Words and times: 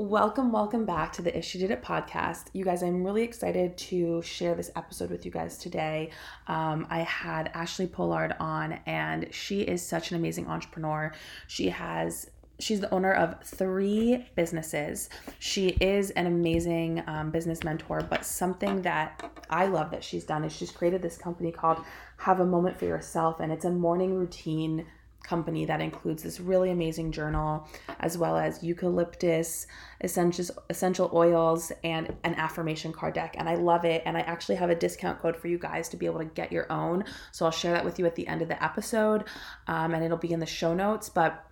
Welcome, 0.00 0.52
welcome 0.52 0.84
back 0.84 1.12
to 1.14 1.22
the 1.22 1.36
If 1.36 1.44
She 1.44 1.58
Did 1.58 1.72
It 1.72 1.82
podcast. 1.82 2.50
You 2.52 2.64
guys, 2.64 2.84
I'm 2.84 3.02
really 3.02 3.24
excited 3.24 3.76
to 3.78 4.22
share 4.22 4.54
this 4.54 4.70
episode 4.76 5.10
with 5.10 5.26
you 5.26 5.32
guys 5.32 5.58
today. 5.58 6.10
Um, 6.46 6.86
I 6.88 7.00
had 7.00 7.50
Ashley 7.52 7.88
Pollard 7.88 8.36
on, 8.38 8.78
and 8.86 9.26
she 9.34 9.62
is 9.62 9.82
such 9.82 10.12
an 10.12 10.16
amazing 10.16 10.46
entrepreneur. 10.46 11.12
She 11.48 11.70
has 11.70 12.30
she's 12.60 12.78
the 12.78 12.94
owner 12.94 13.12
of 13.12 13.42
three 13.42 14.24
businesses. 14.36 15.10
She 15.40 15.70
is 15.80 16.10
an 16.10 16.28
amazing 16.28 17.02
um, 17.08 17.32
business 17.32 17.64
mentor, 17.64 18.00
but 18.08 18.24
something 18.24 18.82
that 18.82 19.28
I 19.50 19.66
love 19.66 19.90
that 19.90 20.04
she's 20.04 20.22
done 20.22 20.44
is 20.44 20.52
she's 20.52 20.70
created 20.70 21.02
this 21.02 21.18
company 21.18 21.50
called 21.50 21.78
Have 22.18 22.38
a 22.38 22.46
Moment 22.46 22.78
for 22.78 22.84
Yourself, 22.84 23.40
and 23.40 23.50
it's 23.50 23.64
a 23.64 23.70
morning 23.72 24.14
routine 24.14 24.86
company 25.28 25.64
that 25.66 25.80
includes 25.80 26.22
this 26.22 26.40
really 26.40 26.70
amazing 26.70 27.12
journal 27.12 27.68
as 28.00 28.16
well 28.16 28.36
as 28.36 28.62
eucalyptus 28.62 29.66
essentials 30.02 30.50
essential 30.70 31.10
oils 31.12 31.70
and 31.84 32.14
an 32.24 32.34
affirmation 32.36 32.92
card 32.92 33.14
deck. 33.14 33.34
And 33.38 33.48
i 33.48 33.54
love 33.54 33.84
it. 33.84 34.02
And 34.06 34.16
i 34.16 34.20
actually 34.20 34.56
have 34.56 34.70
a 34.70 34.74
discount 34.74 35.20
code 35.20 35.36
for 35.36 35.48
you 35.48 35.58
guys 35.58 35.88
to 35.90 35.96
be 35.96 36.06
able 36.06 36.20
to 36.20 36.24
get 36.24 36.50
your 36.50 36.70
own. 36.72 37.04
So 37.32 37.44
i'll 37.44 37.50
share 37.50 37.72
that 37.72 37.84
with 37.84 37.98
you 37.98 38.06
at 38.06 38.14
the 38.14 38.26
end 38.26 38.42
of 38.42 38.48
the 38.48 38.62
episode 38.62 39.24
um, 39.66 39.94
and 39.94 40.02
it'll 40.02 40.16
be 40.16 40.32
in 40.32 40.40
the 40.40 40.46
show 40.46 40.74
notes. 40.74 41.08
But 41.08 41.44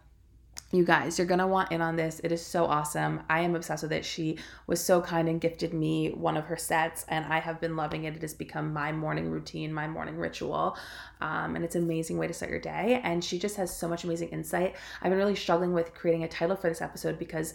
you 0.73 0.85
guys, 0.85 1.17
you're 1.17 1.29
gonna 1.29 1.47
want 1.47 1.71
in 1.71 1.81
on 1.81 1.95
this. 1.95 2.21
It 2.25 2.33
is 2.33 2.45
so 2.45 2.65
awesome. 2.65 3.21
I 3.31 3.41
am 3.41 3.55
obsessed 3.55 3.85
with 3.85 3.93
it. 3.93 4.05
She 4.05 4.39
was 4.67 4.83
so 4.83 5.01
kind 5.01 5.29
and 5.29 5.41
gifted 5.41 5.73
me 5.73 6.11
one 6.11 6.37
of 6.37 6.47
her 6.47 6.57
sets, 6.57 7.05
and 7.09 7.25
I 7.27 7.39
have 7.39 7.61
been 7.61 7.77
loving 7.77 8.05
it. 8.05 8.17
It 8.17 8.23
has 8.23 8.35
become 8.35 8.73
my 8.73 8.91
morning 8.91 9.31
routine, 9.31 9.73
my 9.73 9.87
morning 9.87 10.17
ritual, 10.17 10.77
um, 11.21 11.55
and 11.55 11.65
it's 11.65 11.77
an 11.77 11.85
amazing 11.85 12.19
way 12.19 12.27
to 12.27 12.35
start 12.35 12.51
your 12.51 12.61
day. 12.61 13.01
And 13.05 13.23
she 13.23 13.39
just 13.39 13.57
has 13.57 13.75
so 13.75 13.87
much 13.87 14.03
amazing 14.03 14.31
insight. 14.31 14.75
I've 15.01 15.11
been 15.11 15.19
really 15.19 15.37
struggling 15.37 15.73
with 15.73 15.95
creating 15.95 16.25
a 16.25 16.29
title 16.29 16.57
for 16.57 16.69
this 16.69 16.83
episode 16.83 17.17
because 17.17 17.55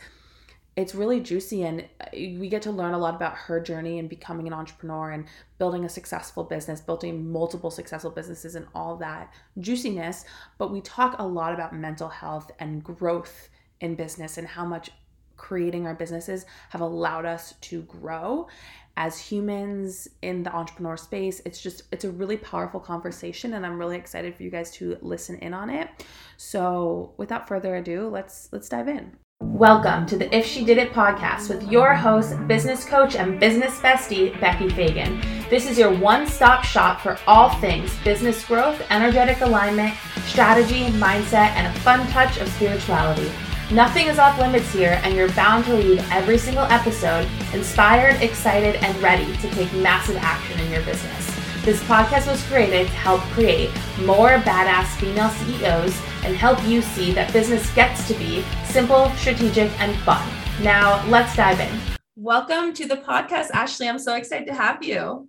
it's 0.78 0.96
really 0.96 1.20
juicy 1.20 1.64
and 1.64 1.82
uh, 2.00 2.06
we 2.14 2.48
get 2.48 2.62
to 2.62 2.72
learn 2.72 2.94
a 2.94 2.98
lot 2.98 3.14
about 3.14 3.36
her 3.36 3.60
journey 3.60 4.00
and 4.00 4.08
becoming 4.08 4.48
an 4.48 4.54
entrepreneur 4.54 5.12
and 5.12 5.26
building 5.58 5.84
a 5.84 5.90
successful 5.90 6.44
business 6.44 6.80
building 6.80 7.30
multiple 7.30 7.70
successful 7.70 8.12
businesses 8.12 8.56
and 8.56 8.66
all 8.74 8.96
that 8.96 9.34
juiciness. 9.60 10.24
But 10.58 10.72
we 10.72 10.82
talk 10.82 11.16
a 11.20 11.28
lot 11.28 11.54
about 11.54 11.76
mental 11.76 12.08
health 12.08 12.52
and 12.60 12.84
growth 12.84 13.50
in 13.82 13.96
business 13.96 14.38
and 14.38 14.48
how 14.48 14.66
much 14.66 14.92
creating 15.36 15.88
our 15.88 15.96
businesses 15.96 16.46
have 16.70 16.82
allowed 16.82 17.26
us 17.26 17.56
to 17.62 17.82
grow. 17.84 18.48
As 18.96 19.18
humans 19.18 20.08
in 20.22 20.44
the 20.44 20.54
entrepreneur 20.54 20.96
space 20.96 21.42
it's 21.46 21.62
just 21.62 21.84
it's 21.92 22.06
a 22.06 22.12
really 22.12 22.38
powerful 22.38 22.80
conversation 22.80 23.54
and 23.54 23.66
i'm 23.66 23.80
really 23.80 23.96
excited 23.98 24.36
for 24.36 24.44
you 24.44 24.50
guys 24.50 24.70
to 24.72 24.98
listen 25.02 25.38
in 25.40 25.54
on 25.54 25.70
it. 25.70 25.90
So 26.38 27.14
without 27.18 27.50
further 27.50 27.76
ado 27.76 28.08
let's 28.08 28.48
let's 28.54 28.70
dive 28.70 28.88
in 28.88 29.18
Welcome 29.44 30.06
to 30.06 30.18
the 30.18 30.38
If 30.38 30.46
She 30.46 30.64
Did 30.64 30.78
It 30.78 30.94
podcast 30.94 31.50
with 31.50 31.64
your 31.72 31.96
host, 31.96 32.36
business 32.46 32.86
coach, 32.86 33.16
and 33.16 33.40
business 33.40 33.80
bestie, 33.80 34.40
Becky 34.40 34.70
Fagan. 34.70 35.20
This 35.50 35.68
is 35.68 35.80
your 35.80 35.92
one 35.92 36.28
stop 36.28 36.64
shop 36.64 37.02
for 37.02 37.18
all 37.26 37.50
things 37.56 37.92
business 38.04 38.46
growth, 38.46 38.80
energetic 38.92 39.42
alignment, 39.42 39.96
strategy, 40.26 40.90
mindset, 40.92 41.56
and 41.56 41.66
a 41.66 41.80
fun 41.80 42.08
touch 42.10 42.38
of 42.38 42.50
spirituality. 42.50 43.32
Nothing 43.72 44.06
is 44.06 44.20
off 44.20 44.38
limits 44.38 44.72
here, 44.72 45.02
and 45.04 45.16
you're 45.16 45.32
bound 45.32 45.66
to 45.66 45.74
leave 45.74 46.08
every 46.12 46.38
single 46.38 46.66
episode 46.66 47.28
inspired, 47.52 48.22
excited, 48.22 48.76
and 48.76 48.96
ready 49.02 49.26
to 49.38 49.50
take 49.50 49.74
massive 49.74 50.18
action 50.18 50.60
in 50.60 50.72
your 50.72 50.84
business. 50.84 51.36
This 51.66 51.82
podcast 51.86 52.28
was 52.28 52.44
created 52.44 52.86
to 52.86 52.94
help 52.94 53.22
create 53.32 53.72
more 54.06 54.38
badass 54.38 54.96
female 55.00 55.30
CEOs 55.30 56.00
and 56.24 56.36
help 56.36 56.64
you 56.66 56.82
see 56.82 57.12
that 57.14 57.32
business 57.34 57.74
gets 57.74 58.08
to 58.08 58.14
be 58.16 58.44
simple, 58.66 59.10
strategic, 59.12 59.72
and 59.80 59.96
fun. 60.02 60.28
Now, 60.62 61.06
let's 61.08 61.36
dive 61.36 61.60
in. 61.60 61.72
Welcome 62.16 62.74
to 62.74 62.88
the 62.88 62.98
podcast, 62.98 63.52
Ashley. 63.52 63.90
I'm 63.90 64.00
so 64.00 64.16
excited 64.16 64.48
to 64.48 64.54
have 64.54 64.84
you. 64.84 65.28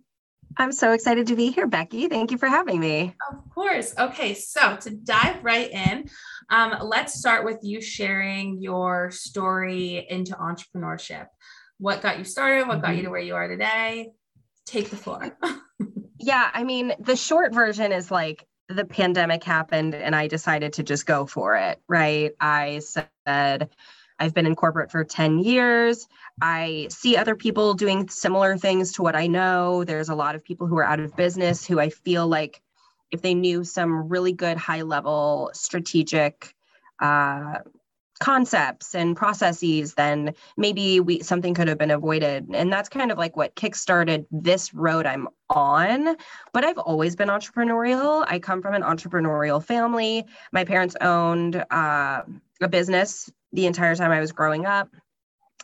I'm 0.58 0.72
so 0.72 0.92
excited 0.92 1.28
to 1.28 1.36
be 1.36 1.50
here, 1.50 1.66
Becky. 1.66 2.08
Thank 2.08 2.30
you 2.30 2.38
for 2.38 2.46
having 2.46 2.78
me. 2.78 3.14
Of 3.30 3.50
course. 3.54 3.94
Okay, 3.98 4.34
so 4.34 4.76
to 4.76 4.90
dive 4.90 5.42
right 5.42 5.70
in, 5.70 6.10
um, 6.50 6.76
let's 6.82 7.14
start 7.14 7.44
with 7.44 7.58
you 7.62 7.80
sharing 7.80 8.60
your 8.60 9.10
story 9.10 10.06
into 10.10 10.34
entrepreneurship. 10.34 11.26
What 11.78 12.02
got 12.02 12.18
you 12.18 12.24
started? 12.24 12.68
What 12.68 12.82
got 12.82 12.90
you 12.90 12.96
mm-hmm. 12.96 13.04
to 13.04 13.10
where 13.10 13.20
you 13.20 13.34
are 13.34 13.48
today? 13.48 14.10
Take 14.66 14.90
the 14.90 14.96
floor. 14.96 15.36
yeah, 16.18 16.50
I 16.52 16.64
mean, 16.64 16.92
the 17.00 17.16
short 17.16 17.54
version 17.54 17.90
is 17.90 18.10
like 18.10 18.46
the 18.72 18.84
pandemic 18.84 19.44
happened 19.44 19.94
and 19.94 20.14
I 20.14 20.26
decided 20.26 20.74
to 20.74 20.82
just 20.82 21.06
go 21.06 21.26
for 21.26 21.56
it, 21.56 21.80
right? 21.88 22.32
I 22.40 22.80
said, 22.80 23.70
I've 24.18 24.34
been 24.34 24.46
in 24.46 24.54
corporate 24.54 24.90
for 24.90 25.04
10 25.04 25.40
years. 25.40 26.06
I 26.40 26.88
see 26.90 27.16
other 27.16 27.34
people 27.34 27.74
doing 27.74 28.08
similar 28.08 28.56
things 28.56 28.92
to 28.92 29.02
what 29.02 29.16
I 29.16 29.26
know. 29.26 29.84
There's 29.84 30.08
a 30.08 30.14
lot 30.14 30.34
of 30.34 30.44
people 30.44 30.66
who 30.66 30.78
are 30.78 30.84
out 30.84 31.00
of 31.00 31.16
business 31.16 31.66
who 31.66 31.80
I 31.80 31.90
feel 31.90 32.26
like 32.26 32.62
if 33.10 33.20
they 33.20 33.34
knew 33.34 33.64
some 33.64 34.08
really 34.08 34.32
good 34.32 34.56
high 34.56 34.82
level 34.82 35.50
strategic 35.52 36.54
uh, 37.00 37.58
concepts 38.22 38.94
and 38.94 39.16
processes, 39.16 39.94
then 39.94 40.32
maybe 40.56 41.00
we 41.00 41.20
something 41.22 41.54
could 41.54 41.66
have 41.66 41.76
been 41.76 41.90
avoided. 41.90 42.46
And 42.54 42.72
that's 42.72 42.88
kind 42.88 43.10
of 43.10 43.18
like 43.18 43.36
what 43.36 43.56
kickstarted 43.56 44.26
this 44.30 44.72
road 44.72 45.06
I'm 45.06 45.26
on. 45.50 46.16
But 46.52 46.64
I've 46.64 46.78
always 46.78 47.16
been 47.16 47.28
entrepreneurial. 47.28 48.24
I 48.28 48.38
come 48.38 48.62
from 48.62 48.74
an 48.74 48.82
entrepreneurial 48.82 49.62
family. 49.62 50.24
My 50.52 50.64
parents 50.64 50.94
owned 51.00 51.64
uh, 51.68 52.22
a 52.60 52.68
business 52.68 53.28
the 53.52 53.66
entire 53.66 53.96
time 53.96 54.12
I 54.12 54.20
was 54.20 54.30
growing 54.30 54.66
up 54.66 54.88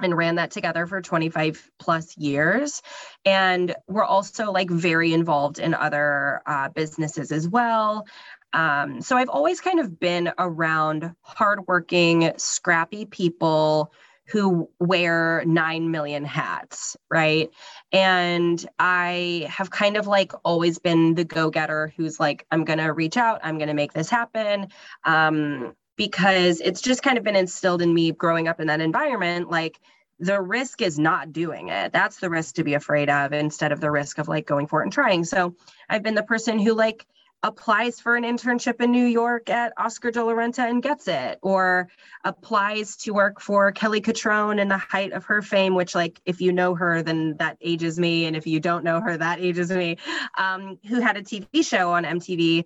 and 0.03 0.17
ran 0.17 0.37
that 0.37 0.51
together 0.51 0.87
for 0.87 1.01
25 1.01 1.71
plus 1.79 2.17
years 2.17 2.83
and 3.25 3.75
we're 3.89 4.05
also 4.05 4.53
like 4.53 4.71
very 4.71 5.13
involved 5.13 5.59
in 5.59 5.75
other 5.75 6.41
uh, 6.47 6.69
businesses 6.69 7.33
as 7.33 7.49
well 7.49 8.07
um, 8.53 9.01
so 9.01 9.17
I've 9.17 9.29
always 9.29 9.61
kind 9.61 9.81
of 9.81 9.99
been 9.99 10.33
around 10.39 11.15
hardworking, 11.23 12.33
scrappy 12.37 13.05
people 13.05 13.93
who 14.29 14.69
wear 14.79 15.43
9 15.47 15.91
million 15.91 16.25
hats, 16.25 16.97
right? 17.11 17.51
And 17.93 18.65
I 18.79 19.47
have 19.49 19.71
kind 19.71 19.97
of 19.97 20.07
like 20.07 20.33
always 20.45 20.79
been 20.79 21.15
the 21.15 21.25
go 21.25 21.51
getter 21.51 21.93
who's 21.97 22.21
like, 22.21 22.47
I'm 22.51 22.65
going 22.65 22.79
to 22.79 22.93
reach 22.93 23.17
out, 23.17 23.41
I'm 23.43 23.57
going 23.57 23.69
to 23.69 23.75
make 23.75 23.93
this 23.93 24.11
happen. 24.11 24.69
Um, 25.05 25.75
because 25.97 26.61
it's 26.61 26.81
just 26.81 27.03
kind 27.03 27.19
of 27.19 27.25
been 27.25 27.37
instilled 27.37 27.83
in 27.83 27.93
me 27.93 28.13
growing 28.13 28.47
up 28.47 28.61
in 28.61 28.69
that 28.69 28.81
environment. 28.81 29.51
Like, 29.51 29.81
the 30.21 30.41
risk 30.41 30.83
is 30.83 30.99
not 30.99 31.33
doing 31.33 31.69
it. 31.69 31.93
That's 31.93 32.19
the 32.19 32.31
risk 32.31 32.57
to 32.57 32.65
be 32.65 32.75
afraid 32.75 33.09
of 33.09 33.33
instead 33.33 33.73
of 33.73 33.81
the 33.81 33.91
risk 33.91 34.19
of 34.19 34.29
like 34.29 34.47
going 34.47 34.67
for 34.67 34.81
it 34.81 34.85
and 34.85 34.93
trying. 34.93 35.25
So 35.25 35.55
I've 35.89 36.03
been 36.03 36.17
the 36.17 36.23
person 36.23 36.59
who 36.59 36.75
like 36.75 37.07
applies 37.43 38.01
for 38.01 38.17
an 38.17 38.25
internship 38.25 38.81
in 38.81 38.91
New 38.91 39.05
York 39.05 39.49
at 39.49 39.73
Oscar 39.77 40.11
de 40.11 40.25
la 40.25 40.33
Renta 40.33 40.69
and 40.69 40.83
gets 40.83 41.07
it, 41.07 41.39
or 41.43 41.89
applies 42.25 42.97
to 42.97 43.13
work 43.13 43.41
for 43.41 43.71
Kelly 43.73 44.01
Cutrone 44.01 44.61
in 44.61 44.69
the 44.69 44.79
height 44.79 45.13
of 45.13 45.25
her 45.27 45.41
fame, 45.43 45.75
which, 45.75 45.95
like, 45.95 46.21
if 46.25 46.41
you 46.41 46.53
know 46.53 46.75
her, 46.75 47.03
then 47.03 47.37
that 47.39 47.57
ages 47.61 47.99
me. 47.99 48.27
And 48.27 48.37
if 48.37 48.47
you 48.47 48.61
don't 48.61 48.85
know 48.85 49.01
her, 49.01 49.17
that 49.17 49.41
ages 49.41 49.71
me, 49.71 49.99
um, 50.37 50.79
who 50.89 51.01
had 51.01 51.17
a 51.17 51.23
TV 51.23 51.65
show 51.65 51.93
on 51.93 52.05
MTV 52.05 52.65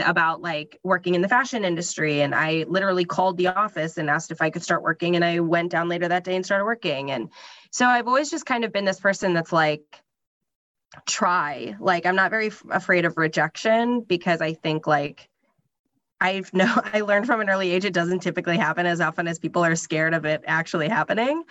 about 0.00 0.40
like 0.40 0.78
working 0.82 1.14
in 1.14 1.22
the 1.22 1.28
fashion 1.28 1.64
industry 1.64 2.20
and 2.22 2.34
i 2.34 2.64
literally 2.68 3.04
called 3.04 3.36
the 3.36 3.46
office 3.48 3.96
and 3.96 4.10
asked 4.10 4.30
if 4.30 4.42
i 4.42 4.50
could 4.50 4.62
start 4.62 4.82
working 4.82 5.14
and 5.14 5.24
i 5.24 5.38
went 5.38 5.70
down 5.70 5.88
later 5.88 6.08
that 6.08 6.24
day 6.24 6.34
and 6.34 6.44
started 6.44 6.64
working 6.64 7.10
and 7.10 7.28
so 7.70 7.86
i've 7.86 8.08
always 8.08 8.30
just 8.30 8.46
kind 8.46 8.64
of 8.64 8.72
been 8.72 8.84
this 8.84 8.98
person 8.98 9.34
that's 9.34 9.52
like 9.52 10.02
try. 11.06 11.76
Like 11.80 12.06
I'm 12.06 12.16
not 12.16 12.30
very 12.30 12.48
f- 12.48 12.64
afraid 12.70 13.04
of 13.04 13.16
rejection 13.16 14.00
because 14.00 14.40
I 14.40 14.54
think 14.54 14.86
like 14.86 15.28
I've 16.20 16.52
no 16.54 16.72
I 16.92 17.00
learned 17.00 17.26
from 17.26 17.40
an 17.40 17.50
early 17.50 17.70
age 17.70 17.84
it 17.84 17.92
doesn't 17.92 18.20
typically 18.20 18.56
happen 18.56 18.86
as 18.86 19.00
often 19.00 19.28
as 19.28 19.38
people 19.38 19.64
are 19.64 19.76
scared 19.76 20.14
of 20.14 20.24
it 20.24 20.42
actually 20.46 20.88
happening. 20.88 21.44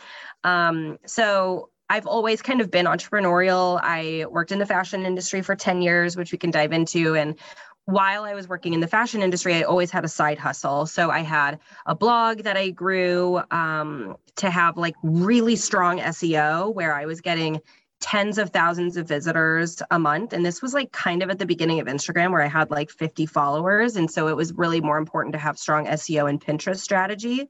Um, 0.44 0.98
so 1.06 1.70
I've 1.90 2.08
always 2.08 2.42
kind 2.42 2.62
of 2.62 2.72
been 2.72 2.86
entrepreneurial. 2.86 3.80
I 3.84 4.26
worked 4.30 4.52
in 4.52 4.60
the 4.60 4.66
fashion 4.66 5.06
industry 5.06 5.42
for 5.42 5.56
10 5.56 5.82
years, 5.82 6.16
which 6.16 6.32
we 6.32 6.38
can 6.38 6.50
dive 6.50 6.72
into. 6.72 7.16
And 7.16 7.38
while 7.86 8.24
I 8.24 8.34
was 8.34 8.48
working 8.48 8.74
in 8.74 8.80
the 8.80 8.88
fashion 8.88 9.22
industry, 9.22 9.54
I 9.56 9.64
always 9.64 9.92
had 9.92 10.06
a 10.06 10.08
side 10.08 10.40
hustle. 10.40 10.86
So 10.86 11.12
I 11.12 11.20
had 11.20 11.60
a 11.86 11.94
blog 11.94 12.40
that 12.40 12.56
I 12.56 12.70
grew 12.70 13.42
um, 13.52 14.16
to 14.38 14.50
have 14.50 14.78
like 14.78 14.96
really 15.04 15.56
strong 15.58 16.00
SEO 16.00 16.74
where 16.74 16.96
I 16.96 17.06
was 17.06 17.22
getting 17.22 17.60
tens 18.04 18.38
of 18.38 18.50
thousands 18.50 18.98
of 18.98 19.08
visitors 19.08 19.82
a 19.90 19.98
month. 19.98 20.34
And 20.34 20.46
this 20.46 20.62
was 20.62 20.74
like 20.74 20.92
kind 20.92 21.24
of 21.24 21.30
at 21.30 21.40
the 21.40 21.46
beginning 21.46 21.80
of 21.80 21.88
Instagram 21.88 22.32
where 22.32 22.42
I 22.42 22.50
had 22.50 22.70
like 22.70 22.92
50 22.92 23.26
followers. 23.28 23.96
And 23.96 24.12
so 24.12 24.28
it 24.28 24.36
was 24.36 24.52
really 24.52 24.82
more 24.82 24.98
important 24.98 25.32
to 25.34 25.40
have 25.40 25.58
strong 25.58 25.86
SEO 25.88 26.30
and 26.30 26.40
Pinterest 26.40 26.82
strategy. 26.82 27.50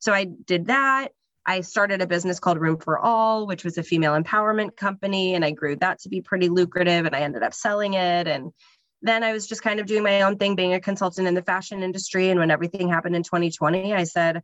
So 0.00 0.12
I 0.12 0.24
did 0.24 0.66
that. 0.66 1.08
I 1.46 1.62
started 1.62 2.02
a 2.02 2.06
business 2.06 2.38
called 2.38 2.60
Room 2.60 2.76
for 2.76 2.98
All, 2.98 3.46
which 3.46 3.64
was 3.64 3.78
a 3.78 3.82
female 3.82 4.12
empowerment 4.12 4.76
company. 4.76 5.34
And 5.34 5.42
I 5.42 5.52
grew 5.52 5.76
that 5.76 6.00
to 6.00 6.10
be 6.10 6.20
pretty 6.20 6.50
lucrative. 6.50 7.06
And 7.06 7.16
I 7.16 7.20
ended 7.20 7.42
up 7.42 7.54
selling 7.54 7.94
it. 7.94 8.28
And 8.28 8.52
then 9.00 9.24
I 9.24 9.32
was 9.32 9.46
just 9.46 9.62
kind 9.62 9.80
of 9.80 9.86
doing 9.86 10.02
my 10.02 10.20
own 10.20 10.36
thing, 10.36 10.54
being 10.54 10.74
a 10.74 10.80
consultant 10.80 11.26
in 11.26 11.34
the 11.34 11.42
fashion 11.42 11.82
industry. 11.82 12.28
And 12.28 12.38
when 12.38 12.50
everything 12.50 12.90
happened 12.90 13.16
in 13.16 13.22
2020, 13.22 13.94
I 13.94 14.04
said, 14.04 14.42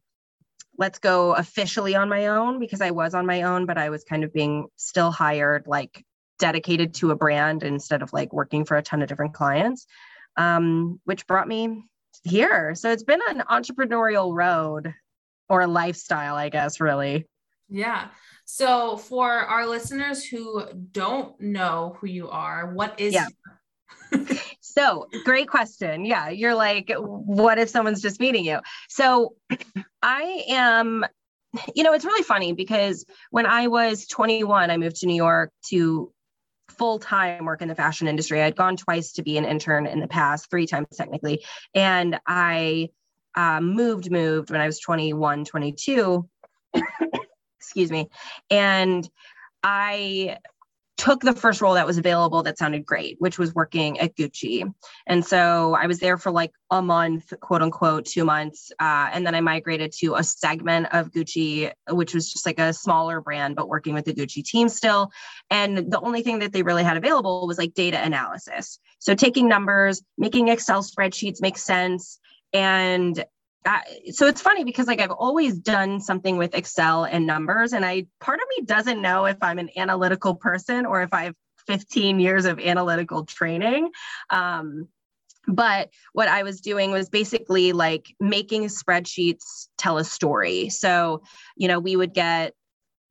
let's 0.81 0.99
go 0.99 1.35
officially 1.35 1.95
on 1.95 2.09
my 2.09 2.29
own 2.29 2.59
because 2.59 2.81
I 2.81 2.91
was 2.91 3.13
on 3.13 3.27
my 3.27 3.43
own, 3.43 3.67
but 3.67 3.77
I 3.77 3.91
was 3.91 4.03
kind 4.03 4.25
of 4.25 4.33
being 4.33 4.67
still 4.77 5.11
hired, 5.11 5.67
like 5.67 6.05
dedicated 6.39 6.95
to 6.95 7.11
a 7.11 7.17
brand 7.17 7.63
instead 7.63 8.01
of 8.01 8.15
like 8.15 8.33
working 8.33 8.65
for 8.65 8.79
a 8.79 8.83
ton 8.83 9.03
of 9.03 9.09
different 9.09 9.35
clients, 9.35 9.87
um, 10.39 10.99
which 11.05 11.27
brought 11.27 11.47
me 11.47 11.85
here. 12.25 12.75
So 12.75 12.91
it's 12.91 13.03
been 13.03 13.21
an 13.29 13.43
entrepreneurial 13.51 14.35
road 14.35 14.95
or 15.51 15.61
a 15.61 15.67
lifestyle, 15.67 16.35
I 16.35 16.49
guess, 16.49 16.81
really. 16.81 17.29
Yeah. 17.69 18.09
So 18.47 18.97
for 18.97 19.31
our 19.31 19.67
listeners 19.67 20.25
who 20.25 20.65
don't 20.93 21.39
know 21.43 21.99
who 22.01 22.07
you 22.07 22.31
are, 22.31 22.73
what 22.73 22.99
is 22.99 23.13
yeah. 23.13 23.27
So 24.61 25.09
great 25.25 25.49
question. 25.49 26.05
Yeah. 26.05 26.29
You're 26.29 26.55
like, 26.55 26.93
what 26.97 27.59
if 27.59 27.69
someone's 27.69 28.03
just 28.03 28.21
meeting 28.21 28.45
you? 28.45 28.61
So 28.89 29.35
I 30.03 30.45
am, 30.49 31.05
you 31.75 31.83
know, 31.83 31.93
it's 31.93 32.05
really 32.05 32.23
funny 32.23 32.53
because 32.53 33.05
when 33.31 33.47
I 33.47 33.69
was 33.69 34.07
21, 34.07 34.71
I 34.71 34.77
moved 34.77 34.97
to 34.97 35.07
New 35.07 35.15
York 35.15 35.53
to 35.69 36.13
full 36.71 36.99
time 36.99 37.45
work 37.45 37.63
in 37.63 37.69
the 37.69 37.75
fashion 37.75 38.09
industry. 38.09 38.43
I'd 38.43 38.57
gone 38.57 38.77
twice 38.77 39.13
to 39.13 39.23
be 39.23 39.37
an 39.37 39.45
intern 39.45 39.87
in 39.87 40.01
the 40.01 40.09
past, 40.09 40.51
three 40.51 40.67
times 40.67 40.89
technically. 40.95 41.45
And 41.75 42.19
I 42.27 42.91
uh, 43.35 43.61
moved, 43.61 44.11
moved 44.11 44.51
when 44.51 44.61
I 44.61 44.67
was 44.67 44.81
21, 44.81 45.45
22. 45.45 46.29
Excuse 47.59 47.91
me. 47.91 48.09
And 48.51 49.09
I 49.63 50.39
took 51.01 51.23
the 51.23 51.33
first 51.33 51.63
role 51.63 51.73
that 51.75 51.87
was 51.87 51.97
available 51.97 52.43
that 52.43 52.59
sounded 52.59 52.85
great, 52.85 53.17
which 53.21 53.39
was 53.39 53.55
working 53.55 53.99
at 54.01 54.15
Gucci. 54.17 54.71
And 55.07 55.25
so 55.25 55.75
I 55.75 55.87
was 55.87 55.99
there 55.99 56.19
for 56.19 56.31
like 56.31 56.53
a 56.71 56.83
month, 56.83 57.33
quote 57.41 57.63
unquote, 57.63 58.05
two 58.05 58.27
months. 58.27 58.71
Uh, 58.79 59.09
and 59.11 59.27
then 59.27 59.35
I 59.35 59.41
migrated 59.41 59.93
to 60.01 60.17
a 60.17 60.23
segment 60.23 60.89
of 60.93 61.11
Gucci, 61.11 61.73
which 61.89 62.15
was 62.15 62.31
just 62.31 62.45
like 62.45 62.59
a 62.59 62.75
smaller 62.75 63.23
brand, 63.23 63.57
but 63.57 63.67
working 63.67 63.95
with 63.95 64.05
the 64.05 64.13
Gucci 64.13 64.45
team 64.45 64.69
still. 64.69 65.11
And 65.49 65.91
the 65.91 66.01
only 66.01 66.23
thing 66.23 66.41
that 66.41 66.53
they 66.53 66.63
really 66.63 66.85
had 66.85 66.99
available 66.99 67.47
was 67.47 67.57
like 67.57 67.73
data 67.73 67.99
analysis. 67.99 68.79
So 68.99 69.15
taking 69.15 69.49
numbers, 69.49 70.03
making 70.19 70.49
Excel 70.49 70.83
spreadsheets 70.83 71.41
make 71.41 71.57
sense. 71.57 72.21
And 72.53 73.25
so 74.13 74.27
it's 74.27 74.41
funny 74.41 74.65
because 74.65 74.87
like 74.87 75.01
I've 75.01 75.11
always 75.11 75.59
done 75.59 76.01
something 76.01 76.37
with 76.39 76.55
Excel 76.55 77.05
and 77.05 77.27
numbers, 77.27 77.73
and 77.73 77.85
I 77.85 78.07
part 78.21 78.41
of 78.41 78.47
me 78.57 78.65
doesn't 78.65 79.03
know 79.03 79.27
if 79.27 79.37
I'm 79.43 79.59
an 79.59 79.71
analytical 79.77 80.35
person 80.35 80.87
or 80.87 81.03
if 81.03 81.13
I 81.13 81.25
have 81.25 81.35
15 81.67 82.21
years 82.21 82.47
of 82.47 82.59
analytical 82.59 83.25
training. 83.25 83.91
Um, 84.31 84.89
but 85.47 85.91
what 86.13 86.29
I 86.29 86.43
was 86.43 86.61
doing 86.61 86.91
was 86.91 87.09
basically 87.09 87.73
like 87.73 88.15
making 88.21 88.65
spreadsheets 88.65 89.69
tell 89.77 89.99
a 89.99 90.05
story. 90.05 90.69
So, 90.69 91.23
you 91.57 91.69
know, 91.69 91.81
we 91.81 91.97
would 91.97 92.15
get 92.15 92.55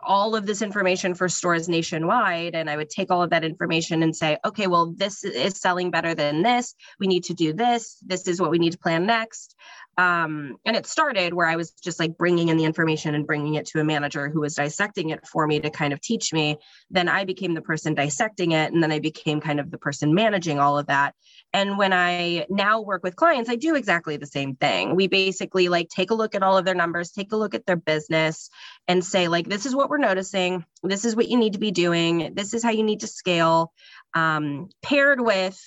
all 0.01 0.35
of 0.35 0.45
this 0.45 0.61
information 0.61 1.13
for 1.13 1.27
stores 1.27 1.67
nationwide 1.67 2.55
and 2.55 2.69
i 2.69 2.77
would 2.77 2.89
take 2.89 3.11
all 3.11 3.21
of 3.21 3.31
that 3.31 3.43
information 3.43 4.01
and 4.01 4.15
say 4.15 4.37
okay 4.45 4.65
well 4.67 4.93
this 4.95 5.23
is 5.25 5.59
selling 5.59 5.91
better 5.91 6.15
than 6.15 6.41
this 6.41 6.73
we 6.99 7.07
need 7.07 7.23
to 7.23 7.33
do 7.33 7.51
this 7.51 7.97
this 8.05 8.27
is 8.27 8.39
what 8.39 8.51
we 8.51 8.57
need 8.57 8.71
to 8.71 8.77
plan 8.77 9.05
next 9.05 9.55
um, 9.99 10.55
and 10.63 10.77
it 10.77 10.87
started 10.87 11.33
where 11.33 11.45
I 11.45 11.57
was 11.57 11.71
just 11.71 11.99
like 11.99 12.17
bringing 12.17 12.47
in 12.47 12.55
the 12.55 12.63
information 12.63 13.15
and 13.15 13.27
bringing 13.27 13.55
it 13.55 13.65
to 13.67 13.81
a 13.81 13.83
manager 13.83 14.29
who 14.29 14.39
was 14.39 14.55
dissecting 14.55 15.09
it 15.09 15.27
for 15.27 15.45
me 15.45 15.59
to 15.59 15.69
kind 15.69 15.91
of 15.91 15.99
teach 15.99 16.31
me. 16.31 16.57
Then 16.89 17.09
I 17.09 17.25
became 17.25 17.53
the 17.53 17.61
person 17.61 17.95
dissecting 17.95 18.53
it. 18.53 18.71
And 18.71 18.81
then 18.81 18.93
I 18.93 18.99
became 18.99 19.41
kind 19.41 19.59
of 19.59 19.69
the 19.69 19.77
person 19.77 20.13
managing 20.13 20.57
all 20.57 20.77
of 20.77 20.87
that. 20.87 21.15
And 21.51 21.77
when 21.77 21.91
I 21.91 22.45
now 22.49 22.79
work 22.79 23.03
with 23.03 23.17
clients, 23.17 23.49
I 23.49 23.57
do 23.57 23.75
exactly 23.75 24.15
the 24.15 24.25
same 24.25 24.55
thing. 24.55 24.95
We 24.95 25.07
basically 25.07 25.67
like 25.67 25.89
take 25.89 26.11
a 26.11 26.15
look 26.15 26.33
at 26.33 26.43
all 26.43 26.57
of 26.57 26.63
their 26.63 26.75
numbers, 26.75 27.11
take 27.11 27.33
a 27.33 27.37
look 27.37 27.53
at 27.53 27.65
their 27.65 27.75
business, 27.75 28.49
and 28.87 29.03
say, 29.03 29.27
like, 29.27 29.49
this 29.49 29.65
is 29.65 29.75
what 29.75 29.89
we're 29.89 29.97
noticing. 29.97 30.63
This 30.81 31.03
is 31.03 31.13
what 31.13 31.27
you 31.27 31.37
need 31.37 31.53
to 31.53 31.59
be 31.59 31.71
doing. 31.71 32.35
This 32.35 32.53
is 32.53 32.63
how 32.63 32.71
you 32.71 32.83
need 32.83 33.01
to 33.01 33.07
scale. 33.07 33.73
Um, 34.13 34.69
paired 34.81 35.19
with 35.19 35.59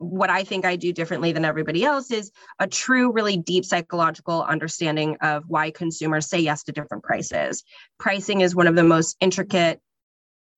what 0.00 0.30
I 0.30 0.44
think 0.44 0.64
I 0.64 0.76
do 0.76 0.94
differently 0.94 1.32
than 1.32 1.44
everybody 1.44 1.84
else 1.84 2.10
is 2.10 2.32
a 2.58 2.66
true, 2.66 3.12
really 3.12 3.36
deep 3.36 3.66
psychological 3.66 4.42
understanding 4.42 5.18
of 5.20 5.44
why 5.46 5.70
consumers 5.70 6.26
say 6.26 6.38
yes 6.38 6.62
to 6.64 6.72
different 6.72 7.04
prices. 7.04 7.62
Pricing 7.98 8.40
is 8.40 8.56
one 8.56 8.66
of 8.66 8.76
the 8.76 8.82
most 8.82 9.18
intricate 9.20 9.78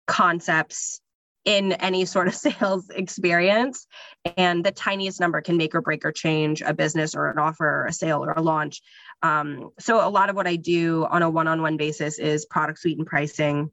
concepts 0.06 1.00
in 1.44 1.72
any 1.72 2.04
sort 2.04 2.28
of 2.28 2.34
sales 2.46 2.88
experience. 2.90 3.88
And 4.36 4.64
the 4.64 4.70
tiniest 4.70 5.18
number 5.18 5.40
can 5.40 5.56
make 5.56 5.74
or 5.74 5.80
break 5.80 6.04
or 6.04 6.12
change 6.12 6.62
a 6.62 6.72
business 6.72 7.16
or 7.16 7.28
an 7.28 7.40
offer 7.40 7.66
or 7.66 7.86
a 7.86 7.92
sale 7.92 8.24
or 8.24 8.30
a 8.30 8.40
launch. 8.40 8.80
Um, 9.24 9.70
so, 9.80 10.06
a 10.06 10.10
lot 10.10 10.30
of 10.30 10.36
what 10.36 10.46
I 10.46 10.54
do 10.54 11.04
on 11.10 11.22
a 11.22 11.30
one 11.30 11.48
on 11.48 11.62
one 11.62 11.76
basis 11.76 12.20
is 12.20 12.46
product 12.46 12.78
suite 12.78 12.98
and 12.98 13.06
pricing 13.06 13.72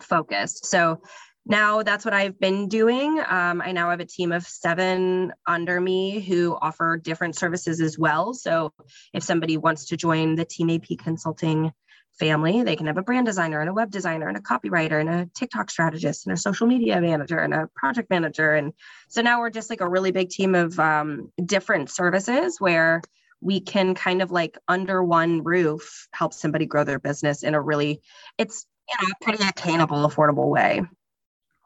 focused. 0.00 0.64
So, 0.66 1.02
now 1.46 1.82
that's 1.82 2.04
what 2.04 2.12
I've 2.12 2.38
been 2.40 2.68
doing. 2.68 3.20
Um, 3.20 3.62
I 3.62 3.70
now 3.70 3.90
have 3.90 4.00
a 4.00 4.04
team 4.04 4.32
of 4.32 4.44
seven 4.44 5.32
under 5.46 5.80
me 5.80 6.20
who 6.20 6.58
offer 6.60 6.96
different 6.96 7.36
services 7.36 7.80
as 7.80 7.96
well. 7.96 8.34
So 8.34 8.72
if 9.14 9.22
somebody 9.22 9.56
wants 9.56 9.86
to 9.86 9.96
join 9.96 10.34
the 10.34 10.44
Team 10.44 10.70
AP 10.70 10.98
Consulting 10.98 11.72
family, 12.18 12.64
they 12.64 12.74
can 12.74 12.86
have 12.88 12.98
a 12.98 13.02
brand 13.02 13.26
designer 13.26 13.60
and 13.60 13.70
a 13.70 13.74
web 13.74 13.92
designer 13.92 14.26
and 14.26 14.36
a 14.36 14.40
copywriter 14.40 15.00
and 15.00 15.08
a 15.08 15.30
TikTok 15.34 15.70
strategist 15.70 16.26
and 16.26 16.34
a 16.34 16.36
social 16.36 16.66
media 16.66 17.00
manager 17.00 17.38
and 17.38 17.54
a 17.54 17.68
project 17.76 18.10
manager. 18.10 18.52
And 18.52 18.72
so 19.08 19.22
now 19.22 19.38
we're 19.38 19.50
just 19.50 19.70
like 19.70 19.80
a 19.80 19.88
really 19.88 20.10
big 20.10 20.30
team 20.30 20.56
of 20.56 20.80
um, 20.80 21.30
different 21.44 21.90
services 21.90 22.56
where 22.58 23.02
we 23.40 23.60
can 23.60 23.94
kind 23.94 24.20
of 24.20 24.32
like 24.32 24.58
under 24.66 25.04
one 25.04 25.44
roof 25.44 26.08
help 26.10 26.32
somebody 26.32 26.66
grow 26.66 26.82
their 26.82 26.98
business 26.98 27.44
in 27.44 27.54
a 27.54 27.60
really, 27.60 28.00
it's 28.36 28.66
you 28.88 29.06
know, 29.06 29.12
pretty 29.20 29.44
attainable, 29.46 30.08
affordable 30.08 30.48
way. 30.48 30.82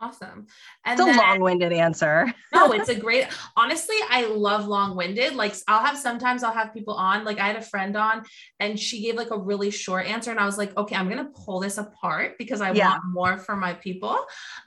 Awesome. 0.02 0.46
And 0.86 0.98
it's 0.98 1.02
a 1.02 1.04
then, 1.04 1.16
long-winded 1.18 1.72
answer. 1.72 2.32
no, 2.54 2.72
it's 2.72 2.88
a 2.88 2.94
great 2.94 3.26
honestly, 3.54 3.96
I 4.08 4.24
love 4.26 4.66
long-winded. 4.66 5.34
Like 5.34 5.54
I'll 5.68 5.84
have 5.84 5.98
sometimes 5.98 6.42
I'll 6.42 6.54
have 6.54 6.72
people 6.72 6.94
on. 6.94 7.24
Like 7.24 7.38
I 7.38 7.46
had 7.46 7.56
a 7.56 7.62
friend 7.62 7.96
on 7.96 8.22
and 8.58 8.80
she 8.80 9.02
gave 9.02 9.16
like 9.16 9.30
a 9.30 9.38
really 9.38 9.70
short 9.70 10.06
answer. 10.06 10.30
And 10.30 10.40
I 10.40 10.46
was 10.46 10.56
like, 10.56 10.74
okay, 10.76 10.96
I'm 10.96 11.08
gonna 11.08 11.30
pull 11.34 11.60
this 11.60 11.76
apart 11.76 12.36
because 12.38 12.62
I 12.62 12.72
yeah. 12.72 12.92
want 12.92 13.02
more 13.12 13.38
for 13.38 13.56
my 13.56 13.74
people. 13.74 14.18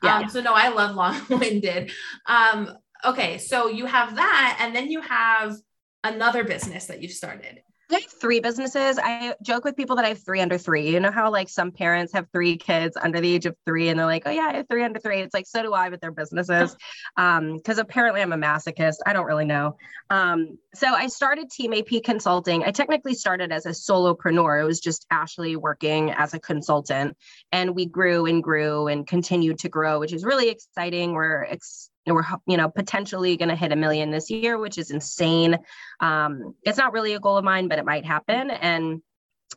Yeah. 0.03 0.17
Um, 0.19 0.29
so 0.29 0.39
no, 0.41 0.53
I 0.53 0.69
love 0.69 0.95
long-winded. 0.95 1.91
Um, 2.27 2.69
okay, 3.03 3.39
so 3.39 3.67
you 3.67 3.85
have 3.85 4.15
that, 4.15 4.59
and 4.61 4.75
then 4.75 4.91
you 4.91 5.01
have 5.01 5.55
another 6.03 6.43
business 6.43 6.85
that 6.87 7.01
you've 7.01 7.11
started. 7.11 7.61
I 7.93 7.99
have 7.99 8.11
three 8.11 8.39
businesses. 8.39 8.99
I 9.01 9.35
joke 9.41 9.63
with 9.63 9.75
people 9.75 9.95
that 9.97 10.05
I 10.05 10.09
have 10.09 10.23
three 10.23 10.41
under 10.41 10.57
three. 10.57 10.91
You 10.91 10.99
know 10.99 11.11
how 11.11 11.31
like 11.31 11.49
some 11.49 11.71
parents 11.71 12.13
have 12.13 12.27
three 12.31 12.57
kids 12.57 12.97
under 13.01 13.21
the 13.21 13.33
age 13.33 13.45
of 13.45 13.55
three 13.65 13.89
and 13.89 13.99
they're 13.99 14.05
like, 14.05 14.23
oh 14.25 14.31
yeah, 14.31 14.49
I 14.51 14.57
have 14.57 14.67
three 14.67 14.83
under 14.83 14.99
three. 14.99 15.21
It's 15.21 15.33
like, 15.33 15.47
so 15.47 15.61
do 15.61 15.73
I 15.73 15.89
with 15.89 16.01
their 16.01 16.11
businesses. 16.11 16.75
Um, 17.15 17.57
because 17.57 17.77
apparently 17.77 18.21
I'm 18.21 18.33
a 18.33 18.37
masochist. 18.37 18.95
I 19.05 19.13
don't 19.13 19.25
really 19.25 19.45
know. 19.45 19.77
Um, 20.09 20.57
so 20.73 20.87
I 20.87 21.07
started 21.07 21.49
Team 21.49 21.73
AP 21.73 22.03
Consulting. 22.03 22.63
I 22.63 22.71
technically 22.71 23.13
started 23.13 23.51
as 23.51 23.65
a 23.65 23.69
solopreneur. 23.69 24.61
It 24.61 24.65
was 24.65 24.79
just 24.79 25.05
Ashley 25.11 25.55
working 25.55 26.11
as 26.11 26.33
a 26.33 26.39
consultant. 26.39 27.15
And 27.51 27.75
we 27.75 27.85
grew 27.85 28.25
and 28.25 28.41
grew 28.41 28.87
and 28.87 29.05
continued 29.05 29.59
to 29.59 29.69
grow, 29.69 29.99
which 29.99 30.13
is 30.13 30.25
really 30.25 30.49
exciting. 30.49 31.13
We're 31.13 31.43
ex- 31.43 31.89
we're 32.07 32.23
you 32.47 32.57
know 32.57 32.69
potentially 32.69 33.37
going 33.37 33.49
to 33.49 33.55
hit 33.55 33.71
a 33.71 33.75
million 33.75 34.11
this 34.11 34.29
year 34.29 34.57
which 34.57 34.77
is 34.77 34.91
insane. 34.91 35.57
Um, 35.99 36.55
it's 36.63 36.77
not 36.77 36.93
really 36.93 37.13
a 37.13 37.19
goal 37.19 37.37
of 37.37 37.45
mine 37.45 37.67
but 37.67 37.79
it 37.79 37.85
might 37.85 38.05
happen. 38.05 38.49
And 38.49 39.01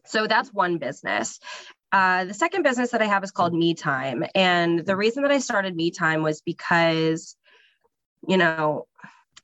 so 0.05 0.27
that's 0.27 0.53
one 0.53 0.79
business. 0.79 1.41
Uh, 1.93 2.25
the 2.27 2.35
second 2.35 2.63
business 2.63 2.91
that 2.91 3.01
i 3.03 3.07
have 3.07 3.25
is 3.25 3.31
called 3.31 3.55
me 3.55 3.75
time. 3.75 4.25
And 4.35 4.85
the 4.85 4.97
reason 4.97 5.23
that 5.23 5.33
i 5.33 5.39
started 5.39 5.75
me 5.75 5.91
time 5.91 6.23
was 6.23 6.41
because 6.41 7.37
you 8.29 8.37
know 8.37 8.87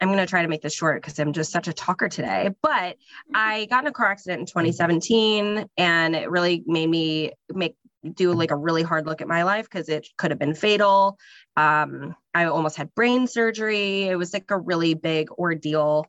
i'm 0.00 0.08
going 0.08 0.18
to 0.18 0.26
try 0.26 0.42
to 0.42 0.48
make 0.48 0.62
this 0.62 0.74
short 0.74 1.00
because 1.00 1.18
i'm 1.18 1.32
just 1.32 1.52
such 1.52 1.68
a 1.68 1.72
talker 1.72 2.08
today 2.08 2.50
but 2.62 2.96
i 3.34 3.66
got 3.66 3.84
in 3.84 3.88
a 3.88 3.92
car 3.92 4.06
accident 4.06 4.40
in 4.40 4.46
2017 4.46 5.68
and 5.76 6.16
it 6.16 6.30
really 6.30 6.64
made 6.66 6.88
me 6.88 7.30
make 7.50 7.76
do 8.10 8.32
like 8.32 8.50
a 8.50 8.56
really 8.56 8.82
hard 8.82 9.06
look 9.06 9.20
at 9.20 9.28
my 9.28 9.42
life 9.44 9.68
because 9.70 9.88
it 9.88 10.08
could 10.16 10.30
have 10.30 10.38
been 10.38 10.54
fatal. 10.54 11.18
Um, 11.56 12.14
I 12.34 12.46
almost 12.46 12.76
had 12.76 12.94
brain 12.94 13.26
surgery. 13.26 14.04
It 14.04 14.16
was 14.16 14.32
like 14.32 14.50
a 14.50 14.58
really 14.58 14.94
big 14.94 15.30
ordeal. 15.32 16.06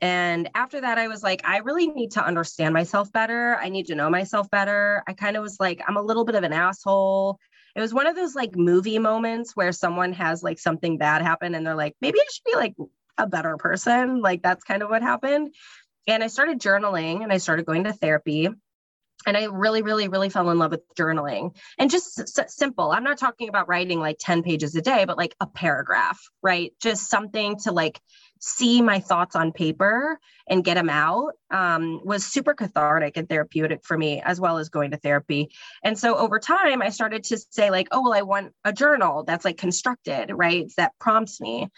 And 0.00 0.48
after 0.54 0.80
that, 0.80 0.98
I 0.98 1.08
was 1.08 1.22
like, 1.22 1.42
I 1.44 1.58
really 1.58 1.88
need 1.88 2.12
to 2.12 2.24
understand 2.24 2.72
myself 2.72 3.12
better. 3.12 3.56
I 3.56 3.68
need 3.68 3.86
to 3.86 3.94
know 3.94 4.08
myself 4.08 4.48
better. 4.50 5.02
I 5.08 5.12
kind 5.12 5.36
of 5.36 5.42
was 5.42 5.58
like, 5.58 5.82
I'm 5.86 5.96
a 5.96 6.02
little 6.02 6.24
bit 6.24 6.36
of 6.36 6.44
an 6.44 6.52
asshole. 6.52 7.38
It 7.74 7.80
was 7.80 7.92
one 7.92 8.06
of 8.06 8.16
those 8.16 8.34
like 8.34 8.56
movie 8.56 8.98
moments 8.98 9.56
where 9.56 9.72
someone 9.72 10.12
has 10.12 10.42
like 10.42 10.58
something 10.58 10.98
bad 10.98 11.22
happen 11.22 11.54
and 11.54 11.66
they're 11.66 11.74
like, 11.74 11.96
maybe 12.00 12.20
I 12.20 12.26
should 12.32 12.44
be 12.44 12.56
like 12.56 12.74
a 13.18 13.26
better 13.26 13.56
person. 13.56 14.20
Like 14.20 14.42
that's 14.42 14.64
kind 14.64 14.82
of 14.82 14.88
what 14.88 15.02
happened. 15.02 15.54
And 16.06 16.22
I 16.22 16.28
started 16.28 16.60
journaling 16.60 17.22
and 17.22 17.32
I 17.32 17.38
started 17.38 17.66
going 17.66 17.84
to 17.84 17.92
therapy 17.92 18.48
and 19.26 19.36
I 19.36 19.44
really, 19.44 19.82
really, 19.82 20.08
really 20.08 20.28
fell 20.28 20.50
in 20.50 20.58
love 20.58 20.70
with 20.70 20.82
journaling 20.94 21.56
and 21.78 21.90
just 21.90 22.20
s- 22.20 22.54
simple. 22.54 22.92
I'm 22.92 23.04
not 23.04 23.18
talking 23.18 23.48
about 23.48 23.68
writing 23.68 24.00
like 24.00 24.16
10 24.20 24.42
pages 24.42 24.74
a 24.74 24.80
day, 24.80 25.04
but 25.04 25.18
like 25.18 25.34
a 25.40 25.46
paragraph, 25.46 26.20
right? 26.42 26.72
Just 26.80 27.10
something 27.10 27.58
to 27.64 27.72
like 27.72 28.00
see 28.40 28.80
my 28.82 29.00
thoughts 29.00 29.34
on 29.34 29.52
paper 29.52 30.18
and 30.48 30.64
get 30.64 30.74
them 30.74 30.88
out 30.88 31.32
um, 31.50 32.00
was 32.04 32.24
super 32.24 32.54
cathartic 32.54 33.16
and 33.16 33.28
therapeutic 33.28 33.80
for 33.84 33.98
me 33.98 34.20
as 34.20 34.40
well 34.40 34.58
as 34.58 34.68
going 34.68 34.92
to 34.92 34.96
therapy 34.96 35.50
and 35.82 35.98
so 35.98 36.16
over 36.16 36.38
time 36.38 36.80
i 36.80 36.88
started 36.88 37.24
to 37.24 37.38
say 37.50 37.70
like 37.70 37.88
oh 37.90 38.02
well 38.02 38.12
i 38.12 38.22
want 38.22 38.52
a 38.64 38.72
journal 38.72 39.24
that's 39.24 39.44
like 39.44 39.56
constructed 39.56 40.30
right 40.30 40.70
that 40.76 40.92
prompts 41.00 41.40
me 41.40 41.68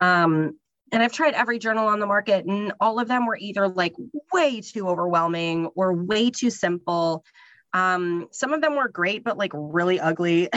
um, 0.00 0.58
and 0.92 1.02
I've 1.02 1.12
tried 1.12 1.34
every 1.34 1.58
journal 1.58 1.88
on 1.88 2.00
the 2.00 2.06
market, 2.06 2.46
and 2.46 2.72
all 2.80 2.98
of 2.98 3.08
them 3.08 3.26
were 3.26 3.36
either 3.36 3.68
like 3.68 3.94
way 4.32 4.60
too 4.60 4.88
overwhelming 4.88 5.66
or 5.74 5.92
way 5.92 6.30
too 6.30 6.50
simple. 6.50 7.24
Um, 7.72 8.28
some 8.32 8.52
of 8.52 8.60
them 8.60 8.76
were 8.76 8.88
great, 8.88 9.22
but 9.24 9.38
like 9.38 9.52
really 9.54 10.00
ugly. 10.00 10.48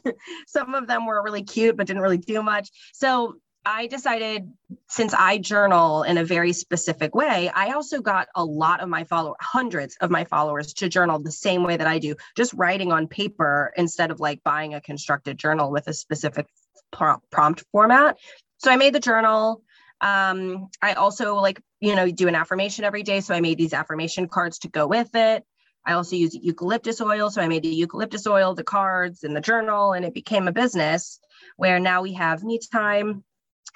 some 0.46 0.74
of 0.74 0.86
them 0.86 1.06
were 1.06 1.22
really 1.22 1.42
cute, 1.42 1.76
but 1.76 1.86
didn't 1.86 2.02
really 2.02 2.18
do 2.18 2.42
much. 2.42 2.70
So 2.92 3.36
I 3.66 3.86
decided 3.86 4.50
since 4.88 5.14
I 5.14 5.38
journal 5.38 6.02
in 6.02 6.18
a 6.18 6.24
very 6.24 6.52
specific 6.52 7.14
way, 7.14 7.48
I 7.48 7.72
also 7.72 8.00
got 8.00 8.28
a 8.34 8.44
lot 8.44 8.80
of 8.80 8.88
my 8.88 9.04
followers, 9.04 9.36
hundreds 9.40 9.96
of 10.00 10.10
my 10.10 10.24
followers 10.24 10.74
to 10.74 10.88
journal 10.88 11.18
the 11.18 11.32
same 11.32 11.62
way 11.64 11.76
that 11.76 11.86
I 11.86 11.98
do, 11.98 12.14
just 12.36 12.52
writing 12.54 12.92
on 12.92 13.08
paper 13.08 13.72
instead 13.76 14.10
of 14.10 14.20
like 14.20 14.42
buying 14.44 14.74
a 14.74 14.80
constructed 14.80 15.38
journal 15.38 15.70
with 15.70 15.88
a 15.88 15.94
specific 15.94 16.46
prompt 16.92 17.64
format. 17.72 18.16
So 18.58 18.70
I 18.70 18.76
made 18.76 18.94
the 18.94 19.00
journal. 19.00 19.62
Um, 20.04 20.68
I 20.82 20.92
also 20.92 21.36
like, 21.36 21.62
you 21.80 21.96
know, 21.96 22.10
do 22.10 22.28
an 22.28 22.34
affirmation 22.34 22.84
every 22.84 23.02
day. 23.02 23.20
So 23.20 23.34
I 23.34 23.40
made 23.40 23.56
these 23.56 23.72
affirmation 23.72 24.28
cards 24.28 24.58
to 24.60 24.68
go 24.68 24.86
with 24.86 25.14
it. 25.14 25.44
I 25.86 25.94
also 25.94 26.14
use 26.14 26.34
eucalyptus 26.34 27.00
oil. 27.00 27.30
So 27.30 27.40
I 27.40 27.48
made 27.48 27.62
the 27.62 27.68
eucalyptus 27.70 28.26
oil, 28.26 28.54
the 28.54 28.64
cards, 28.64 29.24
and 29.24 29.34
the 29.34 29.40
journal, 29.40 29.92
and 29.94 30.04
it 30.04 30.12
became 30.12 30.46
a 30.46 30.52
business 30.52 31.20
where 31.56 31.80
now 31.80 32.02
we 32.02 32.12
have 32.12 32.44
me 32.44 32.60
time 32.70 33.24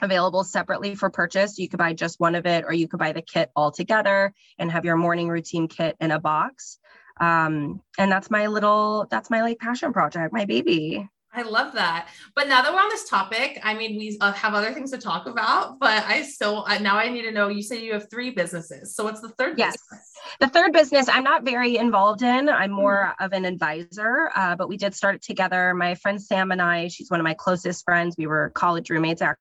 available 0.02 0.44
separately 0.44 0.94
for 0.94 1.08
purchase. 1.08 1.58
You 1.58 1.68
could 1.68 1.78
buy 1.78 1.94
just 1.94 2.20
one 2.20 2.34
of 2.34 2.44
it, 2.46 2.64
or 2.66 2.74
you 2.74 2.88
could 2.88 3.00
buy 3.00 3.12
the 3.12 3.22
kit 3.22 3.50
all 3.56 3.72
together 3.72 4.34
and 4.58 4.70
have 4.70 4.84
your 4.84 4.96
morning 4.96 5.28
routine 5.28 5.66
kit 5.66 5.96
in 5.98 6.10
a 6.10 6.20
box. 6.20 6.78
Um, 7.20 7.80
and 7.98 8.12
that's 8.12 8.30
my 8.30 8.48
little, 8.48 9.06
that's 9.10 9.30
my 9.30 9.40
like 9.42 9.58
passion 9.58 9.92
project, 9.94 10.32
my 10.32 10.44
baby. 10.44 11.08
I 11.32 11.42
love 11.42 11.74
that. 11.74 12.08
But 12.34 12.48
now 12.48 12.62
that 12.62 12.72
we're 12.72 12.80
on 12.80 12.88
this 12.88 13.08
topic, 13.08 13.60
I 13.62 13.74
mean, 13.74 13.98
we 13.98 14.16
uh, 14.20 14.32
have 14.32 14.54
other 14.54 14.72
things 14.72 14.90
to 14.92 14.98
talk 14.98 15.26
about, 15.26 15.78
but 15.78 16.04
I 16.04 16.22
still, 16.22 16.64
uh, 16.66 16.78
now 16.78 16.96
I 16.96 17.08
need 17.10 17.22
to 17.22 17.32
know, 17.32 17.48
you 17.48 17.62
say 17.62 17.84
you 17.84 17.92
have 17.92 18.08
three 18.10 18.30
businesses. 18.30 18.94
So 18.94 19.04
what's 19.04 19.20
the 19.20 19.28
third 19.30 19.58
yes. 19.58 19.76
business? 19.76 20.12
The 20.40 20.48
third 20.48 20.72
business 20.72 21.08
I'm 21.08 21.24
not 21.24 21.44
very 21.44 21.76
involved 21.76 22.22
in. 22.22 22.48
I'm 22.48 22.70
more 22.70 23.12
mm-hmm. 23.12 23.24
of 23.24 23.32
an 23.32 23.44
advisor, 23.44 24.30
uh, 24.34 24.56
but 24.56 24.68
we 24.68 24.78
did 24.78 24.94
start 24.94 25.16
it 25.16 25.22
together. 25.22 25.74
My 25.74 25.94
friend 25.96 26.20
Sam 26.20 26.50
and 26.50 26.62
I, 26.62 26.88
she's 26.88 27.10
one 27.10 27.20
of 27.20 27.24
my 27.24 27.34
closest 27.34 27.84
friends. 27.84 28.16
We 28.16 28.26
were 28.26 28.50
college 28.54 28.88
roommates 28.88 29.20
actually 29.20 29.38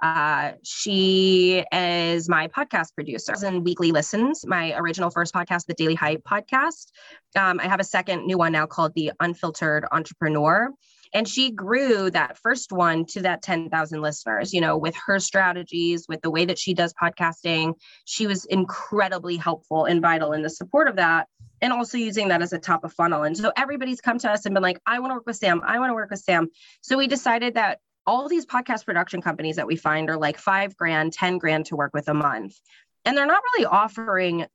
uh, 0.00 0.52
she 0.62 1.64
is 1.72 2.28
my 2.28 2.48
podcast 2.48 2.94
producer 2.94 3.34
and 3.44 3.64
weekly 3.64 3.92
listens. 3.92 4.46
My 4.46 4.74
original 4.76 5.10
first 5.10 5.34
podcast, 5.34 5.66
the 5.66 5.74
Daily 5.74 5.94
Hype 5.94 6.22
podcast. 6.22 6.92
Um, 7.36 7.60
I 7.60 7.66
have 7.66 7.80
a 7.80 7.84
second 7.84 8.26
new 8.26 8.38
one 8.38 8.52
now 8.52 8.66
called 8.66 8.94
the 8.94 9.12
Unfiltered 9.20 9.86
Entrepreneur. 9.90 10.70
And 11.14 11.26
she 11.26 11.50
grew 11.50 12.10
that 12.10 12.38
first 12.38 12.70
one 12.70 13.06
to 13.06 13.22
that 13.22 13.42
10,000 13.42 14.02
listeners, 14.02 14.52
you 14.52 14.60
know, 14.60 14.76
with 14.76 14.94
her 15.06 15.18
strategies, 15.18 16.06
with 16.06 16.20
the 16.20 16.30
way 16.30 16.44
that 16.44 16.58
she 16.58 16.74
does 16.74 16.92
podcasting. 17.00 17.74
She 18.04 18.26
was 18.26 18.44
incredibly 18.44 19.36
helpful 19.36 19.86
and 19.86 20.02
vital 20.02 20.32
in 20.32 20.42
the 20.42 20.50
support 20.50 20.86
of 20.86 20.96
that 20.96 21.28
and 21.60 21.72
also 21.72 21.98
using 21.98 22.28
that 22.28 22.42
as 22.42 22.52
a 22.52 22.58
top 22.58 22.84
of 22.84 22.92
funnel. 22.92 23.22
And 23.22 23.36
so 23.36 23.52
everybody's 23.56 24.00
come 24.00 24.18
to 24.18 24.30
us 24.30 24.46
and 24.46 24.54
been 24.54 24.62
like, 24.62 24.80
I 24.86 25.00
want 25.00 25.10
to 25.10 25.14
work 25.14 25.26
with 25.26 25.36
Sam. 25.36 25.62
I 25.66 25.78
want 25.78 25.90
to 25.90 25.94
work 25.94 26.10
with 26.10 26.20
Sam. 26.20 26.48
So 26.82 26.98
we 26.98 27.06
decided 27.06 27.54
that 27.54 27.80
all 28.08 28.26
these 28.26 28.46
podcast 28.46 28.86
production 28.86 29.20
companies 29.20 29.56
that 29.56 29.66
we 29.66 29.76
find 29.76 30.08
are 30.08 30.16
like 30.16 30.38
five 30.38 30.74
grand, 30.74 31.12
10 31.12 31.36
grand 31.36 31.66
to 31.66 31.76
work 31.76 31.92
with 31.92 32.08
a 32.08 32.14
month. 32.14 32.58
And 33.04 33.14
they're 33.14 33.26
not 33.26 33.42
really 33.52 33.66
offering 33.66 34.46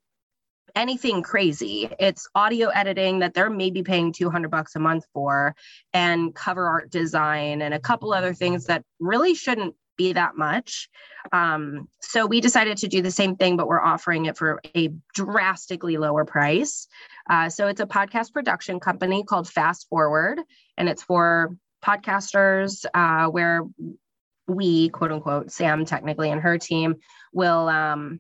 anything 0.76 1.22
crazy. 1.22 1.88
It's 2.00 2.28
audio 2.34 2.70
editing 2.70 3.20
that 3.20 3.36
they're 3.36 3.52
maybe 3.52 3.84
paying 3.84 4.12
200 4.12 4.50
bucks 4.50 4.76
a 4.76 4.80
month 4.80 5.06
for 5.14 5.56
and 5.94 6.34
cover 6.34 6.68
art 6.68 6.90
design 6.90 7.62
and 7.62 7.76
a 7.76 7.80
couple 7.80 8.12
other 8.12 8.34
things 8.34 8.66
that 8.66 8.84
really 9.00 9.36
shouldn't 9.36 9.76
be 9.98 10.14
that 10.14 10.36
much. 10.36 10.90
Um, 11.32 11.88
so 12.02 12.26
we 12.26 12.42
decided 12.42 12.78
to 12.78 12.88
do 12.88 13.04
the 13.04 13.12
same 13.12 13.36
thing, 13.36 13.56
but 13.56 13.68
we're 13.68 13.84
offering 13.84 14.26
it 14.26 14.36
for 14.36 14.60
a 14.76 14.90
drastically 15.14 15.98
lower 15.98 16.26
price. 16.26 16.88
Uh, 17.30 17.50
so 17.50 17.68
it's 17.68 17.82
a 17.82 17.86
podcast 17.86 18.34
production 18.34 18.80
company 18.80 19.24
called 19.24 19.48
Fast 19.48 19.88
Forward, 19.90 20.40
and 20.76 20.90
it's 20.90 21.04
for 21.04 21.56
podcasters 21.84 22.86
uh, 22.94 23.30
where 23.30 23.63
we, 24.48 24.90
quote 24.90 25.12
unquote, 25.12 25.52
Sam 25.52 25.86
technically 25.86 26.30
and 26.30 26.42
her 26.42 26.58
team 26.58 26.96
will 27.34 27.68
um, 27.68 28.20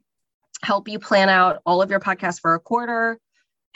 help 0.61 0.87
you 0.87 0.99
plan 0.99 1.29
out 1.29 1.59
all 1.65 1.81
of 1.81 1.89
your 1.89 1.99
podcasts 1.99 2.39
for 2.39 2.55
a 2.55 2.59
quarter, 2.59 3.19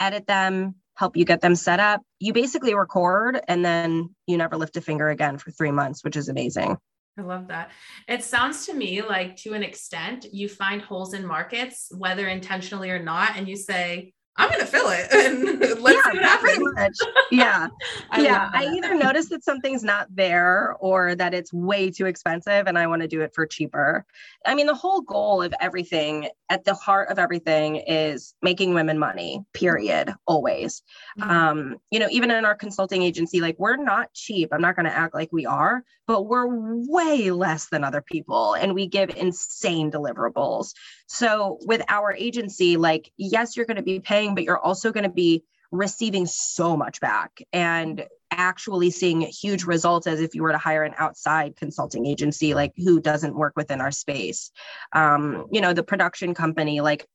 edit 0.00 0.26
them, 0.26 0.76
help 0.96 1.16
you 1.16 1.24
get 1.24 1.40
them 1.40 1.54
set 1.54 1.80
up. 1.80 2.02
You 2.18 2.32
basically 2.32 2.74
record 2.74 3.40
and 3.46 3.64
then 3.64 4.14
you 4.26 4.36
never 4.36 4.56
lift 4.56 4.76
a 4.76 4.80
finger 4.80 5.08
again 5.08 5.38
for 5.38 5.50
three 5.50 5.70
months, 5.70 6.02
which 6.02 6.16
is 6.16 6.28
amazing. 6.28 6.76
I 7.18 7.22
love 7.22 7.48
that. 7.48 7.70
It 8.06 8.22
sounds 8.22 8.66
to 8.66 8.74
me 8.74 9.02
like, 9.02 9.36
to 9.38 9.52
an 9.52 9.62
extent, 9.62 10.26
you 10.32 10.48
find 10.48 10.80
holes 10.80 11.14
in 11.14 11.26
markets, 11.26 11.90
whether 11.96 12.28
intentionally 12.28 12.90
or 12.90 13.02
not, 13.02 13.36
and 13.36 13.48
you 13.48 13.56
say, 13.56 14.12
I'm 14.38 14.50
gonna 14.50 14.66
fill 14.66 14.88
it 14.90 15.08
and 15.12 15.80
let's 15.80 15.96
yeah, 15.96 16.12
see 16.12 16.18
what 16.18 16.78
happens. 16.78 17.00
Yeah. 17.30 17.68
I 18.10 18.22
yeah. 18.22 18.50
I 18.54 18.64
either 18.64 18.94
notice 18.94 19.28
that 19.28 19.44
something's 19.44 19.84
not 19.84 20.06
there 20.14 20.76
or 20.80 21.14
that 21.14 21.34
it's 21.34 21.52
way 21.52 21.90
too 21.90 22.06
expensive 22.06 22.66
and 22.66 22.78
I 22.78 22.86
want 22.86 23.02
to 23.02 23.08
do 23.08 23.20
it 23.20 23.34
for 23.34 23.46
cheaper. 23.46 24.06
I 24.46 24.54
mean, 24.54 24.66
the 24.66 24.74
whole 24.74 25.02
goal 25.02 25.42
of 25.42 25.52
everything 25.60 26.28
at 26.48 26.64
the 26.64 26.72
heart 26.74 27.10
of 27.10 27.18
everything 27.18 27.76
is 27.76 28.34
making 28.40 28.72
women 28.72 28.98
money, 28.98 29.42
period, 29.52 30.14
always. 30.26 30.82
Mm-hmm. 31.18 31.30
Um, 31.30 31.76
you 31.90 31.98
know, 31.98 32.08
even 32.10 32.30
in 32.30 32.46
our 32.46 32.54
consulting 32.54 33.02
agency, 33.02 33.40
like 33.42 33.56
we're 33.58 33.76
not 33.76 34.12
cheap. 34.14 34.48
I'm 34.52 34.62
not 34.62 34.76
gonna 34.76 34.88
act 34.88 35.14
like 35.14 35.32
we 35.32 35.44
are, 35.44 35.84
but 36.06 36.22
we're 36.22 36.46
way 36.48 37.30
less 37.30 37.68
than 37.68 37.84
other 37.84 38.00
people 38.00 38.54
and 38.54 38.74
we 38.74 38.86
give 38.86 39.10
insane 39.10 39.90
deliverables. 39.90 40.72
So 41.08 41.58
with 41.62 41.82
our 41.88 42.12
agency, 42.12 42.76
like, 42.76 43.10
yes, 43.16 43.56
you're 43.56 43.66
gonna 43.66 43.82
be 43.82 44.00
paying 44.00 44.34
but 44.34 44.44
you're 44.44 44.58
also 44.58 44.92
going 44.92 45.04
to 45.04 45.10
be 45.10 45.42
receiving 45.70 46.26
so 46.26 46.76
much 46.76 47.00
back 47.00 47.42
and 47.52 48.06
actually 48.30 48.90
seeing 48.90 49.20
huge 49.22 49.64
results 49.64 50.06
as 50.06 50.20
if 50.20 50.34
you 50.34 50.42
were 50.42 50.52
to 50.52 50.58
hire 50.58 50.82
an 50.82 50.94
outside 50.96 51.56
consulting 51.56 52.06
agency 52.06 52.54
like 52.54 52.72
who 52.76 53.00
doesn't 53.00 53.34
work 53.34 53.54
within 53.56 53.80
our 53.80 53.90
space. 53.90 54.50
Um, 54.92 55.46
you 55.50 55.60
know 55.60 55.72
the 55.72 55.82
production 55.82 56.34
company 56.34 56.80
like 56.80 57.06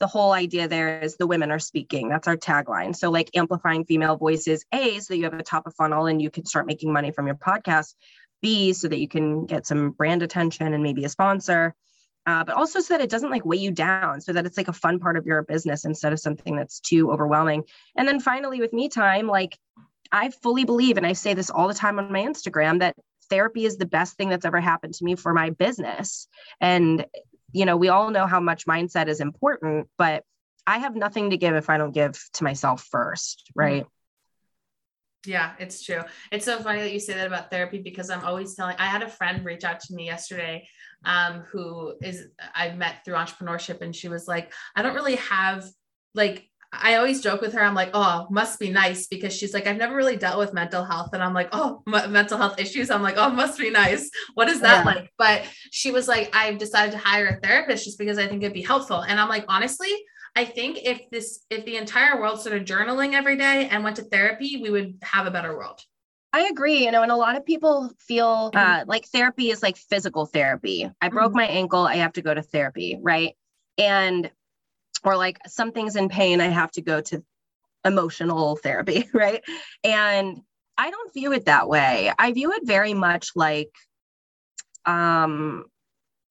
the 0.00 0.06
whole 0.06 0.32
idea 0.32 0.66
there 0.66 1.00
is 1.00 1.16
the 1.16 1.26
women 1.26 1.52
are 1.52 1.60
speaking. 1.60 2.08
That's 2.08 2.26
our 2.26 2.36
tagline. 2.36 2.96
So 2.96 3.10
like 3.10 3.30
amplifying 3.34 3.84
female 3.84 4.16
voices 4.16 4.64
a 4.72 4.98
so 4.98 5.12
that 5.14 5.18
you 5.18 5.24
have 5.24 5.34
a 5.34 5.42
top 5.42 5.66
of 5.66 5.74
funnel 5.74 6.06
and 6.06 6.20
you 6.20 6.30
can 6.30 6.44
start 6.46 6.66
making 6.66 6.92
money 6.92 7.12
from 7.12 7.26
your 7.26 7.36
podcast 7.36 7.94
b 8.42 8.72
so 8.72 8.88
that 8.88 8.98
you 8.98 9.08
can 9.08 9.46
get 9.46 9.66
some 9.66 9.90
brand 9.90 10.22
attention 10.22 10.74
and 10.74 10.82
maybe 10.82 11.04
a 11.04 11.08
sponsor 11.08 11.74
uh, 12.26 12.44
but 12.44 12.54
also 12.54 12.80
so 12.80 12.94
that 12.94 13.02
it 13.02 13.10
doesn't 13.10 13.30
like 13.30 13.44
weigh 13.44 13.58
you 13.58 13.70
down, 13.70 14.20
so 14.20 14.32
that 14.32 14.46
it's 14.46 14.56
like 14.56 14.68
a 14.68 14.72
fun 14.72 14.98
part 14.98 15.16
of 15.16 15.26
your 15.26 15.42
business 15.42 15.84
instead 15.84 16.12
of 16.12 16.20
something 16.20 16.56
that's 16.56 16.80
too 16.80 17.10
overwhelming. 17.10 17.64
And 17.96 18.06
then 18.08 18.20
finally, 18.20 18.60
with 18.60 18.72
me 18.72 18.88
time, 18.88 19.26
like 19.26 19.58
I 20.10 20.30
fully 20.30 20.64
believe, 20.64 20.96
and 20.96 21.06
I 21.06 21.12
say 21.12 21.34
this 21.34 21.50
all 21.50 21.68
the 21.68 21.74
time 21.74 21.98
on 21.98 22.12
my 22.12 22.22
Instagram, 22.22 22.80
that 22.80 22.96
therapy 23.30 23.64
is 23.64 23.76
the 23.76 23.86
best 23.86 24.16
thing 24.16 24.28
that's 24.28 24.44
ever 24.44 24.60
happened 24.60 24.94
to 24.94 25.04
me 25.04 25.16
for 25.16 25.32
my 25.32 25.50
business. 25.50 26.28
And, 26.60 27.06
you 27.52 27.64
know, 27.64 27.76
we 27.76 27.88
all 27.88 28.10
know 28.10 28.26
how 28.26 28.40
much 28.40 28.66
mindset 28.66 29.08
is 29.08 29.20
important, 29.20 29.88
but 29.98 30.22
I 30.66 30.78
have 30.78 30.94
nothing 30.94 31.30
to 31.30 31.36
give 31.36 31.54
if 31.54 31.68
I 31.68 31.78
don't 31.78 31.92
give 31.92 32.18
to 32.34 32.44
myself 32.44 32.86
first, 32.90 33.50
right? 33.54 33.86
Yeah, 35.26 35.52
it's 35.58 35.82
true. 35.82 36.02
It's 36.30 36.44
so 36.44 36.58
funny 36.58 36.80
that 36.80 36.92
you 36.92 37.00
say 37.00 37.14
that 37.14 37.26
about 37.26 37.50
therapy 37.50 37.78
because 37.78 38.10
I'm 38.10 38.24
always 38.24 38.54
telling. 38.54 38.76
I 38.78 38.86
had 38.86 39.02
a 39.02 39.08
friend 39.08 39.44
reach 39.44 39.64
out 39.64 39.80
to 39.80 39.94
me 39.94 40.06
yesterday, 40.06 40.68
um, 41.04 41.44
who 41.50 41.94
is 42.02 42.26
I 42.54 42.72
met 42.72 43.04
through 43.04 43.14
entrepreneurship, 43.14 43.80
and 43.80 43.94
she 43.94 44.08
was 44.08 44.26
like, 44.28 44.52
I 44.74 44.82
don't 44.82 44.94
really 44.94 45.16
have 45.16 45.64
like. 46.14 46.48
I 46.76 46.96
always 46.96 47.20
joke 47.20 47.40
with 47.40 47.52
her. 47.52 47.62
I'm 47.62 47.76
like, 47.76 47.90
oh, 47.94 48.26
must 48.32 48.58
be 48.58 48.68
nice 48.68 49.06
because 49.06 49.32
she's 49.32 49.54
like, 49.54 49.68
I've 49.68 49.76
never 49.76 49.94
really 49.94 50.16
dealt 50.16 50.40
with 50.40 50.52
mental 50.52 50.84
health, 50.84 51.10
and 51.12 51.22
I'm 51.22 51.32
like, 51.32 51.50
oh, 51.52 51.84
m- 51.86 52.10
mental 52.10 52.36
health 52.36 52.58
issues. 52.58 52.90
I'm 52.90 53.00
like, 53.00 53.14
oh, 53.16 53.30
must 53.30 53.60
be 53.60 53.70
nice. 53.70 54.10
What 54.34 54.48
is 54.48 54.60
that 54.60 54.84
yeah. 54.84 54.92
like? 54.92 55.10
But 55.16 55.42
she 55.70 55.92
was 55.92 56.08
like, 56.08 56.34
I've 56.34 56.58
decided 56.58 56.90
to 56.90 56.98
hire 56.98 57.26
a 57.28 57.46
therapist 57.46 57.84
just 57.84 57.96
because 57.96 58.18
I 58.18 58.26
think 58.26 58.42
it'd 58.42 58.52
be 58.52 58.62
helpful, 58.62 59.02
and 59.02 59.20
I'm 59.20 59.28
like, 59.28 59.44
honestly, 59.46 59.92
I 60.34 60.44
think 60.44 60.80
if 60.82 61.08
this 61.10 61.44
if 61.48 61.64
the 61.64 61.76
entire 61.76 62.20
world 62.20 62.40
started 62.40 62.66
journaling 62.66 63.12
every 63.12 63.36
day 63.36 63.68
and 63.70 63.84
went 63.84 63.96
to 63.96 64.02
therapy, 64.02 64.58
we 64.60 64.70
would 64.70 64.98
have 65.02 65.26
a 65.26 65.30
better 65.30 65.56
world. 65.56 65.80
I 66.34 66.48
agree, 66.48 66.84
you 66.84 66.90
know, 66.90 67.04
and 67.04 67.12
a 67.12 67.16
lot 67.16 67.36
of 67.36 67.46
people 67.46 67.92
feel 68.00 68.50
mm-hmm. 68.50 68.58
uh, 68.58 68.84
like 68.88 69.06
therapy 69.06 69.50
is 69.50 69.62
like 69.62 69.76
physical 69.76 70.26
therapy. 70.26 70.90
I 71.00 71.08
broke 71.08 71.28
mm-hmm. 71.28 71.36
my 71.36 71.46
ankle, 71.46 71.86
I 71.86 71.96
have 71.96 72.14
to 72.14 72.22
go 72.22 72.34
to 72.34 72.42
therapy, 72.42 72.98
right? 73.00 73.36
And 73.78 74.28
or 75.04 75.16
like 75.16 75.38
something's 75.46 75.94
in 75.94 76.08
pain, 76.08 76.40
I 76.40 76.48
have 76.48 76.72
to 76.72 76.82
go 76.82 77.00
to 77.02 77.22
emotional 77.84 78.56
therapy, 78.56 79.08
right? 79.14 79.44
And 79.84 80.40
I 80.76 80.90
don't 80.90 81.14
view 81.14 81.32
it 81.32 81.44
that 81.44 81.68
way. 81.68 82.10
I 82.18 82.32
view 82.32 82.50
it 82.50 82.66
very 82.66 82.94
much 82.94 83.30
like 83.36 83.70
um 84.86 85.66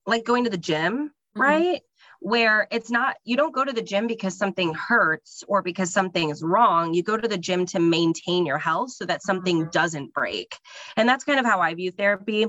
like 0.04 0.26
going 0.26 0.44
to 0.44 0.50
the 0.50 0.58
gym, 0.58 1.08
mm-hmm. 1.08 1.40
right? 1.40 1.80
Where 2.24 2.66
it's 2.70 2.90
not 2.90 3.16
you 3.24 3.36
don't 3.36 3.54
go 3.54 3.66
to 3.66 3.72
the 3.72 3.82
gym 3.82 4.06
because 4.06 4.38
something 4.38 4.72
hurts 4.72 5.44
or 5.46 5.60
because 5.60 5.92
something 5.92 6.30
is 6.30 6.42
wrong. 6.42 6.94
You 6.94 7.02
go 7.02 7.18
to 7.18 7.28
the 7.28 7.36
gym 7.36 7.66
to 7.66 7.78
maintain 7.78 8.46
your 8.46 8.56
health 8.56 8.92
so 8.92 9.04
that 9.04 9.22
something 9.22 9.60
mm-hmm. 9.60 9.70
doesn't 9.70 10.14
break. 10.14 10.56
And 10.96 11.06
that's 11.06 11.24
kind 11.24 11.38
of 11.38 11.44
how 11.44 11.60
I 11.60 11.74
view 11.74 11.90
therapy. 11.90 12.46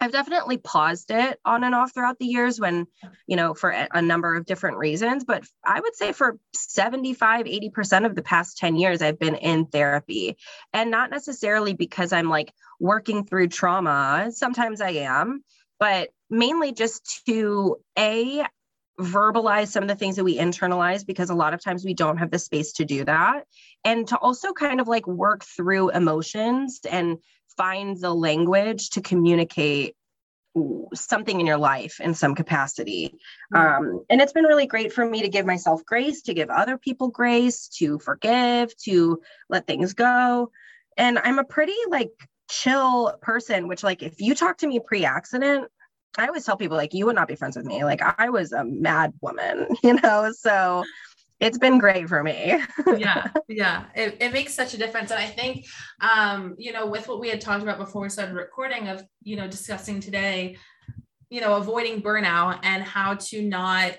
I've 0.00 0.12
definitely 0.12 0.58
paused 0.58 1.10
it 1.10 1.40
on 1.44 1.64
and 1.64 1.74
off 1.74 1.92
throughout 1.92 2.20
the 2.20 2.26
years 2.26 2.60
when, 2.60 2.86
you 3.26 3.34
know, 3.34 3.52
for 3.52 3.70
a 3.70 4.00
number 4.00 4.36
of 4.36 4.46
different 4.46 4.76
reasons. 4.76 5.24
But 5.24 5.42
I 5.64 5.80
would 5.80 5.96
say 5.96 6.12
for 6.12 6.38
75, 6.54 7.46
80% 7.46 8.06
of 8.06 8.14
the 8.14 8.22
past 8.22 8.58
10 8.58 8.76
years, 8.76 9.02
I've 9.02 9.18
been 9.18 9.34
in 9.34 9.66
therapy. 9.66 10.36
And 10.72 10.92
not 10.92 11.10
necessarily 11.10 11.74
because 11.74 12.12
I'm 12.12 12.28
like 12.28 12.52
working 12.78 13.24
through 13.24 13.48
trauma. 13.48 14.28
Sometimes 14.30 14.80
I 14.80 14.90
am, 14.90 15.42
but 15.80 16.10
mainly 16.30 16.72
just 16.72 17.26
to 17.26 17.78
A, 17.98 18.46
verbalize 19.00 19.68
some 19.68 19.82
of 19.82 19.88
the 19.88 19.94
things 19.94 20.16
that 20.16 20.24
we 20.24 20.38
internalize 20.38 21.06
because 21.06 21.30
a 21.30 21.34
lot 21.34 21.54
of 21.54 21.62
times 21.62 21.84
we 21.84 21.94
don't 21.94 22.18
have 22.18 22.30
the 22.30 22.38
space 22.38 22.72
to 22.72 22.84
do 22.84 23.04
that 23.04 23.44
and 23.84 24.06
to 24.08 24.16
also 24.18 24.52
kind 24.52 24.80
of 24.80 24.88
like 24.88 25.06
work 25.06 25.44
through 25.44 25.90
emotions 25.90 26.80
and 26.90 27.18
find 27.56 28.00
the 28.00 28.14
language 28.14 28.90
to 28.90 29.00
communicate 29.00 29.96
something 30.94 31.40
in 31.40 31.46
your 31.46 31.58
life 31.58 32.00
in 32.00 32.12
some 32.12 32.34
capacity. 32.34 33.14
Um, 33.54 34.04
and 34.10 34.20
it's 34.20 34.32
been 34.32 34.44
really 34.44 34.66
great 34.66 34.92
for 34.92 35.04
me 35.04 35.22
to 35.22 35.28
give 35.28 35.46
myself 35.46 35.84
grace, 35.84 36.22
to 36.22 36.34
give 36.34 36.50
other 36.50 36.76
people 36.76 37.08
grace, 37.08 37.68
to 37.78 37.98
forgive, 38.00 38.76
to 38.78 39.20
let 39.48 39.66
things 39.66 39.94
go. 39.94 40.50
And 40.96 41.18
I'm 41.18 41.38
a 41.38 41.44
pretty 41.44 41.76
like 41.88 42.10
chill 42.50 43.16
person, 43.22 43.68
which, 43.68 43.84
like, 43.84 44.02
if 44.02 44.20
you 44.20 44.34
talk 44.34 44.58
to 44.58 44.66
me 44.66 44.80
pre 44.80 45.04
accident, 45.04 45.68
I 46.18 46.26
always 46.26 46.44
tell 46.44 46.56
people, 46.56 46.76
like, 46.76 46.94
you 46.94 47.06
would 47.06 47.14
not 47.14 47.28
be 47.28 47.36
friends 47.36 47.56
with 47.56 47.66
me. 47.66 47.84
Like, 47.84 48.00
I 48.18 48.30
was 48.30 48.52
a 48.52 48.64
mad 48.64 49.12
woman, 49.20 49.68
you 49.82 49.94
know? 49.94 50.32
So, 50.32 50.84
it's 51.40 51.56
been 51.56 51.78
great 51.78 52.06
for 52.08 52.22
me. 52.22 52.62
yeah, 52.98 53.28
yeah, 53.48 53.84
it, 53.94 54.18
it 54.20 54.32
makes 54.32 54.52
such 54.52 54.74
a 54.74 54.76
difference. 54.76 55.10
And 55.10 55.18
I 55.18 55.26
think, 55.26 55.66
um, 56.00 56.54
you 56.58 56.72
know, 56.72 56.86
with 56.86 57.08
what 57.08 57.18
we 57.18 57.30
had 57.30 57.40
talked 57.40 57.62
about 57.62 57.78
before 57.78 58.02
we 58.02 58.10
started 58.10 58.34
recording 58.34 58.88
of, 58.88 59.02
you 59.22 59.36
know, 59.36 59.48
discussing 59.48 60.00
today, 60.00 60.58
you 61.30 61.40
know, 61.40 61.56
avoiding 61.56 62.02
burnout 62.02 62.60
and 62.62 62.82
how 62.82 63.14
to 63.14 63.42
not 63.42 63.96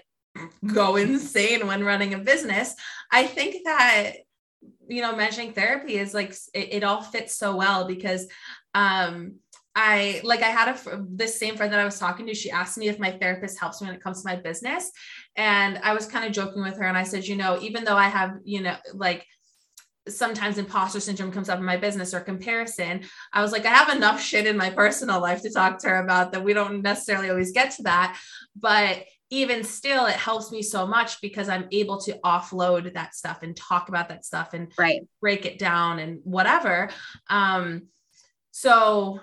go 0.74 0.96
insane 0.98 1.65
when 1.65 1.84
running 1.84 2.13
a 2.13 2.20
business, 2.20 2.75
I 3.12 3.25
think 3.25 3.63
that, 3.65 4.18
you 4.88 5.01
know, 5.01 5.15
mentioning 5.15 5.53
therapy 5.53 5.96
is 5.96 6.13
like, 6.13 6.36
it, 6.53 6.74
it 6.74 6.84
all 6.84 7.01
fits 7.01 7.36
so 7.36 7.56
well 7.56 7.88
because, 7.88 8.27
um, 8.75 9.39
I 9.75 10.20
like 10.24 10.42
I 10.42 10.50
had 10.50 10.75
a 10.75 11.06
this 11.10 11.40
same 11.40 11.56
friend 11.56 11.72
that 11.72 11.80
I 11.80 11.86
was 11.86 12.00
talking 12.00 12.28
to. 12.28 12.34
She 12.34 12.51
asked 12.51 12.78
me 12.78 12.90
if 12.90 13.00
my 13.00 13.12
therapist 13.12 13.60
helps 13.60 13.82
me 13.82 13.88
when 13.88 13.96
it 13.96 14.04
comes 14.04 14.22
to 14.22 14.28
my 14.28 14.36
business, 14.36 14.92
and 15.36 15.78
I 15.84 15.94
was 15.94 16.06
kind 16.06 16.25
of 16.25 16.34
joking 16.34 16.62
with 16.62 16.78
her, 16.78 16.86
and 16.86 16.98
I 16.98 17.04
said, 17.04 17.25
you 17.25 17.36
know, 17.38 17.58
even 17.62 17.86
though 17.86 17.96
I 17.96 18.10
have, 18.10 18.34
you 18.44 18.62
know, 18.62 18.75
like 18.94 19.25
sometimes 20.10 20.58
imposter 20.58 21.00
syndrome 21.00 21.32
comes 21.32 21.48
up 21.48 21.60
in 21.60 21.66
my 21.66 21.78
business 21.78 22.13
or 22.13 22.20
comparison, 22.20 23.04
I 23.32 23.42
was 23.42 23.51
like, 23.51 23.66
I 23.66 23.70
have 23.70 23.96
enough 23.96 24.22
shit 24.22 24.48
in 24.48 24.58
my 24.58 24.70
personal 24.72 25.22
life 25.22 25.42
to 25.44 25.51
talk 25.51 25.80
to 25.80 25.90
her 25.90 26.04
about 26.04 26.34
that 26.34 26.44
we 26.44 26.54
don't 26.54 26.82
necessarily 26.82 27.30
always 27.30 27.51
get 27.51 27.72
to 27.72 27.84
that, 27.84 28.20
but 28.56 29.06
even 29.32 29.63
still 29.63 30.08
it 30.08 30.16
helps 30.16 30.51
me 30.51 30.62
so 30.62 30.86
much 30.86 31.20
because 31.22 31.50
i'm 31.50 31.66
able 31.72 32.00
to 32.00 32.20
offload 32.24 32.94
that 32.94 33.16
stuff 33.16 33.42
and 33.42 33.56
talk 33.56 33.90
about 33.90 34.10
that 34.10 34.25
stuff 34.25 34.54
and 34.54 34.72
right. 34.78 35.08
break 35.22 35.46
it 35.46 35.58
down 35.58 36.00
and 36.00 36.20
whatever 36.24 36.90
um 37.30 37.84
so 38.51 39.20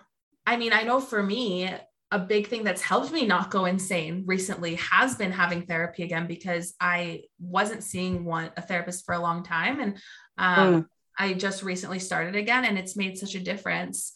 I 0.49 0.57
mean, 0.57 0.73
I 0.73 0.83
know 0.83 0.99
for 0.99 1.23
me, 1.23 1.71
a 2.11 2.19
big 2.19 2.47
thing 2.47 2.65
that's 2.65 2.81
helped 2.81 3.13
me 3.13 3.27
not 3.27 3.51
go 3.51 3.67
insane 3.67 4.25
recently 4.27 4.77
has 4.77 5.15
been 5.15 5.31
having 5.31 5.67
therapy 5.67 6.05
again 6.05 6.27
because 6.27 6.73
I 6.81 7.25
wasn't 7.39 7.85
seeing 7.85 8.25
one 8.25 8.51
a 8.57 8.63
therapist 8.63 9.05
for 9.05 9.15
a 9.15 9.19
long 9.19 9.43
time 9.43 9.79
and 9.79 9.99
um, 10.39 10.83
mm. 10.83 10.87
I 11.19 11.35
just 11.35 11.63
recently 11.63 11.99
started 11.99 12.35
again 12.35 12.65
and 12.65 12.79
it's 12.79 12.97
made 12.97 13.19
such 13.19 13.35
a 13.35 13.41
difference 13.41 14.13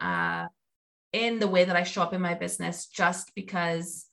uh, 0.00 0.46
in 1.12 1.38
the 1.38 1.46
way 1.46 1.62
that 1.62 1.76
I 1.76 1.84
show 1.84 2.02
up 2.02 2.12
in 2.12 2.20
my 2.20 2.34
business 2.34 2.86
just 2.86 3.32
because 3.36 4.06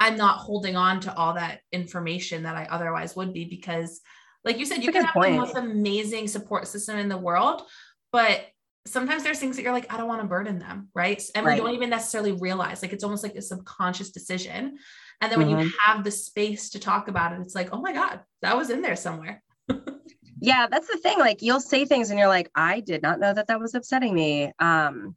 I'm 0.00 0.16
not 0.16 0.38
holding 0.38 0.74
on 0.74 0.98
to 1.02 1.14
all 1.14 1.34
that 1.34 1.60
information 1.70 2.42
that 2.42 2.56
I 2.56 2.64
otherwise 2.64 3.14
would 3.14 3.32
be 3.32 3.44
because 3.44 4.00
like 4.44 4.58
you 4.58 4.66
said 4.66 4.82
you 4.82 4.90
can 4.90 5.04
have 5.04 5.14
point. 5.14 5.34
the 5.34 5.38
most 5.38 5.56
amazing 5.56 6.26
support 6.26 6.66
system 6.66 6.98
in 6.98 7.08
the 7.08 7.16
world 7.16 7.62
but 8.10 8.40
sometimes 8.86 9.22
there's 9.22 9.38
things 9.38 9.56
that 9.56 9.62
you're 9.62 9.72
like, 9.72 9.92
I 9.92 9.96
don't 9.96 10.08
want 10.08 10.22
to 10.22 10.26
burden 10.26 10.58
them, 10.58 10.88
right? 10.94 11.22
And 11.34 11.46
right. 11.46 11.54
we 11.54 11.64
don't 11.64 11.74
even 11.74 11.90
necessarily 11.90 12.32
realize, 12.32 12.82
like 12.82 12.92
it's 12.92 13.04
almost 13.04 13.22
like 13.22 13.34
a 13.34 13.42
subconscious 13.42 14.10
decision. 14.10 14.78
And 15.20 15.30
then 15.30 15.38
when 15.38 15.48
mm-hmm. 15.48 15.60
you 15.60 15.72
have 15.84 16.02
the 16.02 16.10
space 16.10 16.70
to 16.70 16.80
talk 16.80 17.08
about 17.08 17.32
it, 17.32 17.40
it's 17.40 17.54
like, 17.54 17.68
oh 17.72 17.80
my 17.80 17.92
God, 17.92 18.20
that 18.42 18.56
was 18.56 18.70
in 18.70 18.82
there 18.82 18.96
somewhere. 18.96 19.42
yeah, 20.40 20.66
that's 20.68 20.88
the 20.88 20.98
thing. 20.98 21.18
Like 21.18 21.42
you'll 21.42 21.60
say 21.60 21.84
things 21.84 22.10
and 22.10 22.18
you're 22.18 22.28
like, 22.28 22.50
I 22.54 22.80
did 22.80 23.02
not 23.02 23.20
know 23.20 23.32
that 23.32 23.46
that 23.46 23.60
was 23.60 23.74
upsetting 23.74 24.14
me. 24.14 24.52
Um, 24.58 25.14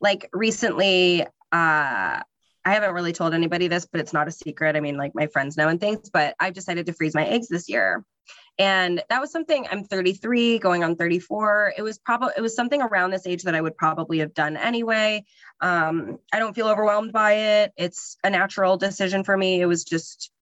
like 0.00 0.28
recently, 0.32 1.22
uh, 1.22 1.26
I 1.50 2.74
haven't 2.74 2.92
really 2.92 3.14
told 3.14 3.32
anybody 3.32 3.68
this, 3.68 3.86
but 3.90 4.00
it's 4.02 4.12
not 4.12 4.28
a 4.28 4.32
secret. 4.32 4.76
I 4.76 4.80
mean, 4.80 4.98
like 4.98 5.14
my 5.14 5.26
friends 5.28 5.56
know 5.56 5.68
and 5.68 5.80
things, 5.80 6.10
but 6.10 6.34
I've 6.38 6.52
decided 6.52 6.84
to 6.86 6.92
freeze 6.92 7.14
my 7.14 7.24
eggs 7.24 7.48
this 7.48 7.70
year. 7.70 8.04
And 8.58 9.02
that 9.08 9.20
was 9.20 9.30
something 9.30 9.66
I'm 9.70 9.84
33, 9.84 10.58
going 10.58 10.82
on 10.82 10.96
34. 10.96 11.74
It 11.78 11.82
was 11.82 11.98
probably 11.98 12.32
it 12.36 12.40
was 12.40 12.56
something 12.56 12.82
around 12.82 13.10
this 13.10 13.26
age 13.26 13.44
that 13.44 13.54
I 13.54 13.60
would 13.60 13.76
probably 13.76 14.18
have 14.18 14.34
done 14.34 14.56
anyway. 14.56 15.24
Um, 15.60 16.18
I 16.32 16.38
don't 16.40 16.54
feel 16.54 16.68
overwhelmed 16.68 17.12
by 17.12 17.34
it. 17.34 17.72
It's 17.76 18.16
a 18.24 18.30
natural 18.30 18.76
decision 18.76 19.22
for 19.22 19.36
me. 19.36 19.60
It 19.60 19.66
was 19.66 19.84
just 19.84 20.32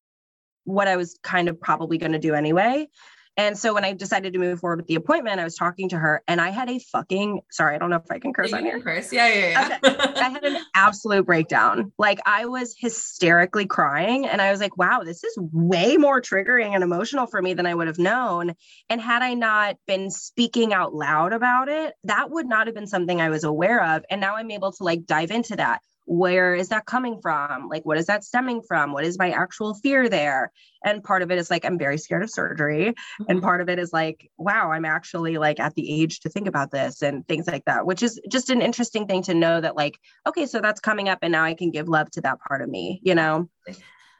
what 0.64 0.88
I 0.88 0.96
was 0.96 1.18
kind 1.22 1.48
of 1.48 1.60
probably 1.60 1.98
going 1.98 2.12
to 2.12 2.18
do 2.18 2.34
anyway. 2.34 2.88
And 3.36 3.58
so 3.58 3.74
when 3.74 3.84
I 3.84 3.92
decided 3.92 4.32
to 4.32 4.38
move 4.38 4.60
forward 4.60 4.78
with 4.78 4.86
the 4.86 4.94
appointment, 4.94 5.40
I 5.40 5.44
was 5.44 5.56
talking 5.56 5.88
to 5.90 5.98
her 5.98 6.22
and 6.26 6.40
I 6.40 6.50
had 6.50 6.70
a 6.70 6.78
fucking 6.78 7.40
sorry, 7.50 7.74
I 7.74 7.78
don't 7.78 7.90
know 7.90 7.96
if 7.96 8.10
I 8.10 8.18
can 8.18 8.32
curse 8.32 8.50
yeah, 8.50 8.56
on 8.56 8.64
here. 8.64 8.80
Curse. 8.80 9.12
Yeah, 9.12 9.28
yeah, 9.28 9.50
yeah. 9.50 9.78
Okay. 9.82 10.20
I 10.20 10.28
had 10.30 10.44
an 10.44 10.58
absolute 10.74 11.26
breakdown. 11.26 11.92
Like 11.98 12.18
I 12.24 12.46
was 12.46 12.74
hysterically 12.78 13.66
crying 13.66 14.26
and 14.26 14.40
I 14.40 14.50
was 14.50 14.60
like, 14.60 14.76
wow, 14.78 15.02
this 15.04 15.22
is 15.22 15.38
way 15.52 15.96
more 15.96 16.20
triggering 16.20 16.74
and 16.74 16.82
emotional 16.82 17.26
for 17.26 17.42
me 17.42 17.54
than 17.54 17.66
I 17.66 17.74
would 17.74 17.88
have 17.88 17.98
known. 17.98 18.54
And 18.88 19.00
had 19.00 19.22
I 19.22 19.34
not 19.34 19.76
been 19.86 20.10
speaking 20.10 20.72
out 20.72 20.94
loud 20.94 21.32
about 21.32 21.68
it, 21.68 21.94
that 22.04 22.30
would 22.30 22.46
not 22.46 22.66
have 22.66 22.74
been 22.74 22.86
something 22.86 23.20
I 23.20 23.28
was 23.28 23.44
aware 23.44 23.84
of. 23.84 24.04
And 24.10 24.20
now 24.20 24.36
I'm 24.36 24.50
able 24.50 24.72
to 24.72 24.84
like 24.84 25.04
dive 25.06 25.30
into 25.30 25.56
that 25.56 25.80
where 26.06 26.54
is 26.54 26.68
that 26.68 26.86
coming 26.86 27.20
from? 27.20 27.68
Like, 27.68 27.84
what 27.84 27.98
is 27.98 28.06
that 28.06 28.24
stemming 28.24 28.62
from? 28.62 28.92
What 28.92 29.04
is 29.04 29.18
my 29.18 29.30
actual 29.30 29.74
fear 29.74 30.08
there? 30.08 30.52
And 30.84 31.02
part 31.02 31.22
of 31.22 31.30
it 31.32 31.38
is 31.38 31.50
like, 31.50 31.64
I'm 31.64 31.78
very 31.78 31.98
scared 31.98 32.22
of 32.22 32.30
surgery. 32.30 32.86
Mm-hmm. 32.90 33.24
And 33.28 33.42
part 33.42 33.60
of 33.60 33.68
it 33.68 33.78
is 33.78 33.92
like, 33.92 34.30
wow, 34.38 34.70
I'm 34.70 34.84
actually 34.84 35.36
like 35.36 35.58
at 35.58 35.74
the 35.74 36.02
age 36.02 36.20
to 36.20 36.28
think 36.28 36.46
about 36.46 36.70
this 36.70 37.02
and 37.02 37.26
things 37.26 37.48
like 37.48 37.64
that, 37.64 37.86
which 37.86 38.02
is 38.02 38.20
just 38.30 38.50
an 38.50 38.62
interesting 38.62 39.06
thing 39.06 39.22
to 39.24 39.34
know 39.34 39.60
that, 39.60 39.76
like, 39.76 39.98
okay, 40.26 40.46
so 40.46 40.60
that's 40.60 40.80
coming 40.80 41.08
up 41.08 41.18
and 41.22 41.32
now 41.32 41.44
I 41.44 41.54
can 41.54 41.72
give 41.72 41.88
love 41.88 42.10
to 42.12 42.20
that 42.22 42.38
part 42.40 42.62
of 42.62 42.68
me, 42.68 43.00
you 43.02 43.16
know? 43.16 43.48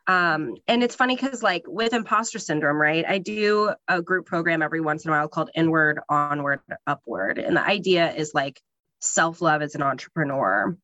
Um, 0.09 0.57
and 0.69 0.83
it's 0.83 0.95
funny 0.95 1.17
because 1.17 1.43
like 1.43 1.65
with 1.67 1.93
imposter 1.93 2.39
syndrome, 2.39 2.81
right? 2.81 3.05
I 3.07 3.19
do 3.19 3.73
a 3.89 4.03
group 4.03 4.27
program 4.27 4.63
every 4.63 4.81
once 4.81 5.05
in 5.05 5.11
a 5.11 5.15
while 5.15 5.29
called 5.29 5.51
Inward, 5.55 6.01
Onward, 6.09 6.61
Upward. 6.87 7.39
And 7.39 7.57
the 7.57 7.65
idea 7.65 8.13
is 8.13 8.33
like 8.35 8.61
self-love 9.01 9.63
as 9.63 9.75
an 9.75 9.83
entrepreneur 9.83 10.77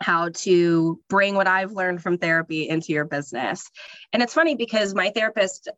how 0.00 0.30
to 0.30 1.00
bring 1.08 1.34
what 1.34 1.46
I've 1.46 1.72
learned 1.72 2.02
from 2.02 2.18
therapy 2.18 2.68
into 2.68 2.92
your 2.92 3.04
business. 3.04 3.70
And 4.12 4.22
it's 4.22 4.34
funny 4.34 4.54
because 4.54 4.94
my 4.94 5.10
therapist, 5.10 5.68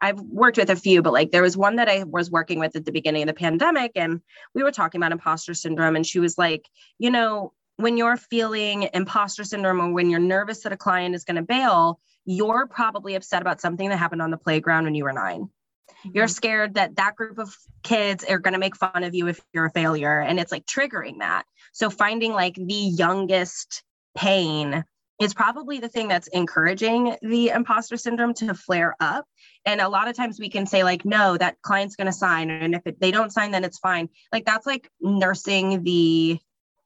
I've 0.00 0.20
worked 0.20 0.56
with 0.56 0.70
a 0.70 0.76
few, 0.76 1.02
but 1.02 1.12
like 1.12 1.30
there 1.30 1.42
was 1.42 1.56
one 1.56 1.76
that 1.76 1.88
I 1.88 2.04
was 2.04 2.30
working 2.30 2.58
with 2.58 2.76
at 2.76 2.84
the 2.84 2.92
beginning 2.92 3.22
of 3.22 3.28
the 3.28 3.34
pandemic, 3.34 3.92
and 3.94 4.20
we 4.54 4.62
were 4.62 4.72
talking 4.72 5.00
about 5.00 5.12
imposter 5.12 5.54
syndrome. 5.54 5.96
And 5.96 6.06
she 6.06 6.20
was 6.20 6.38
like, 6.38 6.68
you 6.98 7.10
know, 7.10 7.52
when 7.76 7.96
you're 7.96 8.16
feeling 8.16 8.88
imposter 8.94 9.44
syndrome 9.44 9.80
or 9.80 9.92
when 9.92 10.10
you're 10.10 10.20
nervous 10.20 10.62
that 10.62 10.72
a 10.72 10.76
client 10.76 11.14
is 11.14 11.24
going 11.24 11.36
to 11.36 11.42
bail, 11.42 12.00
you're 12.24 12.66
probably 12.66 13.14
upset 13.14 13.40
about 13.40 13.60
something 13.60 13.88
that 13.88 13.96
happened 13.96 14.22
on 14.22 14.30
the 14.30 14.36
playground 14.36 14.84
when 14.84 14.94
you 14.94 15.04
were 15.04 15.12
9 15.12 15.48
mm-hmm. 15.88 16.10
You're 16.14 16.28
scared 16.28 16.74
that 16.74 16.96
that 16.96 17.16
group 17.16 17.38
of 17.38 17.54
kids 17.82 18.24
are 18.24 18.38
going 18.38 18.54
to 18.54 18.60
make 18.60 18.76
fun 18.76 19.04
of 19.04 19.14
you 19.14 19.28
if 19.28 19.40
you're 19.52 19.66
a 19.66 19.70
failure. 19.70 20.20
And 20.20 20.38
it's 20.38 20.52
like 20.52 20.66
triggering 20.66 21.18
that. 21.18 21.44
So 21.72 21.90
finding 21.90 22.32
like 22.32 22.54
the 22.54 22.74
youngest 22.74 23.82
pain 24.16 24.84
is 25.20 25.34
probably 25.34 25.80
the 25.80 25.88
thing 25.88 26.08
that's 26.08 26.28
encouraging 26.28 27.16
the 27.22 27.48
imposter 27.48 27.96
syndrome 27.96 28.34
to 28.34 28.54
flare 28.54 28.94
up. 29.00 29.26
And 29.66 29.80
a 29.80 29.88
lot 29.88 30.08
of 30.08 30.16
times 30.16 30.38
we 30.38 30.48
can 30.48 30.66
say, 30.66 30.84
like, 30.84 31.04
no, 31.04 31.36
that 31.36 31.60
client's 31.60 31.96
going 31.96 32.06
to 32.06 32.12
sign. 32.12 32.50
And 32.50 32.74
if 32.74 32.82
it, 32.86 33.00
they 33.00 33.10
don't 33.10 33.32
sign, 33.32 33.50
then 33.50 33.64
it's 33.64 33.78
fine. 33.78 34.08
Like, 34.32 34.44
that's 34.44 34.66
like 34.66 34.88
nursing 35.00 35.82
the 35.82 36.38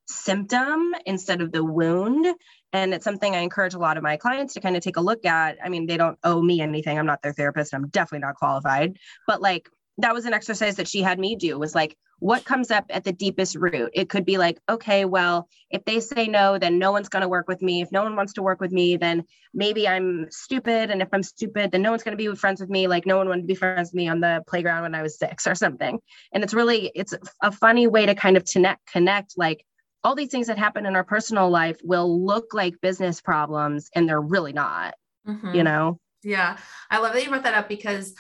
symptom 0.09 0.95
instead 1.05 1.43
of 1.43 1.53
the 1.53 1.65
wound. 1.65 2.27
And 2.73 2.95
it's 2.95 3.05
something 3.05 3.35
I 3.35 3.41
encourage 3.41 3.75
a 3.75 3.79
lot 3.79 3.97
of 3.97 4.03
my 4.03 4.17
clients 4.17 4.55
to 4.55 4.61
kind 4.61 4.77
of 4.77 4.83
take 4.83 4.97
a 4.97 5.01
look 5.01 5.25
at. 5.27 5.59
I 5.63 5.69
mean, 5.69 5.87
they 5.87 5.97
don't 5.97 6.19
owe 6.25 6.41
me 6.41 6.61
anything. 6.61 6.99
I'm 6.99 7.07
not 7.07 7.23
their 7.23 7.33
therapist. 7.33 7.75
I'm 7.75 7.89
definitely 7.89 8.27
not 8.27 8.37
qualified. 8.37 8.97
But 9.27 9.43
like, 9.43 9.69
that 9.99 10.15
was 10.15 10.25
an 10.25 10.33
exercise 10.33 10.77
that 10.77 10.89
she 10.89 11.03
had 11.03 11.19
me 11.19 11.37
do 11.37 11.59
was 11.59 11.75
like, 11.75 11.97
what 12.23 12.45
comes 12.45 12.71
up 12.71 12.85
at 12.91 13.03
the 13.03 13.13
deepest 13.13 13.57
root 13.57 13.91
it 13.95 14.09
could 14.09 14.25
be 14.25 14.39
like 14.39 14.61
okay 14.69 15.05
well 15.05 15.49
if 15.71 15.85
they 15.85 15.99
say 15.99 16.29
no 16.29 16.57
then 16.57 16.79
no 16.79 16.93
one's 16.93 17.09
going 17.09 17.23
to 17.23 17.29
work 17.29 17.49
with 17.49 17.61
me 17.61 17.83
if 17.83 17.91
no 17.91 18.05
one 18.05 18.15
wants 18.15 18.35
to 18.35 18.43
work 18.43 18.61
with 18.61 18.71
me 18.71 18.97
then 18.97 19.25
maybe 19.53 19.89
i'm 19.89 20.29
stupid 20.31 20.93
and 20.93 21.03
if 21.03 21.09
i'm 21.13 21.25
stupid 21.25 21.73
then 21.73 21.83
no 21.83 21.91
one's 21.91 22.05
going 22.05 22.17
to 22.17 22.31
be 22.31 22.33
friends 22.37 22.61
with 22.61 22.71
me 22.71 22.87
like 22.87 23.07
no 23.07 23.17
one 23.17 23.29
wanted 23.29 23.41
to 23.41 23.49
be 23.49 23.57
friends 23.57 23.89
with 23.89 23.95
me 23.95 24.07
on 24.07 24.21
the 24.21 24.41
playground 24.47 24.83
when 24.83 24.95
i 24.95 25.03
was 25.03 25.19
six 25.19 25.49
or 25.49 25.57
something 25.57 25.99
and 26.33 26.45
it's 26.45 26.55
really 26.55 26.93
it's 26.95 27.13
a 27.43 27.51
funny 27.51 27.89
way 27.89 28.07
to 28.07 28.15
kind 28.15 28.37
of 28.37 28.45
connect 28.45 28.87
connect 28.87 29.35
like 29.37 29.67
all 30.05 30.15
these 30.15 30.31
things 30.31 30.47
that 30.49 30.59
happen 30.59 30.87
in 30.87 30.97
our 30.97 31.05
personal 31.05 31.51
life 31.51 31.79
will 31.83 32.25
look 32.25 32.55
like 32.55 32.81
business 32.81 33.21
problems 33.21 33.89
and 33.95 34.09
they're 34.09 34.21
really 34.21 34.53
not 34.53 34.95
mm-hmm. 35.27 35.55
you 35.55 35.63
know 35.63 35.99
yeah 36.23 36.57
i 36.91 36.99
love 36.99 37.13
that 37.13 37.23
you 37.23 37.29
brought 37.29 37.43
that 37.43 37.55
up 37.55 37.69
because 37.69 38.15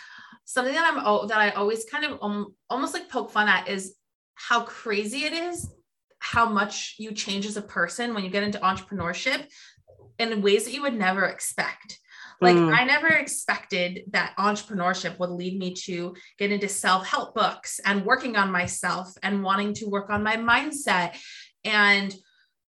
something 0.45 0.75
that 0.75 0.92
i'm 0.92 1.29
that 1.29 1.38
i 1.38 1.51
always 1.51 1.85
kind 1.85 2.05
of 2.05 2.18
um, 2.23 2.55
almost 2.71 2.95
like 2.95 3.09
poke 3.09 3.31
fun 3.31 3.49
at 3.49 3.68
is 3.68 3.95
how 4.35 4.62
crazy 4.62 5.25
it 5.25 5.33
is 5.33 5.68
how 6.18 6.49
much 6.49 6.95
you 6.99 7.12
change 7.12 7.47
as 7.47 7.57
a 7.57 7.62
person 7.62 8.14
when 8.14 8.25
you 8.25 8.31
get 8.31 8.45
into 8.45 8.59
entrepreneurship 8.59 9.45
in 10.18 10.42
ways 10.42 10.64
that 10.64 10.73
you 10.73 10.83
would 10.83 10.95
never 10.95 11.25
expect 11.25 11.99
like 12.42 12.57
mm. 12.57 12.77
I 12.77 12.85
never 12.85 13.07
expected 13.07 14.03
that 14.11 14.35
entrepreneurship 14.37 15.16
would 15.21 15.31
lead 15.31 15.61
me 15.61 15.75
to 15.85 16.16
get 16.38 16.51
into 16.51 16.68
self-help 16.68 17.37
books 17.37 17.81
and 17.85 18.05
working 18.05 18.35
on 18.35 18.51
myself 18.51 19.12
and 19.23 19.45
wanting 19.45 19.75
to 19.75 19.87
work 19.87 20.11
on 20.11 20.25
my 20.25 20.37
mindset 20.37 21.16
and, 21.64 22.14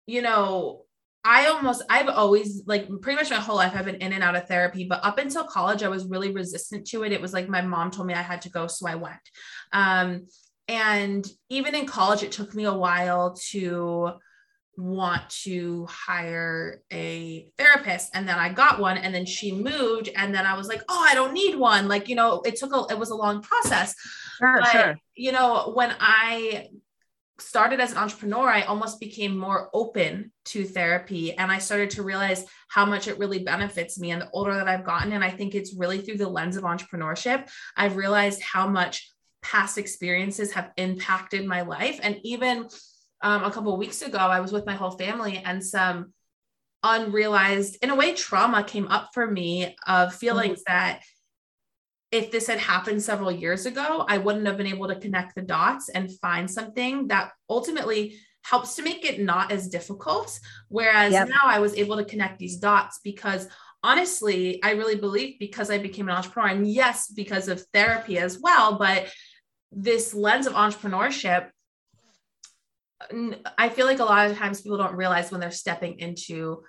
you 0.05 0.21
know, 0.21 0.83
I 1.23 1.47
almost, 1.47 1.83
I've 1.89 2.07
always, 2.07 2.63
like, 2.65 2.87
pretty 3.01 3.17
much 3.17 3.29
my 3.29 3.37
whole 3.37 3.57
life, 3.57 3.73
I've 3.75 3.85
been 3.85 3.95
in 3.95 4.13
and 4.13 4.23
out 4.23 4.35
of 4.35 4.47
therapy. 4.47 4.85
But 4.85 5.03
up 5.03 5.17
until 5.17 5.43
college, 5.43 5.83
I 5.83 5.89
was 5.89 6.05
really 6.05 6.31
resistant 6.31 6.87
to 6.87 7.03
it. 7.03 7.11
It 7.11 7.21
was 7.21 7.33
like 7.33 7.49
my 7.49 7.61
mom 7.61 7.91
told 7.91 8.07
me 8.07 8.13
I 8.13 8.21
had 8.21 8.41
to 8.43 8.49
go. 8.49 8.67
So 8.67 8.87
I 8.87 8.95
went. 8.95 9.19
Um, 9.73 10.27
and 10.67 11.27
even 11.49 11.75
in 11.75 11.85
college, 11.85 12.23
it 12.23 12.31
took 12.31 12.53
me 12.55 12.65
a 12.65 12.73
while 12.73 13.35
to 13.49 14.13
want 14.79 15.29
to 15.29 15.85
hire 15.87 16.81
a 16.91 17.51
therapist 17.57 18.09
and 18.13 18.27
then 18.27 18.39
I 18.39 18.49
got 18.49 18.79
one 18.79 18.97
and 18.97 19.13
then 19.13 19.25
she 19.25 19.51
moved 19.51 20.09
and 20.15 20.33
then 20.33 20.45
I 20.45 20.55
was 20.57 20.67
like 20.67 20.81
oh 20.87 21.05
I 21.07 21.13
don't 21.13 21.33
need 21.33 21.55
one 21.55 21.87
like 21.87 22.07
you 22.07 22.15
know 22.15 22.41
it 22.45 22.55
took 22.55 22.73
a 22.73 22.85
it 22.89 22.97
was 22.97 23.09
a 23.09 23.15
long 23.15 23.41
process 23.41 23.93
sure, 24.37 24.59
but, 24.61 24.71
sure. 24.71 24.95
you 25.15 25.31
know 25.31 25.73
when 25.75 25.93
I 25.99 26.69
started 27.41 27.79
as 27.79 27.91
an 27.91 27.97
entrepreneur, 27.97 28.47
I 28.47 28.61
almost 28.63 28.99
became 28.99 29.37
more 29.37 29.69
open 29.73 30.31
to 30.45 30.65
therapy. 30.65 31.33
And 31.33 31.51
I 31.51 31.59
started 31.59 31.89
to 31.91 32.03
realize 32.03 32.45
how 32.69 32.85
much 32.85 33.07
it 33.07 33.17
really 33.17 33.39
benefits 33.39 33.99
me. 33.99 34.11
And 34.11 34.21
the 34.21 34.29
older 34.31 34.55
that 34.55 34.67
I've 34.67 34.85
gotten, 34.85 35.13
and 35.13 35.23
I 35.23 35.29
think 35.29 35.55
it's 35.55 35.75
really 35.75 35.99
through 35.99 36.17
the 36.17 36.29
lens 36.29 36.57
of 36.57 36.63
entrepreneurship, 36.63 37.49
I've 37.75 37.95
realized 37.95 38.41
how 38.41 38.67
much 38.67 39.11
past 39.41 39.77
experiences 39.77 40.51
have 40.53 40.71
impacted 40.77 41.45
my 41.45 41.61
life. 41.61 41.99
And 42.03 42.19
even 42.23 42.67
um, 43.21 43.43
a 43.43 43.51
couple 43.51 43.75
weeks 43.77 44.01
ago, 44.01 44.17
I 44.17 44.39
was 44.39 44.51
with 44.51 44.65
my 44.65 44.75
whole 44.75 44.91
family, 44.91 45.41
and 45.43 45.63
some 45.63 46.13
unrealized, 46.83 47.77
in 47.81 47.89
a 47.89 47.95
way, 47.95 48.13
trauma 48.13 48.63
came 48.63 48.87
up 48.87 49.09
for 49.13 49.29
me 49.29 49.75
of 49.87 50.15
feelings 50.15 50.59
mm-hmm. 50.59 50.73
that 50.73 51.01
if 52.11 52.31
this 52.31 52.47
had 52.47 52.59
happened 52.59 53.01
several 53.03 53.31
years 53.31 53.65
ago, 53.65 54.05
I 54.07 54.17
wouldn't 54.17 54.47
have 54.47 54.57
been 54.57 54.67
able 54.67 54.87
to 54.87 54.99
connect 54.99 55.35
the 55.35 55.41
dots 55.41 55.89
and 55.89 56.11
find 56.19 56.49
something 56.49 57.07
that 57.07 57.31
ultimately 57.49 58.17
helps 58.41 58.75
to 58.75 58.81
make 58.81 59.05
it 59.05 59.21
not 59.21 59.51
as 59.51 59.67
difficult. 59.67 60.39
Whereas 60.69 61.13
yep. 61.13 61.29
now 61.29 61.43
I 61.43 61.59
was 61.59 61.75
able 61.75 61.97
to 61.97 62.05
connect 62.05 62.39
these 62.39 62.57
dots 62.57 62.99
because 63.03 63.47
honestly, 63.83 64.61
I 64.63 64.71
really 64.71 64.95
believe 64.95 65.37
because 65.39 65.69
I 65.69 65.77
became 65.77 66.09
an 66.09 66.15
entrepreneur, 66.15 66.49
and 66.49 66.67
yes, 66.67 67.11
because 67.11 67.47
of 67.47 67.63
therapy 67.73 68.17
as 68.17 68.39
well, 68.39 68.77
but 68.77 69.07
this 69.71 70.13
lens 70.13 70.47
of 70.47 70.53
entrepreneurship. 70.53 71.49
I 73.57 73.69
feel 73.69 73.85
like 73.85 73.99
a 73.99 74.03
lot 74.03 74.29
of 74.29 74.37
times 74.37 74.61
people 74.61 74.77
don't 74.77 74.95
realize 74.95 75.31
when 75.31 75.39
they're 75.39 75.51
stepping 75.51 75.99
into 75.99 76.63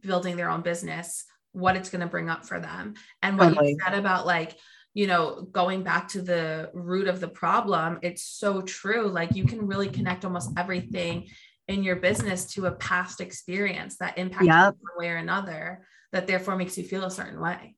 building 0.00 0.36
their 0.36 0.48
own 0.48 0.62
business 0.62 1.24
what 1.52 1.76
it's 1.76 1.90
going 1.90 2.00
to 2.00 2.06
bring 2.06 2.28
up 2.28 2.46
for 2.46 2.58
them. 2.58 2.94
And 3.22 3.38
what 3.38 3.50
totally. 3.50 3.70
you 3.70 3.78
said 3.84 3.94
about 3.98 4.26
like 4.26 4.56
you 4.94 5.08
know, 5.08 5.42
going 5.50 5.82
back 5.82 6.08
to 6.08 6.22
the 6.22 6.70
root 6.72 7.08
of 7.08 7.20
the 7.20 7.28
problem, 7.28 7.98
it's 8.02 8.22
so 8.22 8.62
true. 8.62 9.08
Like 9.08 9.34
you 9.34 9.44
can 9.44 9.66
really 9.66 9.88
connect 9.88 10.24
almost 10.24 10.50
everything 10.56 11.28
in 11.66 11.82
your 11.82 11.96
business 11.96 12.46
to 12.54 12.66
a 12.66 12.72
past 12.72 13.20
experience 13.20 13.96
that 13.98 14.18
impacts 14.18 14.46
yep. 14.46 14.76
one 14.80 14.98
way 14.98 15.10
or 15.10 15.16
another, 15.16 15.86
that 16.12 16.26
therefore 16.26 16.56
makes 16.56 16.78
you 16.78 16.84
feel 16.84 17.04
a 17.04 17.10
certain 17.10 17.40
way. 17.40 17.74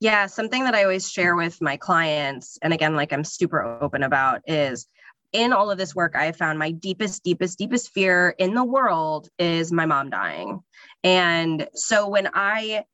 Yeah, 0.00 0.26
something 0.26 0.62
that 0.64 0.76
I 0.76 0.84
always 0.84 1.10
share 1.10 1.34
with 1.34 1.60
my 1.60 1.76
clients, 1.76 2.56
and 2.62 2.72
again, 2.72 2.94
like 2.94 3.12
I'm 3.12 3.24
super 3.24 3.80
open 3.82 4.04
about, 4.04 4.42
is 4.46 4.86
in 5.32 5.52
all 5.52 5.72
of 5.72 5.78
this 5.78 5.94
work, 5.94 6.14
I 6.14 6.30
found 6.30 6.58
my 6.58 6.70
deepest, 6.70 7.24
deepest, 7.24 7.58
deepest 7.58 7.90
fear 7.90 8.34
in 8.38 8.54
the 8.54 8.64
world 8.64 9.28
is 9.40 9.72
my 9.72 9.86
mom 9.86 10.10
dying. 10.10 10.60
And 11.02 11.66
so 11.74 12.08
when 12.08 12.28
I 12.32 12.84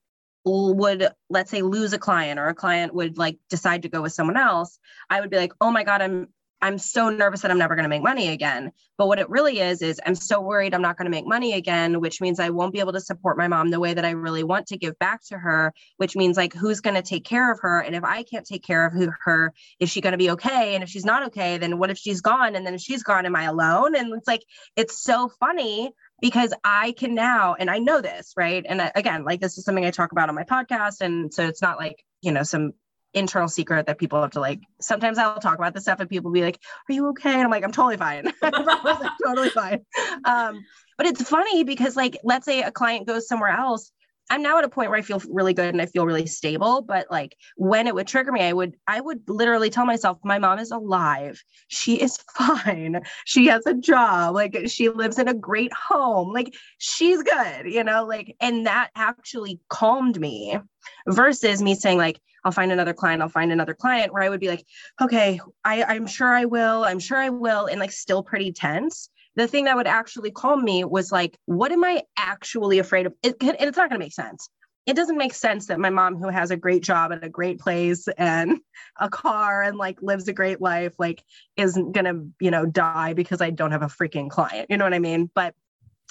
would 0.44 1.09
let's 1.30 1.50
say 1.50 1.62
lose 1.62 1.92
a 1.92 1.98
client 1.98 2.38
or 2.38 2.48
a 2.48 2.54
client 2.54 2.94
would 2.94 3.16
like 3.16 3.38
decide 3.48 3.83
to 3.83 3.88
go 3.88 4.02
with 4.02 4.12
someone 4.12 4.37
else 4.37 4.78
i 5.09 5.20
would 5.20 5.30
be 5.30 5.37
like 5.37 5.52
oh 5.61 5.70
my 5.70 5.85
god 5.85 6.02
i'm 6.02 6.28
i'm 6.61 6.78
so 6.78 7.11
nervous 7.11 7.42
that 7.42 7.50
i'm 7.50 7.59
never 7.59 7.74
going 7.74 7.85
to 7.85 7.90
make 7.90 8.02
money 8.02 8.28
again. 8.28 8.72
But 8.96 9.09
what 9.09 9.18
it 9.18 9.28
really 9.28 9.59
is 9.59 9.83
is 9.83 10.00
i'm 10.07 10.14
so 10.14 10.40
worried 10.40 10.72
i'm 10.72 10.83
not 10.83 10.96
going 10.96 11.04
to 11.04 11.11
make 11.11 11.26
money 11.26 11.52
again 11.54 12.00
which 12.00 12.20
means 12.20 12.40
i 12.40 12.50
won't 12.50 12.72
be 12.72 12.80
able 12.80 12.92
to 12.92 13.00
support 13.00 13.37
my 13.37 13.48
mom 13.48 13.70
the 13.70 13.80
way 13.80 13.92
that 13.92 14.04
i 14.04 14.11
really 14.11 14.44
want 14.44 14.68
to 14.68 14.78
give 14.78 14.98
back 14.98 15.22
to 15.26 15.38
her 15.38 15.74
which 15.96 16.16
means 16.16 16.37
like 16.37 16.54
who's 16.54 16.80
going 16.80 16.94
to 16.94 17.02
take 17.02 17.24
care 17.24 17.52
of 17.52 17.61
her? 17.61 17.80
And 17.80 17.94
if 17.94 18.04
i 18.04 18.22
can't 18.22 18.46
take 18.46 18.62
care 18.62 18.87
of 18.87 18.92
who, 18.92 19.11
her 19.24 19.52
is 19.78 19.90
she 19.90 20.00
going 20.00 20.12
to 20.12 20.18
be 20.18 20.30
okay? 20.30 20.74
And 20.74 20.83
if 20.83 20.88
she's 20.88 21.04
not 21.04 21.26
okay 21.26 21.59
then 21.59 21.78
what 21.78 21.90
if 21.90 21.98
she's 21.98 22.20
gone? 22.20 22.54
And 22.54 22.66
then 22.66 22.74
if 22.74 22.80
she's 22.80 23.02
gone 23.02 23.26
am 23.26 23.37
i 23.37 23.44
alone? 23.44 23.94
And 23.94 24.14
it's 24.14 24.28
like 24.28 24.44
it's 24.76 25.02
so 25.02 25.28
funny 25.40 25.92
because 26.24 26.54
I 26.64 26.92
can 26.92 27.14
now, 27.14 27.54
and 27.54 27.68
I 27.68 27.80
know 27.80 28.00
this, 28.00 28.32
right? 28.34 28.64
And 28.66 28.90
again, 28.94 29.24
like 29.24 29.42
this 29.42 29.58
is 29.58 29.64
something 29.66 29.84
I 29.84 29.90
talk 29.90 30.10
about 30.10 30.30
on 30.30 30.34
my 30.34 30.44
podcast. 30.44 31.02
And 31.02 31.34
so 31.34 31.46
it's 31.46 31.60
not 31.60 31.76
like, 31.76 32.02
you 32.22 32.32
know, 32.32 32.44
some 32.44 32.72
internal 33.12 33.46
secret 33.46 33.84
that 33.88 33.98
people 33.98 34.22
have 34.22 34.30
to 34.30 34.40
like 34.40 34.60
sometimes 34.80 35.18
I'll 35.18 35.38
talk 35.38 35.58
about 35.58 35.74
this 35.74 35.82
stuff 35.82 36.00
and 36.00 36.08
people 36.08 36.30
be 36.30 36.40
like, 36.40 36.58
Are 36.88 36.94
you 36.94 37.08
okay? 37.08 37.34
And 37.34 37.42
I'm 37.42 37.50
like, 37.50 37.62
I'm 37.62 37.72
totally 37.72 37.98
fine. 37.98 38.32
Totally 39.22 39.50
fine. 39.50 39.84
Um, 40.24 40.64
but 40.96 41.06
it's 41.06 41.28
funny 41.28 41.62
because 41.62 41.94
like 41.94 42.16
let's 42.24 42.46
say 42.46 42.62
a 42.62 42.70
client 42.70 43.06
goes 43.06 43.28
somewhere 43.28 43.50
else 43.50 43.92
I'm 44.30 44.42
now 44.42 44.58
at 44.58 44.64
a 44.64 44.68
point 44.68 44.90
where 44.90 44.98
I 44.98 45.02
feel 45.02 45.22
really 45.28 45.52
good 45.52 45.68
and 45.68 45.82
I 45.82 45.87
feel 45.87 46.06
really 46.06 46.26
stable. 46.26 46.82
But 46.82 47.06
like 47.10 47.37
when 47.56 47.87
it 47.87 47.94
would 47.94 48.06
trigger 48.06 48.32
me, 48.32 48.42
I 48.42 48.52
would 48.52 48.74
I 48.87 49.00
would 49.00 49.28
literally 49.28 49.70
tell 49.70 49.87
myself, 49.87 50.18
my 50.24 50.38
mom 50.38 50.58
is 50.58 50.70
alive. 50.70 51.42
She 51.68 52.00
is 52.00 52.16
fine. 52.37 53.02
She 53.26 53.46
has 53.46 53.66
a 53.66 53.74
job. 53.74 54.34
Like 54.34 54.56
she 54.66 54.88
lives 54.88 55.18
in 55.18 55.28
a 55.28 55.34
great 55.34 55.72
home. 55.72 56.32
Like 56.32 56.54
she's 56.78 57.22
good, 57.22 57.66
you 57.66 57.84
know, 57.84 58.06
like 58.06 58.34
and 58.40 58.66
that 58.66 58.90
actually 58.96 59.60
calmed 59.68 60.18
me 60.18 60.58
versus 61.06 61.62
me 61.62 61.74
saying, 61.74 61.98
like, 61.98 62.20
I'll 62.44 62.52
find 62.52 62.72
another 62.72 62.92
client, 62.92 63.22
I'll 63.22 63.28
find 63.28 63.52
another 63.52 63.72
client, 63.72 64.12
where 64.12 64.22
I 64.22 64.28
would 64.28 64.40
be 64.40 64.48
like, 64.48 64.64
okay, 65.00 65.40
I, 65.64 65.82
I'm 65.84 66.06
sure 66.06 66.34
I 66.34 66.44
will, 66.44 66.84
I'm 66.84 66.98
sure 66.98 67.16
I 67.16 67.30
will, 67.30 67.66
and 67.66 67.80
like 67.80 67.92
still 67.92 68.22
pretty 68.22 68.52
tense 68.52 69.08
the 69.37 69.49
thing 69.49 69.64
that 69.64 69.77
would 69.77 69.87
actually 69.87 70.31
calm 70.31 70.64
me 70.64 70.85
was 70.85 71.11
like, 71.11 71.38
what 71.47 71.73
am 71.73 71.85
I 71.85 72.03
actually 72.16 72.79
afraid 72.79 73.07
of? 73.07 73.14
It, 73.23 73.37
and 73.40 73.57
it's 73.61 73.77
not 73.77 73.88
going 73.88 74.01
to 74.01 74.05
make 74.05 74.12
sense. 74.12 74.49
It 74.87 74.97
doesn't 74.97 75.16
make 75.16 75.33
sense 75.33 75.66
that 75.68 75.81
my 75.81 75.88
mom, 75.88 76.16
who 76.16 76.29
has 76.29 76.51
a 76.51 76.57
great 76.57 76.83
job 76.83 77.11
at 77.11 77.25
a 77.25 77.29
great 77.29 77.59
place 77.59 78.07
and 78.18 78.61
a 79.01 79.09
car 79.09 79.62
and 79.62 79.79
like 79.79 80.03
lives 80.03 80.29
a 80.29 80.33
great 80.33 80.61
life, 80.61 80.94
like 80.99 81.23
isn't 81.57 81.92
going 81.92 82.05
to, 82.05 82.29
you 82.38 82.51
know, 82.51 82.66
die 82.66 83.14
because 83.14 83.40
I 83.40 83.51
don't 83.51 83.73
have 83.73 83.83
a 83.83 83.87
freaking 83.87 84.29
client. 84.29 84.66
You 84.70 84.77
know 84.77 84.85
what 84.85 84.94
I 84.94 84.99
mean? 84.99 85.31
But 85.35 85.55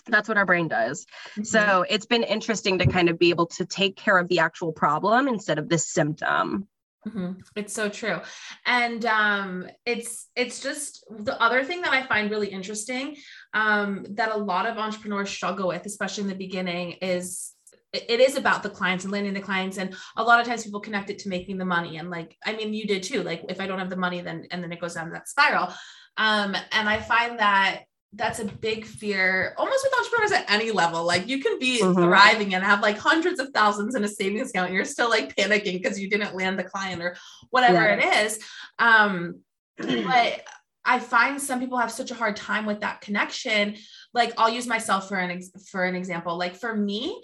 that's 0.08 0.28
what 0.28 0.38
our 0.38 0.46
brain 0.46 0.68
does. 0.68 1.06
Mm-hmm. 1.32 1.44
So 1.44 1.86
it's 1.90 2.06
been 2.06 2.24
interesting 2.24 2.80
to 2.80 2.88
kind 2.88 3.10
of 3.10 3.20
be 3.20 3.30
able 3.30 3.48
to 3.48 3.66
take 3.66 3.96
care 3.96 4.18
of 4.18 4.28
the 4.28 4.40
actual 4.40 4.74
problem 4.74 5.28
instead 5.28 5.60
of 5.60 5.70
the 5.70 5.78
symptom. 5.78 6.68
Mm-hmm. 7.08 7.34
It's 7.56 7.74
so 7.74 7.90
true. 7.90 8.20
And 8.66 9.06
um, 9.06 9.68
it's 9.86 10.30
it's 10.36 10.62
just 10.62 11.04
the 11.10 11.40
other 11.42 11.64
thing 11.64 11.82
that 11.82 11.92
I 11.94 12.04
find 12.04 12.32
really 12.32 12.48
interesting 12.48 13.18
um, 13.54 14.06
that 14.12 14.32
a 14.32 14.38
lot 14.38 14.66
of 14.66 14.78
entrepreneurs 14.78 15.30
struggle 15.30 15.68
with, 15.68 15.86
especially 15.86 16.24
in 16.24 16.30
the 16.30 16.36
beginning, 16.36 16.94
is 17.02 17.54
it 17.94 18.20
is 18.20 18.38
about 18.38 18.64
the 18.64 18.70
clients 18.70 19.04
and 19.04 19.14
landing 19.14 19.34
the 19.34 19.40
clients 19.40 19.78
and 19.78 19.96
a 20.18 20.24
lot 20.24 20.40
of 20.40 20.48
times 20.48 20.64
people 20.64 20.80
connect 20.80 21.12
it 21.12 21.20
to 21.20 21.30
making 21.30 21.60
the 21.60 21.66
money 21.66 21.98
and 21.98 22.10
like 22.10 22.36
i 22.44 22.54
mean 22.54 22.74
you 22.74 22.88
did 22.88 23.04
too 23.04 23.22
like 23.22 23.46
if 23.50 23.62
i 23.62 23.68
don't 23.68 23.78
have 23.78 23.92
the 23.92 23.96
money 23.96 24.20
then 24.20 24.48
and 24.50 24.64
then 24.64 24.72
it 24.72 24.82
goes 24.82 24.96
down 24.96 25.12
that 25.12 25.30
spiral 25.30 25.72
um 26.18 26.56
and 26.72 26.90
i 26.90 27.00
find 27.00 27.38
that 27.38 27.84
that's 28.16 28.40
a 28.40 28.46
big 28.46 28.86
fear 28.86 29.56
almost 29.58 29.84
with 29.84 30.00
entrepreneurs 30.00 30.32
at 30.32 30.50
any 30.52 30.72
level 30.72 31.04
like 31.04 31.28
you 31.28 31.40
can 31.40 31.58
be 31.58 31.82
mm-hmm. 31.82 32.02
thriving 32.02 32.54
and 32.54 32.64
have 32.64 32.82
like 32.82 32.98
hundreds 32.98 33.40
of 33.40 33.50
thousands 33.50 33.96
in 33.96 34.04
a 34.04 34.08
savings 34.08 34.52
account 34.52 34.72
you're 34.72 34.86
still 34.86 35.10
like 35.10 35.36
panicking 35.36 35.82
because 35.82 36.00
you 36.00 36.10
didn't 36.10 36.36
land 36.36 36.58
the 36.58 36.64
client 36.64 37.02
or 37.02 37.16
whatever 37.50 37.80
yeah. 37.80 37.96
it 37.96 38.26
is 38.26 38.40
um 38.80 39.40
but 39.78 40.44
i 40.86 41.00
find 41.00 41.42
some 41.42 41.60
people 41.60 41.78
have 41.78 41.92
such 41.92 42.12
a 42.12 42.16
hard 42.16 42.36
time 42.36 42.66
with 42.66 42.82
that 42.82 43.02
connection 43.02 43.76
like 44.14 44.34
i'll 44.38 44.50
use 44.50 44.68
myself 44.68 45.08
for 45.08 45.18
an 45.18 45.32
ex- 45.32 45.70
for 45.70 45.84
an 45.84 45.96
example 45.96 46.38
like 46.38 46.56
for 46.56 46.76
me 46.76 47.22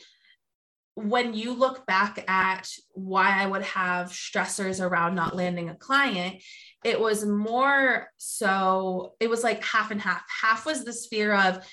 when 1.08 1.34
you 1.34 1.54
look 1.54 1.86
back 1.86 2.24
at 2.28 2.70
why 2.94 3.42
I 3.42 3.46
would 3.46 3.64
have 3.64 4.08
stressors 4.08 4.84
around 4.84 5.16
not 5.16 5.36
landing 5.36 5.70
a 5.70 5.76
client, 5.76 6.42
it 6.84 7.00
was 7.00 7.26
more 7.26 8.08
so, 8.18 9.14
it 9.20 9.30
was 9.30 9.44
like 9.44 9.64
half 9.64 9.92
and 9.92 10.02
half. 10.02 10.24
Half 10.42 10.66
was 10.66 10.84
this 10.84 11.08
fear 11.08 11.34
of 11.34 11.66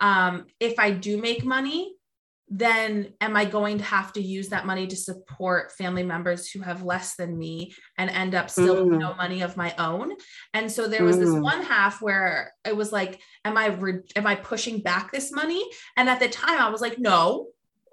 um, 0.00 0.46
if 0.58 0.78
I 0.78 0.90
do 0.90 1.16
make 1.16 1.44
money, 1.44 1.94
then 2.54 3.14
am 3.20 3.34
I 3.34 3.46
going 3.46 3.78
to 3.78 3.84
have 3.84 4.12
to 4.12 4.20
use 4.20 4.50
that 4.50 4.66
money 4.66 4.86
to 4.86 4.96
support 4.96 5.72
family 5.72 6.02
members 6.02 6.50
who 6.50 6.60
have 6.60 6.82
less 6.82 7.14
than 7.14 7.38
me 7.38 7.72
and 7.96 8.10
end 8.10 8.34
up 8.34 8.50
still 8.50 8.84
mm. 8.84 8.98
no 8.98 9.14
money 9.14 9.40
of 9.40 9.56
my 9.56 9.74
own? 9.78 10.12
And 10.52 10.70
so 10.70 10.86
there 10.86 11.02
was 11.02 11.16
mm. 11.16 11.20
this 11.20 11.34
one 11.34 11.62
half 11.62 12.02
where 12.02 12.52
it 12.66 12.76
was 12.76 12.92
like, 12.92 13.20
am 13.44 13.56
I 13.56 13.68
re- 13.68 14.02
am 14.16 14.26
I 14.26 14.34
pushing 14.34 14.80
back 14.80 15.10
this 15.10 15.32
money? 15.32 15.64
And 15.96 16.10
at 16.10 16.20
the 16.20 16.28
time, 16.28 16.58
I 16.58 16.68
was 16.68 16.82
like, 16.82 16.98
no, 16.98 17.46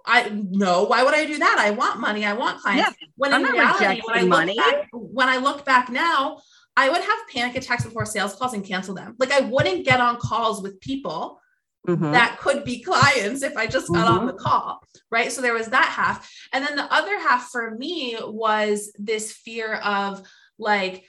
I 0.06 0.30
no, 0.30 0.84
why 0.86 1.04
would 1.04 1.14
I 1.14 1.26
do 1.26 1.38
that? 1.38 1.58
I 1.60 1.72
want 1.72 2.00
money. 2.00 2.26
I 2.26 2.34
want 2.34 2.62
clients. 2.62 2.96
Yeah, 3.02 3.08
when 3.16 3.34
I'm 3.34 3.46
in 3.46 3.52
reality, 3.52 4.02
when 4.06 4.18
I 4.18 4.24
money. 4.24 4.56
Back, 4.56 4.88
when 4.92 5.30
I 5.30 5.38
look 5.38 5.66
back 5.66 5.90
now, 5.90 6.40
I 6.78 6.90
would 6.90 7.02
have 7.02 7.20
panic 7.34 7.56
attacks 7.56 7.84
before 7.84 8.06
sales 8.06 8.36
calls 8.36 8.54
and 8.54 8.66
cancel 8.66 8.96
them. 8.96 9.16
Like 9.20 9.32
I 9.32 9.42
wouldn't 9.42 9.86
get 9.86 10.00
on 10.00 10.18
calls 10.18 10.62
with 10.62 10.80
people 10.80 11.40
mm-hmm. 11.88 12.12
that 12.12 12.38
could 12.40 12.64
be 12.64 12.82
clients 12.82 13.42
if 13.44 13.56
I 13.58 13.68
just 13.68 13.88
got 13.88 14.08
mm-hmm. 14.08 14.20
on 14.20 14.28
the 14.28 14.34
call. 14.34 14.82
Right. 15.12 15.32
So 15.32 15.42
there 15.42 15.54
was 15.54 15.68
that 15.68 15.86
half. 15.86 16.32
And 16.54 16.66
then 16.66 16.76
the 16.76 16.92
other 16.94 17.20
half 17.20 17.50
for 17.50 17.72
me 17.72 18.18
was 18.22 18.92
this 18.98 19.32
fear 19.32 19.76
of 19.76 20.26
like, 20.58 21.06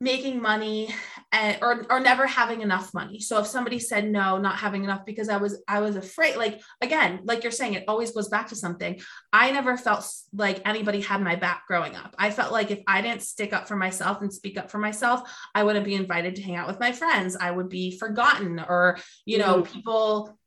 making 0.00 0.40
money 0.40 0.94
and 1.32 1.58
or 1.60 1.84
or 1.90 1.98
never 1.98 2.26
having 2.26 2.60
enough 2.60 2.94
money. 2.94 3.18
So 3.18 3.40
if 3.40 3.46
somebody 3.46 3.78
said 3.80 4.08
no, 4.08 4.38
not 4.38 4.56
having 4.56 4.84
enough 4.84 5.04
because 5.04 5.28
I 5.28 5.38
was 5.38 5.60
I 5.66 5.80
was 5.80 5.96
afraid 5.96 6.36
like 6.36 6.60
again, 6.80 7.20
like 7.24 7.42
you're 7.42 7.52
saying 7.52 7.74
it 7.74 7.84
always 7.88 8.12
goes 8.12 8.28
back 8.28 8.48
to 8.48 8.56
something. 8.56 9.00
I 9.32 9.50
never 9.50 9.76
felt 9.76 10.08
like 10.32 10.62
anybody 10.66 11.00
had 11.00 11.20
my 11.20 11.34
back 11.34 11.66
growing 11.66 11.96
up. 11.96 12.14
I 12.18 12.30
felt 12.30 12.52
like 12.52 12.70
if 12.70 12.80
I 12.86 13.02
didn't 13.02 13.22
stick 13.22 13.52
up 13.52 13.66
for 13.66 13.76
myself 13.76 14.20
and 14.22 14.32
speak 14.32 14.56
up 14.56 14.70
for 14.70 14.78
myself, 14.78 15.28
I 15.54 15.64
wouldn't 15.64 15.84
be 15.84 15.94
invited 15.94 16.36
to 16.36 16.42
hang 16.42 16.56
out 16.56 16.68
with 16.68 16.80
my 16.80 16.92
friends. 16.92 17.36
I 17.38 17.50
would 17.50 17.68
be 17.68 17.98
forgotten 17.98 18.60
or 18.60 18.98
you 19.26 19.38
know, 19.38 19.62
mm. 19.62 19.72
people 19.72 20.38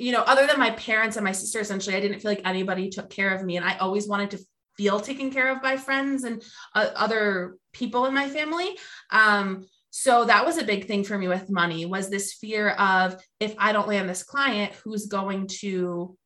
you 0.00 0.12
know, 0.12 0.22
other 0.22 0.46
than 0.46 0.60
my 0.60 0.70
parents 0.70 1.16
and 1.16 1.24
my 1.24 1.32
sister, 1.32 1.58
essentially, 1.58 1.96
I 1.96 2.00
didn't 2.00 2.20
feel 2.20 2.30
like 2.30 2.42
anybody 2.44 2.88
took 2.88 3.10
care 3.10 3.34
of 3.34 3.44
me. 3.44 3.56
And 3.56 3.66
I 3.66 3.78
always 3.78 4.06
wanted 4.06 4.30
to 4.30 4.38
feel 4.78 5.00
taken 5.00 5.30
care 5.30 5.50
of 5.50 5.60
by 5.60 5.76
friends 5.76 6.24
and 6.24 6.42
uh, 6.74 6.88
other 6.94 7.56
people 7.72 8.06
in 8.06 8.14
my 8.14 8.28
family. 8.28 8.78
Um, 9.10 9.66
so 9.90 10.24
that 10.24 10.46
was 10.46 10.56
a 10.56 10.64
big 10.64 10.86
thing 10.86 11.04
for 11.04 11.18
me 11.18 11.28
with 11.28 11.50
money 11.50 11.84
was 11.84 12.08
this 12.08 12.34
fear 12.34 12.70
of 12.70 13.20
if 13.40 13.54
I 13.58 13.72
don't 13.72 13.88
land 13.88 14.08
this 14.08 14.22
client, 14.22 14.72
who's 14.84 15.06
going 15.06 15.48
to 15.60 16.16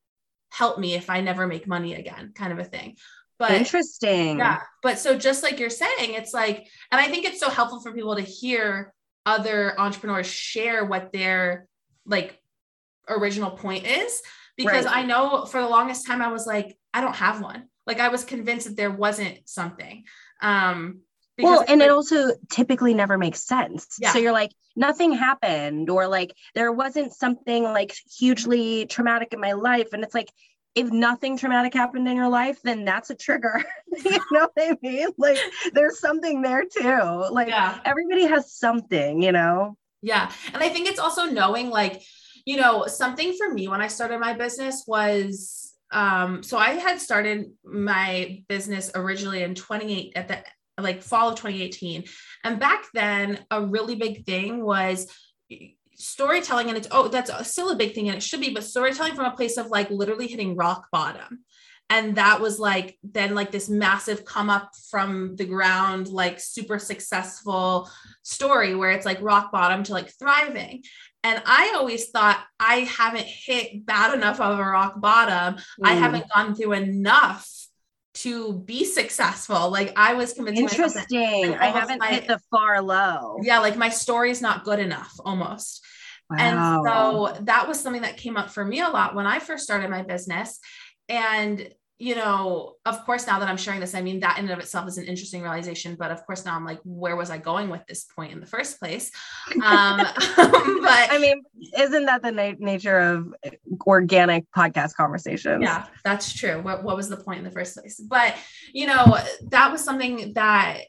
help 0.51 0.79
me 0.79 0.95
if 0.95 1.09
I 1.09 1.23
never 1.23 1.47
make 1.47 1.67
money 1.67 1.95
again, 1.95 2.33
kind 2.35 2.53
of 2.53 2.59
a 2.59 2.65
thing. 2.65 2.97
But 3.39 3.53
interesting. 3.53 4.39
Yeah. 4.39 4.61
But 4.83 4.99
so 4.99 5.19
just 5.19 5.43
like 5.43 5.59
you're 5.59 5.71
saying, 5.71 6.15
it's 6.15 6.35
like, 6.35 6.69
and 6.91 7.01
I 7.01 7.09
think 7.09 7.25
it's 7.25 7.41
so 7.41 7.49
helpful 7.49 7.81
for 7.81 7.93
people 7.93 8.15
to 8.17 8.23
hear 8.23 8.93
other 9.25 9.79
entrepreneurs 9.81 10.27
share 10.27 10.85
what 10.85 11.13
their 11.13 11.67
like 12.05 12.39
original 13.09 13.53
point 13.53 13.87
is 13.87 14.21
because 14.57 14.85
right. 14.85 14.99
I 14.99 15.03
know 15.05 15.45
for 15.47 15.61
the 15.61 15.69
longest 15.69 16.07
time 16.07 16.21
I 16.21 16.29
was 16.29 16.47
like, 16.47 16.77
I 16.93 17.01
don't 17.01 17.17
have 17.17 17.41
one. 17.41 17.69
Like 17.87 18.01
I 18.01 18.09
was 18.09 18.25
convinced 18.25 18.67
that 18.67 18.77
there 18.77 18.91
wasn't 18.91 19.41
something. 19.45 20.05
Um, 20.41 21.01
well, 21.39 21.65
and 21.67 21.81
it 21.81 21.91
also 21.91 22.33
typically 22.51 22.95
never 22.95 23.17
makes 23.17 23.43
sense. 23.43 23.97
Yeah. 23.99 24.13
So 24.13 24.19
you're 24.19 24.33
like, 24.33 24.53
nothing 24.77 25.13
happened, 25.13 25.89
or 25.91 26.07
like 26.07 26.35
there 26.55 26.71
wasn't 26.73 27.13
something 27.13 27.65
like 27.65 27.95
hugely 28.19 28.87
traumatic 28.87 29.33
in 29.33 29.41
my 29.41 29.53
life. 29.53 29.93
And 29.93 30.05
it's 30.05 30.15
like, 30.15 30.31
if 30.75 30.91
nothing 30.91 31.37
traumatic 31.37 31.75
happened 31.75 32.09
in 32.09 32.17
your 32.17 32.29
life, 32.29 32.61
then 32.63 32.85
that's 32.85 33.11
a 33.11 33.15
trigger. 33.15 33.63
you 34.05 34.19
know 34.31 34.49
what 34.53 34.53
I 34.59 34.77
mean? 34.83 35.09
Like 35.19 35.39
there's 35.73 35.99
something 36.01 36.43
there 36.43 36.65
too. 36.65 37.27
Like 37.31 37.49
yeah. 37.49 37.79
everybody 37.85 38.27
has 38.27 38.53
something, 38.53 39.23
you 39.23 39.33
know? 39.33 39.77
Yeah. 40.01 40.31
And 40.53 40.63
I 40.63 40.69
think 40.69 40.89
it's 40.89 40.99
also 40.99 41.27
knowing 41.27 41.71
like, 41.71 42.03
you 42.47 42.57
know, 42.57 42.87
something 42.87 43.35
for 43.37 43.53
me 43.53 43.69
when 43.69 43.81
I 43.81 43.89
started 43.89 44.19
my 44.19 44.33
business 44.33 44.85
was 44.87 45.62
um, 45.93 46.43
so 46.43 46.57
I 46.57 46.71
had 46.71 47.01
started 47.01 47.53
my 47.65 48.43
business 48.49 48.91
originally 48.95 49.43
in 49.43 49.55
28 49.55 50.13
at 50.17 50.29
the 50.29 50.39
like 50.79 51.03
fall 51.03 51.29
of 51.29 51.37
2018. 51.37 52.05
And 52.45 52.59
back 52.59 52.87
then, 52.95 53.39
a 53.51 53.63
really 53.63 53.95
big 53.95 54.25
thing 54.25 54.65
was 54.65 55.07
storytelling. 55.95 56.69
And 56.69 56.79
it's, 56.79 56.89
oh, 56.91 57.09
that's 57.09 57.49
still 57.49 57.71
a 57.71 57.77
big 57.77 57.95
thing 57.95 58.09
and 58.09 58.17
it 58.17 58.23
should 58.23 58.41
be, 58.41 58.55
but 58.55 58.65
storytelling 58.65 59.15
from 59.15 59.27
a 59.27 59.37
place 59.37 59.59
of 59.59 59.67
like 59.69 59.91
literally 59.91 60.27
hitting 60.27 60.57
rock 60.57 60.89
bottom. 60.91 61.45
And 61.91 62.17
that 62.17 62.41
was 62.41 62.59
like, 62.59 62.99
then 63.03 63.35
like 63.35 63.51
this 63.51 63.69
massive 63.69 64.25
come 64.25 64.49
up 64.49 64.71
from 64.91 65.37
the 65.37 65.45
ground, 65.45 66.09
like 66.09 66.41
super 66.41 66.79
successful 66.79 67.91
story 68.23 68.75
where 68.75 68.93
it's 68.93 69.05
like 69.05 69.21
rock 69.21 69.53
bottom 69.53 69.83
to 69.85 69.93
like 69.93 70.11
thriving. 70.19 70.85
And 71.25 71.43
I 71.47 71.75
always 71.77 72.11
thought 72.11 72.43
I 72.59 72.81
haven't 72.81 73.27
hit 73.27 73.87
bad 73.87 74.15
enough 74.15 74.41
of 74.41 74.59
a 74.59 74.63
rock 74.63 75.01
bottom. 75.01 75.55
Mm. 75.55 75.61
I 75.85 75.93
haven't 75.93 76.29
gone 76.35 76.55
through 76.55 76.73
enough 76.73 77.49
to 78.15 78.53
be 78.55 78.85
successful. 78.85 79.71
Like 79.71 79.93
I 79.97 80.15
was 80.15 80.33
convinced. 80.33 80.61
Interesting. 80.61 81.55
I 81.55 81.67
haven't 81.67 82.01
my, 82.01 82.09
hit 82.09 82.27
the 82.27 82.41
far 82.51 82.83
low. 82.83 83.37
Yeah, 83.43 83.61
like 83.61 83.77
my 83.77 83.89
story's 83.89 84.43
not 84.43 84.65
good 84.65 84.79
enough 84.79 85.13
almost. 85.25 85.85
Wow. 86.29 86.37
And 86.39 86.87
so 86.87 87.45
that 87.45 87.69
was 87.69 87.81
something 87.81 88.03
that 88.03 88.17
came 88.17 88.37
up 88.37 88.51
for 88.51 88.65
me 88.65 88.81
a 88.81 88.89
lot 88.89 89.15
when 89.15 89.27
I 89.27 89.39
first 89.39 89.65
started 89.65 89.91
my 89.91 90.03
business. 90.03 90.59
And 91.09 91.69
you 91.99 92.17
know, 92.17 92.75
of 92.85 93.05
course, 93.05 93.27
now 93.29 93.39
that 93.39 93.49
I'm 93.49 93.57
sharing 93.57 93.79
this, 93.79 93.95
I 93.95 94.03
mean, 94.03 94.21
that 94.21 94.39
in 94.39 94.45
and 94.47 94.53
of 94.53 94.59
itself 94.59 94.89
is 94.89 94.99
an 94.99 95.05
interesting 95.05 95.43
realization. 95.43 95.95
But 95.95 96.11
of 96.11 96.27
course, 96.27 96.45
now 96.45 96.57
I'm 96.57 96.65
like, 96.65 96.81
where 96.85 97.15
was 97.15 97.31
I 97.31 97.39
going 97.39 97.69
with 97.69 97.87
this 97.87 98.05
point 98.05 98.33
in 98.33 98.41
the 98.41 98.47
first 98.47 98.81
place? 98.81 99.13
Um, 99.63 99.99
but 100.27 101.09
I 101.13 101.19
mean, 101.21 101.43
isn't 101.79 102.07
that 102.07 102.23
the 102.23 102.33
na- 102.33 102.55
nature 102.59 102.99
of 102.99 103.33
organic 103.87 104.51
podcast 104.51 104.95
conversations? 104.95 105.63
Yeah, 105.63 105.87
that's 106.03 106.33
true. 106.33 106.61
What, 106.61 106.83
what 106.83 106.97
was 106.97 107.09
the 107.09 107.19
point 107.19 107.39
in 107.39 107.45
the 107.45 107.53
first 107.53 107.77
place? 107.77 108.01
But, 108.01 108.35
you 108.73 108.87
know, 108.87 109.17
that 109.51 109.71
was 109.71 109.85
something 109.85 110.33
that 110.33 110.81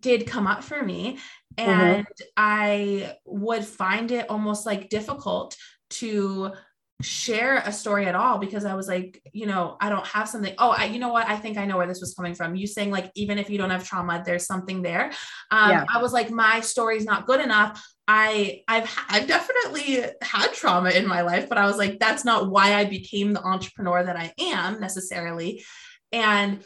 did 0.00 0.26
come 0.26 0.46
up 0.46 0.64
for 0.64 0.82
me. 0.82 1.18
Mm-hmm. 1.56 1.70
And 1.70 2.06
mm-hmm. 2.06 2.24
I 2.36 3.16
would 3.24 3.64
find 3.64 4.10
it 4.10 4.28
almost 4.28 4.66
like 4.66 4.88
difficult 4.88 5.56
to 5.88 6.52
share 7.02 7.58
a 7.58 7.72
story 7.72 8.06
at 8.06 8.14
all 8.14 8.38
because 8.38 8.64
I 8.64 8.74
was 8.74 8.88
like, 8.88 9.20
you 9.32 9.46
know, 9.46 9.76
I 9.80 9.90
don't 9.90 10.06
have 10.06 10.28
something. 10.28 10.54
Oh, 10.58 10.70
I, 10.70 10.86
you 10.86 10.98
know 10.98 11.12
what? 11.12 11.28
I 11.28 11.36
think 11.36 11.58
I 11.58 11.66
know 11.66 11.76
where 11.76 11.86
this 11.86 12.00
was 12.00 12.14
coming 12.14 12.34
from. 12.34 12.56
You 12.56 12.66
saying 12.66 12.90
like, 12.90 13.10
even 13.14 13.38
if 13.38 13.50
you 13.50 13.58
don't 13.58 13.70
have 13.70 13.86
trauma, 13.86 14.22
there's 14.24 14.46
something 14.46 14.80
there. 14.80 15.12
Um, 15.50 15.70
yeah. 15.70 15.84
I 15.92 16.00
was 16.00 16.12
like, 16.12 16.30
my 16.30 16.60
story's 16.60 17.04
not 17.04 17.26
good 17.26 17.40
enough. 17.40 17.86
I, 18.08 18.62
I've, 18.66 18.90
I've 19.08 19.26
definitely 19.26 20.04
had 20.22 20.52
trauma 20.52 20.90
in 20.90 21.06
my 21.06 21.22
life, 21.22 21.48
but 21.48 21.58
I 21.58 21.66
was 21.66 21.76
like, 21.76 21.98
that's 21.98 22.24
not 22.24 22.48
why 22.48 22.74
I 22.74 22.84
became 22.84 23.32
the 23.32 23.42
entrepreneur 23.42 24.02
that 24.02 24.16
I 24.16 24.32
am 24.40 24.80
necessarily. 24.80 25.64
And 26.12 26.64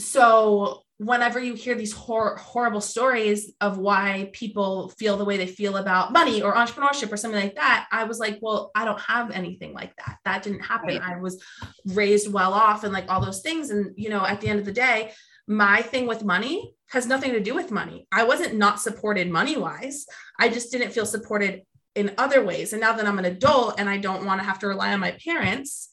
so 0.00 0.85
whenever 0.98 1.38
you 1.38 1.54
hear 1.54 1.74
these 1.74 1.92
hor- 1.92 2.36
horrible 2.36 2.80
stories 2.80 3.52
of 3.60 3.76
why 3.76 4.30
people 4.32 4.88
feel 4.98 5.16
the 5.16 5.24
way 5.24 5.36
they 5.36 5.46
feel 5.46 5.76
about 5.76 6.12
money 6.12 6.42
or 6.42 6.54
entrepreneurship 6.54 7.12
or 7.12 7.18
something 7.18 7.40
like 7.40 7.56
that, 7.56 7.86
I 7.92 8.04
was 8.04 8.18
like, 8.18 8.38
well, 8.40 8.70
I 8.74 8.86
don't 8.86 9.00
have 9.00 9.30
anything 9.30 9.74
like 9.74 9.94
that. 9.96 10.18
That 10.24 10.42
didn't 10.42 10.60
happen. 10.60 10.98
I 11.02 11.16
was 11.18 11.42
raised 11.84 12.32
well 12.32 12.54
off 12.54 12.84
and 12.84 12.94
like 12.94 13.10
all 13.10 13.22
those 13.22 13.42
things. 13.42 13.70
And, 13.70 13.92
you 13.96 14.08
know, 14.08 14.24
at 14.24 14.40
the 14.40 14.48
end 14.48 14.58
of 14.58 14.64
the 14.64 14.72
day, 14.72 15.12
my 15.46 15.82
thing 15.82 16.06
with 16.06 16.24
money 16.24 16.72
has 16.88 17.06
nothing 17.06 17.32
to 17.32 17.40
do 17.40 17.54
with 17.54 17.70
money. 17.70 18.06
I 18.10 18.24
wasn't 18.24 18.56
not 18.56 18.80
supported 18.80 19.30
money 19.30 19.56
wise. 19.56 20.06
I 20.38 20.48
just 20.48 20.72
didn't 20.72 20.92
feel 20.92 21.06
supported 21.06 21.62
in 21.94 22.14
other 22.16 22.44
ways. 22.44 22.72
And 22.72 22.80
now 22.80 22.92
that 22.94 23.06
I'm 23.06 23.18
an 23.18 23.24
adult 23.24 23.78
and 23.78 23.88
I 23.88 23.98
don't 23.98 24.24
want 24.24 24.40
to 24.40 24.46
have 24.46 24.58
to 24.60 24.66
rely 24.66 24.92
on 24.92 25.00
my 25.00 25.16
parents, 25.24 25.90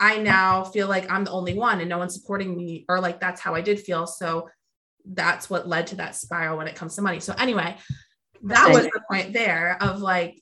I 0.00 0.18
now 0.18 0.64
feel 0.64 0.86
like 0.88 1.10
I'm 1.10 1.24
the 1.24 1.30
only 1.30 1.54
one 1.54 1.80
and 1.80 1.88
no 1.88 1.98
one's 1.98 2.14
supporting 2.14 2.56
me, 2.56 2.84
or 2.88 3.00
like 3.00 3.20
that's 3.20 3.40
how 3.40 3.54
I 3.54 3.60
did 3.60 3.80
feel. 3.80 4.06
So 4.06 4.48
that's 5.04 5.48
what 5.48 5.66
led 5.66 5.88
to 5.88 5.96
that 5.96 6.14
spiral 6.14 6.58
when 6.58 6.68
it 6.68 6.74
comes 6.74 6.94
to 6.96 7.02
money. 7.02 7.20
So, 7.20 7.34
anyway, 7.38 7.76
that 8.42 8.70
was 8.70 8.84
the 8.84 9.00
point 9.10 9.32
there 9.32 9.76
of 9.80 10.00
like, 10.00 10.40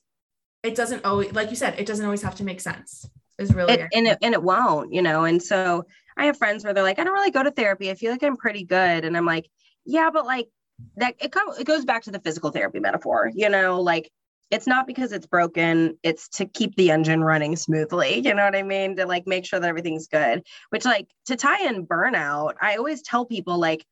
it 0.63 0.75
doesn't 0.75 1.05
always, 1.05 1.31
like 1.33 1.49
you 1.49 1.55
said, 1.55 1.79
it 1.79 1.85
doesn't 1.85 2.05
always 2.05 2.21
have 2.21 2.35
to 2.35 2.43
make 2.43 2.59
sense, 2.59 3.09
is 3.37 3.53
really, 3.53 3.73
it, 3.73 3.87
and, 3.93 4.07
it, 4.07 4.17
and 4.21 4.33
it 4.33 4.43
won't, 4.43 4.93
you 4.93 5.01
know. 5.01 5.23
And 5.23 5.41
so 5.41 5.85
I 6.17 6.25
have 6.25 6.37
friends 6.37 6.63
where 6.63 6.73
they're 6.73 6.83
like, 6.83 6.99
I 6.99 7.03
don't 7.03 7.13
really 7.13 7.31
go 7.31 7.43
to 7.43 7.51
therapy. 7.51 7.89
I 7.89 7.95
feel 7.95 8.11
like 8.11 8.23
I'm 8.23 8.37
pretty 8.37 8.63
good. 8.63 9.05
And 9.05 9.15
I'm 9.15 9.25
like, 9.25 9.49
yeah, 9.85 10.09
but 10.11 10.25
like, 10.25 10.49
that 10.97 11.15
it, 11.19 11.31
co- 11.31 11.53
it 11.53 11.65
goes 11.65 11.85
back 11.85 12.03
to 12.03 12.11
the 12.11 12.19
physical 12.19 12.51
therapy 12.51 12.79
metaphor, 12.79 13.31
you 13.33 13.49
know, 13.49 13.81
like 13.81 14.11
it's 14.49 14.67
not 14.67 14.87
because 14.87 15.11
it's 15.11 15.25
broken 15.25 15.97
it's 16.03 16.29
to 16.29 16.45
keep 16.45 16.75
the 16.75 16.91
engine 16.91 17.23
running 17.23 17.55
smoothly 17.55 18.21
you 18.25 18.33
know 18.33 18.45
what 18.45 18.55
i 18.55 18.63
mean 18.63 18.95
to 18.95 19.05
like 19.05 19.27
make 19.27 19.45
sure 19.45 19.59
that 19.59 19.69
everything's 19.69 20.07
good 20.07 20.43
which 20.69 20.85
like 20.85 21.07
to 21.25 21.35
tie 21.35 21.65
in 21.67 21.85
burnout 21.85 22.53
i 22.61 22.75
always 22.75 23.01
tell 23.01 23.25
people 23.25 23.57
like 23.57 23.85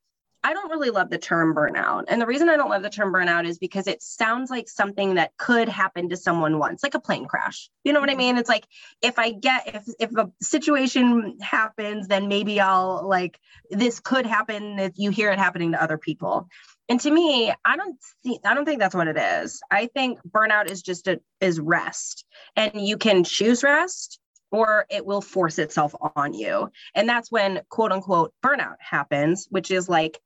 I 0.45 0.53
don't 0.53 0.69
really 0.69 0.91
love 0.91 1.09
the 1.09 1.17
term 1.17 1.55
burnout. 1.55 2.03
And 2.07 2.21
the 2.21 2.27
reason 2.27 2.49
I 2.49 2.55
don't 2.55 2.69
love 2.69 2.83
the 2.83 2.89
term 2.91 3.11
burnout 3.11 3.47
is 3.47 3.57
because 3.57 3.87
it 3.87 4.03
sounds 4.03 4.51
like 4.51 4.69
something 4.69 5.15
that 5.15 5.35
could 5.37 5.67
happen 5.67 6.09
to 6.09 6.17
someone 6.17 6.59
once, 6.59 6.83
like 6.83 6.93
a 6.93 6.99
plane 6.99 7.25
crash. 7.25 7.71
You 7.83 7.93
know 7.93 7.99
what 7.99 8.09
I 8.09 8.11
mm-hmm. 8.11 8.19
mean? 8.19 8.37
It's 8.37 8.47
like 8.47 8.67
if 9.01 9.17
I 9.17 9.31
get 9.31 9.73
if 9.73 9.85
if 9.99 10.15
a 10.15 10.29
situation 10.43 11.39
happens, 11.41 12.07
then 12.07 12.27
maybe 12.27 12.61
I'll 12.61 13.07
like 13.09 13.39
this 13.71 13.99
could 13.99 14.27
happen 14.27 14.77
if 14.77 14.91
you 14.97 15.09
hear 15.09 15.31
it 15.31 15.39
happening 15.39 15.71
to 15.71 15.81
other 15.81 15.97
people. 15.97 16.47
And 16.87 16.99
to 17.01 17.11
me, 17.11 17.51
I 17.63 17.77
don't 17.77 17.97
see 18.23 18.39
I 18.43 18.53
don't 18.53 18.65
think 18.65 18.79
that's 18.79 18.95
what 18.95 19.07
it 19.07 19.17
is. 19.17 19.61
I 19.71 19.87
think 19.87 20.19
burnout 20.27 20.69
is 20.69 20.81
just 20.81 21.07
a 21.07 21.19
is 21.41 21.59
rest. 21.59 22.25
And 22.55 22.73
you 22.75 22.97
can 22.97 23.23
choose 23.23 23.63
rest 23.63 24.19
or 24.51 24.85
it 24.89 25.05
will 25.05 25.21
force 25.21 25.57
itself 25.59 25.95
on 26.15 26.33
you. 26.33 26.69
And 26.93 27.09
that's 27.09 27.31
when 27.31 27.61
quote 27.69 27.91
unquote 27.91 28.33
burnout 28.43 28.75
happens, 28.79 29.47
which 29.49 29.71
is 29.71 29.89
like 29.89 30.19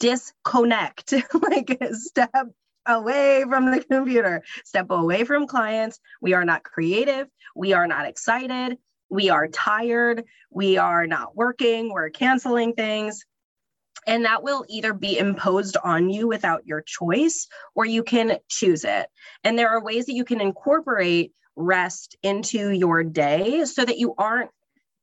disconnect, 0.00 1.12
like 1.34 1.78
step 1.92 2.48
away 2.86 3.44
from 3.48 3.70
the 3.70 3.80
computer, 3.80 4.42
step 4.64 4.86
away 4.90 5.24
from 5.24 5.46
clients. 5.46 6.00
We 6.20 6.32
are 6.32 6.44
not 6.44 6.64
creative. 6.64 7.28
We 7.54 7.72
are 7.74 7.86
not 7.86 8.06
excited. 8.06 8.78
We 9.10 9.30
are 9.30 9.48
tired. 9.48 10.24
We 10.50 10.78
are 10.78 11.06
not 11.06 11.36
working. 11.36 11.92
We're 11.92 12.10
canceling 12.10 12.72
things. 12.72 13.24
And 14.06 14.24
that 14.24 14.42
will 14.42 14.64
either 14.68 14.92
be 14.92 15.18
imposed 15.18 15.76
on 15.82 16.10
you 16.10 16.28
without 16.28 16.66
your 16.66 16.82
choice 16.82 17.48
or 17.74 17.86
you 17.86 18.02
can 18.02 18.38
choose 18.48 18.84
it. 18.84 19.08
And 19.42 19.58
there 19.58 19.70
are 19.70 19.82
ways 19.82 20.06
that 20.06 20.14
you 20.14 20.24
can 20.24 20.40
incorporate 20.40 21.32
rest 21.56 22.16
into 22.22 22.70
your 22.70 23.02
day 23.02 23.64
so 23.64 23.84
that 23.84 23.98
you 23.98 24.14
aren't. 24.18 24.50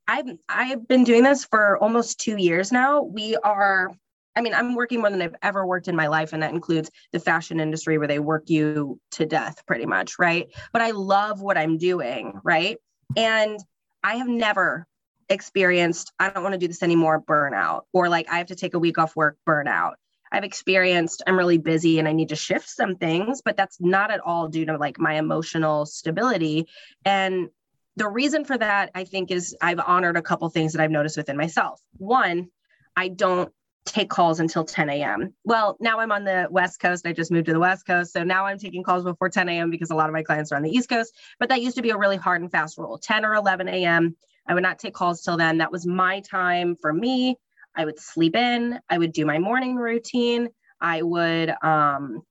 I've, 0.07 0.25
I've 0.49 0.87
been 0.87 1.03
doing 1.03 1.23
this 1.23 1.45
for 1.45 1.77
almost 1.77 2.19
two 2.19 2.35
years 2.35 2.71
now. 2.71 3.01
We 3.01 3.37
are 3.37 3.91
I 4.35 4.41
mean, 4.41 4.53
I'm 4.53 4.75
working 4.75 5.01
more 5.01 5.09
than 5.09 5.21
I've 5.21 5.35
ever 5.41 5.65
worked 5.65 5.87
in 5.87 5.95
my 5.95 6.07
life, 6.07 6.33
and 6.33 6.41
that 6.41 6.53
includes 6.53 6.89
the 7.11 7.19
fashion 7.19 7.59
industry 7.59 7.97
where 7.97 8.07
they 8.07 8.19
work 8.19 8.49
you 8.49 8.99
to 9.11 9.25
death 9.25 9.65
pretty 9.65 9.85
much, 9.85 10.17
right? 10.19 10.47
But 10.71 10.81
I 10.81 10.91
love 10.91 11.41
what 11.41 11.57
I'm 11.57 11.77
doing, 11.77 12.39
right? 12.43 12.77
And 13.17 13.59
I 14.03 14.15
have 14.15 14.27
never 14.27 14.87
experienced, 15.32 16.13
I 16.20 16.30
don't 16.30 16.44
want 16.44 16.54
to 16.54 16.60
do 16.60 16.67
this 16.67 16.84
anymore, 16.84 17.22
burnout, 17.22 17.82
or 17.94 18.10
like 18.10 18.28
I 18.30 18.38
have 18.38 18.48
to 18.48 18.56
take 18.56 18.74
a 18.74 18.80
week 18.80 18.98
off 18.98 19.15
work, 19.15 19.38
burnout. 19.48 19.94
I've 20.32 20.44
experienced 20.44 21.24
I'm 21.28 21.38
really 21.38 21.58
busy 21.58 22.00
and 22.00 22.08
I 22.08 22.13
need 22.13 22.30
to 22.30 22.36
shift 22.36 22.70
some 22.70 22.96
things, 22.96 23.41
but 23.44 23.58
that's 23.58 23.82
not 23.82 24.12
at 24.12 24.22
all 24.22 24.48
due 24.48 24.65
to 24.65 24.78
like 24.78 24.98
my 24.98 25.15
emotional 25.15 25.86
stability. 25.86 26.67
And 27.04 27.50
the 27.98 28.08
reason 28.08 28.46
for 28.46 28.58
that, 28.58 28.91
I 28.96 29.04
think, 29.04 29.32
is 29.32 29.56
I've 29.62 29.80
honored 29.80 30.15
a 30.15 30.22
couple 30.22 30.50
things 30.50 30.74
that 30.74 30.82
I've 30.82 30.91
noticed 30.91 31.17
within 31.17 31.36
myself. 31.36 31.82
One, 31.98 32.50
I 32.96 33.10
don't 33.10 33.52
take 33.86 34.10
calls 34.10 34.39
until 34.39 34.63
10 34.63 34.89
a.m. 34.89 35.34
Well, 35.44 35.76
now 35.80 36.00
I'm 36.00 36.12
on 36.12 36.24
the 36.24 36.48
West 36.50 36.80
Coast. 36.80 37.06
I 37.06 37.13
just 37.13 37.32
moved 37.32 37.48
to 37.48 37.54
the 37.54 37.60
West 37.60 37.86
Coast. 37.86 38.13
So 38.13 38.24
now 38.24 38.46
I'm 38.46 38.60
taking 38.60 38.84
calls 38.84 39.04
before 39.04 39.30
10 39.30 39.50
a.m. 39.50 39.70
because 39.70 39.89
a 39.89 39.96
lot 39.96 40.08
of 40.08 40.13
my 40.13 40.24
clients 40.24 40.52
are 40.52 40.56
on 40.56 40.62
the 40.62 40.70
East 40.70 40.88
Coast. 40.88 41.13
But 41.39 41.50
that 41.50 41.62
used 41.62 41.76
to 41.78 41.82
be 41.82 41.89
a 41.89 41.98
really 41.98 42.17
hard 42.17 42.41
and 42.41 42.52
fast 42.52 42.78
rule 42.78 42.98
10 42.98 43.26
or 43.26 43.34
11 43.34 43.67
a.m. 43.67 44.15
I 44.47 44.54
would 44.54 44.63
not 44.63 44.80
take 44.80 44.93
calls 44.93 45.21
till 45.21 45.38
then. 45.38 45.60
That 45.60 45.71
was 45.71 45.86
my 45.86 46.21
time 46.21 46.75
for 46.75 46.91
me. 46.91 47.38
I 47.75 47.86
would 47.86 47.99
sleep 47.99 48.36
in, 48.36 48.80
I 48.89 48.97
would 48.97 49.13
do 49.13 49.25
my 49.25 49.39
morning 49.39 49.75
routine. 49.75 50.49
I 50.80 51.01
would 51.01 51.54
um, 51.63 52.21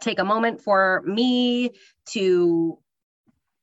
take 0.00 0.18
a 0.18 0.24
moment 0.24 0.60
for 0.60 1.02
me 1.06 1.70
to 2.10 2.78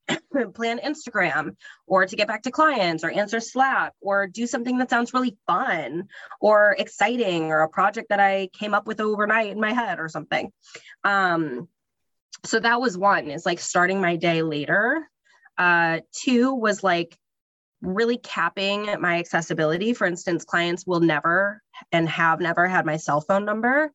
plan 0.53 0.79
Instagram 0.79 1.55
or 1.85 2.05
to 2.05 2.15
get 2.15 2.27
back 2.27 2.43
to 2.43 2.51
clients 2.51 3.03
or 3.03 3.11
answer 3.11 3.39
Slack 3.39 3.93
or 4.01 4.27
do 4.27 4.47
something 4.47 4.77
that 4.79 4.89
sounds 4.89 5.13
really 5.13 5.37
fun 5.45 6.07
or 6.39 6.75
exciting 6.77 7.51
or 7.51 7.61
a 7.61 7.69
project 7.69 8.09
that 8.09 8.19
I 8.19 8.49
came 8.53 8.73
up 8.73 8.87
with 8.87 9.01
overnight 9.01 9.51
in 9.51 9.59
my 9.59 9.73
head 9.73 9.99
or 9.99 10.07
something. 10.07 10.51
Um, 11.03 11.67
so 12.45 12.59
that 12.59 12.81
was 12.81 12.97
one 12.97 13.29
is 13.29 13.45
like 13.45 13.59
starting 13.59 14.01
my 14.01 14.15
day 14.15 14.41
later. 14.41 15.07
Uh, 15.57 15.99
two 16.13 16.53
was 16.55 16.83
like 16.83 17.17
really 17.81 18.17
capping 18.17 18.87
my 18.99 19.19
accessibility. 19.19 19.93
For 19.93 20.05
instance, 20.05 20.43
clients 20.43 20.85
will 20.85 20.99
never 20.99 21.61
and 21.91 22.09
have 22.09 22.39
never 22.39 22.67
had 22.67 22.85
my 22.85 22.97
cell 22.97 23.21
phone 23.21 23.45
number. 23.45 23.91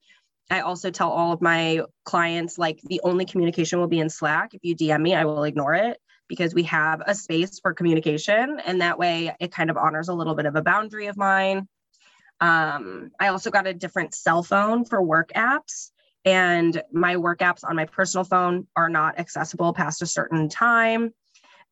I 0.51 0.61
also 0.61 0.91
tell 0.91 1.11
all 1.11 1.33
of 1.33 1.41
my 1.41 1.81
clients 2.05 2.59
like 2.59 2.81
the 2.83 3.01
only 3.03 3.25
communication 3.25 3.79
will 3.79 3.89
be 3.89 4.01
in 4.01 4.11
Slack. 4.11 4.55
If 4.55 4.61
you 4.63 4.77
DM 4.77 5.01
me, 5.01 5.15
I 5.15 5.25
will 5.25 5.45
ignore 5.45 5.75
it 5.75 5.99
because 6.29 6.55
we 6.55 6.63
have 6.65 7.03
a 7.07 7.15
space 7.15 7.61
for 7.61 7.73
communication. 7.75 8.61
And 8.65 8.81
that 8.81 8.99
way 8.99 9.35
it 9.41 9.53
kind 9.53 9.71
of 9.71 9.77
honors 9.77 10.09
a 10.09 10.15
little 10.15 10.35
bit 10.35 10.47
of 10.47 10.57
a 10.57 10.63
boundary 10.63 11.07
of 11.07 11.17
mine. 11.17 11.69
Um, 12.41 13.11
I 13.21 13.29
also 13.29 13.51
got 13.51 13.67
a 13.67 13.75
different 13.75 14.15
cell 14.15 14.43
phone 14.43 14.85
for 14.85 15.03
work 15.03 15.33
apps. 15.35 15.91
And 16.27 16.83
my 16.91 17.19
work 17.19 17.41
apps 17.41 17.65
on 17.65 17.77
my 17.77 17.85
personal 17.85 18.25
phone 18.25 18.67
are 18.77 18.89
not 18.89 19.19
accessible 19.19 19.75
past 19.75 20.01
a 20.03 20.07
certain 20.07 20.49
time. 20.49 21.13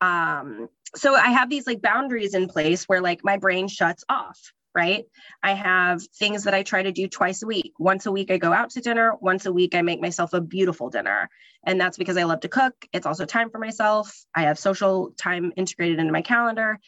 Um, 0.02 0.68
so 0.96 1.16
I 1.16 1.28
have 1.30 1.50
these 1.50 1.66
like 1.68 1.82
boundaries 1.82 2.34
in 2.34 2.48
place 2.48 2.84
where 2.86 3.02
like 3.02 3.22
my 3.24 3.38
brain 3.38 3.68
shuts 3.68 4.04
off 4.10 4.40
right? 4.74 5.06
I 5.42 5.54
have 5.54 6.02
things 6.18 6.44
that 6.44 6.54
I 6.54 6.64
try 6.64 6.84
to 6.84 6.92
do 6.92 7.08
twice 7.08 7.42
a 7.44 7.48
week. 7.48 7.74
Once 7.78 8.06
a 8.06 8.12
week, 8.12 8.32
I 8.32 8.38
go 8.38 8.54
out 8.54 8.70
to 8.72 8.82
dinner. 8.82 9.14
Once 9.20 9.46
a 9.46 9.52
week, 9.52 9.74
I 9.76 9.82
make 9.82 10.00
myself 10.00 10.34
a 10.34 10.42
beautiful 10.42 10.90
dinner. 10.90 11.30
And 11.66 11.80
that's 11.80 11.98
because 11.98 12.18
I 12.18 12.24
love 12.24 12.40
to 12.42 12.48
cook. 12.48 12.74
It's 12.94 13.06
also 13.06 13.26
time 13.26 13.50
for 13.50 13.58
myself. 13.58 14.14
I 14.34 14.44
have 14.44 14.58
social 14.58 15.12
time 15.18 15.52
integrated 15.56 16.00
into 16.00 16.12
my 16.12 16.22
calendar. 16.22 16.78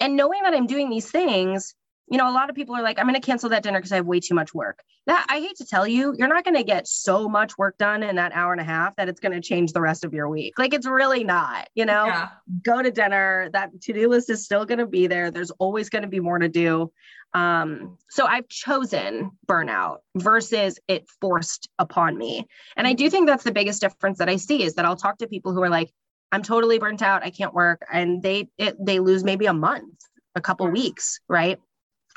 And 0.00 0.16
knowing 0.16 0.42
that 0.44 0.54
I'm 0.54 0.68
doing 0.68 0.90
these 0.90 1.10
things 1.10 1.76
you 2.10 2.18
know, 2.18 2.28
a 2.28 2.32
lot 2.32 2.50
of 2.50 2.56
people 2.56 2.74
are 2.76 2.82
like, 2.82 2.98
I'm 2.98 3.06
going 3.06 3.20
to 3.20 3.24
cancel 3.24 3.48
that 3.50 3.62
dinner 3.62 3.78
because 3.78 3.92
I 3.92 3.96
have 3.96 4.06
way 4.06 4.20
too 4.20 4.34
much 4.34 4.52
work. 4.52 4.82
That 5.06 5.24
I 5.28 5.40
hate 5.40 5.56
to 5.56 5.64
tell 5.64 5.86
you, 5.86 6.14
you're 6.18 6.28
not 6.28 6.44
going 6.44 6.56
to 6.56 6.62
get 6.62 6.86
so 6.86 7.28
much 7.28 7.56
work 7.56 7.78
done 7.78 8.02
in 8.02 8.16
that 8.16 8.32
hour 8.32 8.52
and 8.52 8.60
a 8.60 8.64
half 8.64 8.96
that 8.96 9.08
it's 9.08 9.20
going 9.20 9.32
to 9.32 9.40
change 9.40 9.72
the 9.72 9.80
rest 9.80 10.04
of 10.04 10.12
your 10.12 10.28
week. 10.28 10.58
Like 10.58 10.74
it's 10.74 10.86
really 10.86 11.24
not, 11.24 11.68
you 11.74 11.86
know, 11.86 12.06
yeah. 12.06 12.28
go 12.62 12.82
to 12.82 12.90
dinner. 12.90 13.48
That 13.52 13.80
to 13.82 13.92
do 13.92 14.08
list 14.08 14.28
is 14.28 14.44
still 14.44 14.66
going 14.66 14.78
to 14.78 14.86
be 14.86 15.06
there. 15.06 15.30
There's 15.30 15.50
always 15.52 15.88
going 15.88 16.02
to 16.02 16.08
be 16.08 16.20
more 16.20 16.38
to 16.38 16.48
do. 16.48 16.92
Um, 17.32 17.98
so 18.10 18.26
I've 18.26 18.48
chosen 18.48 19.32
burnout 19.46 19.98
versus 20.14 20.78
it 20.86 21.08
forced 21.20 21.68
upon 21.78 22.16
me. 22.16 22.46
And 22.76 22.86
I 22.86 22.92
do 22.92 23.10
think 23.10 23.26
that's 23.26 23.44
the 23.44 23.52
biggest 23.52 23.80
difference 23.80 24.18
that 24.18 24.28
I 24.28 24.36
see 24.36 24.62
is 24.62 24.74
that 24.74 24.84
I'll 24.84 24.94
talk 24.96 25.18
to 25.18 25.26
people 25.26 25.52
who 25.52 25.62
are 25.62 25.70
like, 25.70 25.90
I'm 26.30 26.42
totally 26.42 26.78
burnt 26.78 27.02
out. 27.02 27.24
I 27.24 27.30
can't 27.30 27.54
work. 27.54 27.82
And 27.92 28.22
they, 28.22 28.48
it, 28.58 28.76
they 28.78 29.00
lose 29.00 29.24
maybe 29.24 29.46
a 29.46 29.52
month, 29.52 29.94
a 30.34 30.40
couple 30.40 30.68
weeks, 30.68 31.20
right? 31.28 31.58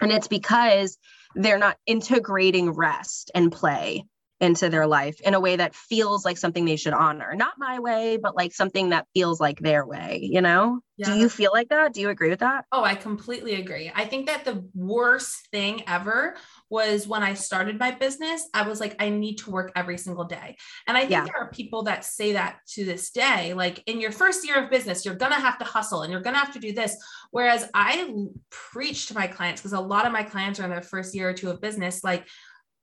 And 0.01 0.12
it's 0.12 0.27
because 0.27 0.97
they're 1.36 1.57
not 1.57 1.77
integrating 1.86 2.71
rest 2.71 3.31
and 3.33 3.51
play 3.51 4.05
into 4.39 4.69
their 4.69 4.86
life 4.86 5.19
in 5.21 5.33
a 5.33 5.39
way 5.39 5.55
that 5.55 5.75
feels 5.75 6.23
like 6.23 6.38
something 6.38 6.65
they 6.65 6.75
should 6.75 6.93
honor. 6.93 7.33
Not 7.36 7.55
my 7.57 7.79
way, 7.79 8.17
but 8.17 8.36
like 8.36 8.53
something 8.53 8.89
that 8.89 9.07
feels 9.13 9.39
like 9.39 9.60
their 9.60 9.86
way, 9.86 10.19
you 10.21 10.41
know? 10.41 10.79
Yeah. 10.97 11.13
Do 11.13 11.19
you 11.19 11.29
feel 11.29 11.51
like 11.53 11.69
that? 11.69 11.93
Do 11.93 12.01
you 12.01 12.10
agree 12.10 12.29
with 12.29 12.39
that? 12.39 12.65
Oh, 12.71 12.83
I 12.83 12.95
completely 12.95 13.55
agree. 13.55 13.91
I 13.93 14.05
think 14.05 14.27
that 14.27 14.45
the 14.45 14.67
worst 14.75 15.47
thing 15.51 15.83
ever 15.88 16.36
was 16.69 17.08
when 17.08 17.23
I 17.23 17.34
started 17.34 17.80
my 17.80 17.91
business, 17.91 18.47
I 18.53 18.67
was 18.67 18.80
like, 18.80 18.95
I 18.99 19.10
need 19.10 19.36
to 19.39 19.51
work 19.51 19.71
every 19.75 19.97
single 19.97 20.25
day. 20.25 20.58
And 20.88 20.97
I 20.97 21.01
think 21.01 21.12
yeah. 21.12 21.25
there 21.25 21.38
are 21.38 21.49
people 21.51 21.84
that 21.84 22.06
say 22.06 22.34
that 22.34 22.58
to 22.73 22.86
this 22.86 23.12
day. 23.12 23.53
Like 23.53 23.82
in 23.88 24.01
your 24.01 24.12
first 24.12 24.45
year 24.45 24.63
of 24.63 24.69
business, 24.69 25.06
you're 25.06 25.15
going 25.15 25.32
to 25.32 25.39
have 25.39 25.58
to 25.60 25.65
hustle 25.65 26.01
and 26.01 26.12
you're 26.12 26.21
going 26.21 26.36
to 26.36 26.39
have 26.39 26.53
to 26.53 26.60
do 26.60 26.73
this. 26.73 26.95
Whereas 27.32 27.69
I 27.73 28.13
preach 28.49 29.08
to 29.08 29.13
my 29.13 29.27
clients, 29.27 29.62
because 29.62 29.73
a 29.73 29.80
lot 29.80 30.06
of 30.06 30.12
my 30.12 30.23
clients 30.23 30.60
are 30.60 30.63
in 30.63 30.71
their 30.71 30.82
first 30.82 31.15
year 31.15 31.30
or 31.30 31.34
two 31.34 31.49
of 31.49 31.62
business, 31.62 32.03
like, 32.03 32.27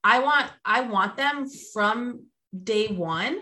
I 0.03 0.19
want 0.19 0.51
I 0.63 0.81
want 0.81 1.17
them 1.17 1.47
from 1.73 2.25
day 2.63 2.87
1 2.87 3.39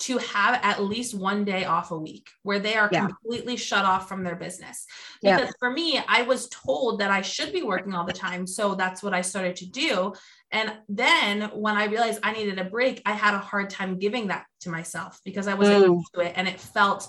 to 0.00 0.16
have 0.18 0.58
at 0.62 0.82
least 0.82 1.14
one 1.14 1.44
day 1.44 1.64
off 1.66 1.90
a 1.90 1.98
week 1.98 2.30
where 2.42 2.58
they 2.58 2.74
are 2.74 2.88
yeah. 2.90 3.06
completely 3.06 3.56
shut 3.56 3.84
off 3.84 4.08
from 4.08 4.24
their 4.24 4.34
business. 4.34 4.86
Because 5.22 5.40
yeah. 5.40 5.50
for 5.58 5.70
me, 5.70 6.00
I 6.08 6.22
was 6.22 6.48
told 6.48 7.00
that 7.00 7.10
I 7.10 7.20
should 7.20 7.52
be 7.52 7.62
working 7.62 7.94
all 7.94 8.06
the 8.06 8.12
time. 8.12 8.46
So 8.46 8.74
that's 8.74 9.02
what 9.02 9.12
I 9.12 9.20
started 9.20 9.56
to 9.56 9.66
do. 9.66 10.14
And 10.52 10.72
then 10.88 11.50
when 11.54 11.76
I 11.76 11.84
realized 11.84 12.20
I 12.22 12.32
needed 12.32 12.58
a 12.58 12.64
break, 12.64 13.02
I 13.04 13.12
had 13.12 13.34
a 13.34 13.38
hard 13.38 13.68
time 13.68 13.98
giving 13.98 14.28
that 14.28 14.46
to 14.60 14.70
myself 14.70 15.20
because 15.22 15.46
I 15.46 15.54
wasn't 15.54 15.84
mm. 15.84 16.02
to 16.14 16.20
it 16.20 16.32
and 16.34 16.48
it 16.48 16.58
felt 16.58 17.06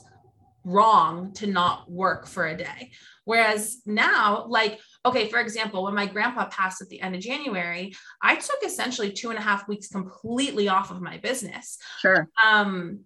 wrong 0.65 1.33
to 1.33 1.47
not 1.47 1.89
work 1.89 2.27
for 2.27 2.45
a 2.45 2.57
day. 2.57 2.91
Whereas 3.23 3.81
now, 3.85 4.45
like, 4.47 4.79
okay, 5.05 5.29
for 5.29 5.39
example, 5.39 5.83
when 5.83 5.95
my 5.95 6.05
grandpa 6.05 6.47
passed 6.49 6.81
at 6.81 6.89
the 6.89 7.01
end 7.01 7.15
of 7.15 7.21
January, 7.21 7.93
I 8.21 8.35
took 8.35 8.63
essentially 8.63 9.11
two 9.11 9.29
and 9.29 9.39
a 9.39 9.41
half 9.41 9.67
weeks 9.67 9.87
completely 9.87 10.67
off 10.67 10.91
of 10.91 11.01
my 11.01 11.17
business. 11.17 11.77
Sure. 11.99 12.27
Um, 12.45 13.01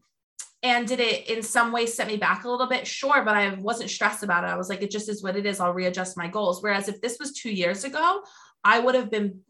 and 0.63 0.87
did 0.87 0.99
it 0.99 1.29
in 1.29 1.43
some 1.43 1.71
ways 1.71 1.93
set 1.93 2.07
me 2.07 2.17
back 2.17 2.43
a 2.43 2.49
little 2.49 2.67
bit? 2.67 2.87
Sure, 2.87 3.23
but 3.23 3.35
I 3.35 3.53
wasn't 3.53 3.89
stressed 3.89 4.23
about 4.23 4.43
it. 4.43 4.47
I 4.47 4.57
was 4.57 4.67
like, 4.67 4.81
it 4.81 4.89
just 4.89 5.09
is 5.09 5.21
what 5.21 5.35
it 5.35 5.45
is. 5.45 5.59
I'll 5.59 5.73
readjust 5.73 6.17
my 6.17 6.27
goals. 6.27 6.63
Whereas 6.63 6.87
if 6.87 6.99
this 7.01 7.17
was 7.19 7.33
two 7.33 7.51
years 7.51 7.83
ago, 7.83 8.23
I 8.63 8.79
would 8.79 8.95
have 8.95 9.11
been 9.11 9.41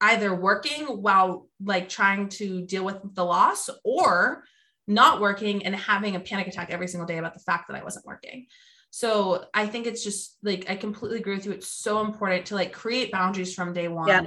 either 0.00 0.34
working 0.34 0.86
while 0.86 1.48
like 1.62 1.88
trying 1.88 2.28
to 2.28 2.62
deal 2.62 2.84
with 2.84 2.96
the 3.14 3.24
loss 3.24 3.70
or 3.84 4.44
not 4.86 5.20
working 5.20 5.64
and 5.64 5.74
having 5.74 6.16
a 6.16 6.20
panic 6.20 6.48
attack 6.48 6.70
every 6.70 6.88
single 6.88 7.06
day 7.06 7.18
about 7.18 7.34
the 7.34 7.40
fact 7.40 7.68
that 7.68 7.76
I 7.80 7.84
wasn't 7.84 8.04
working. 8.04 8.46
So 8.94 9.46
I 9.52 9.66
think 9.66 9.88
it's 9.88 10.04
just 10.04 10.38
like 10.44 10.70
I 10.70 10.76
completely 10.76 11.18
agree 11.18 11.34
with 11.34 11.46
you. 11.46 11.50
It's 11.50 11.66
so 11.66 12.00
important 12.00 12.46
to 12.46 12.54
like 12.54 12.72
create 12.72 13.10
boundaries 13.10 13.52
from 13.52 13.72
day 13.72 13.88
one 13.88 14.06
yeah. 14.06 14.26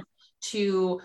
to 0.52 1.00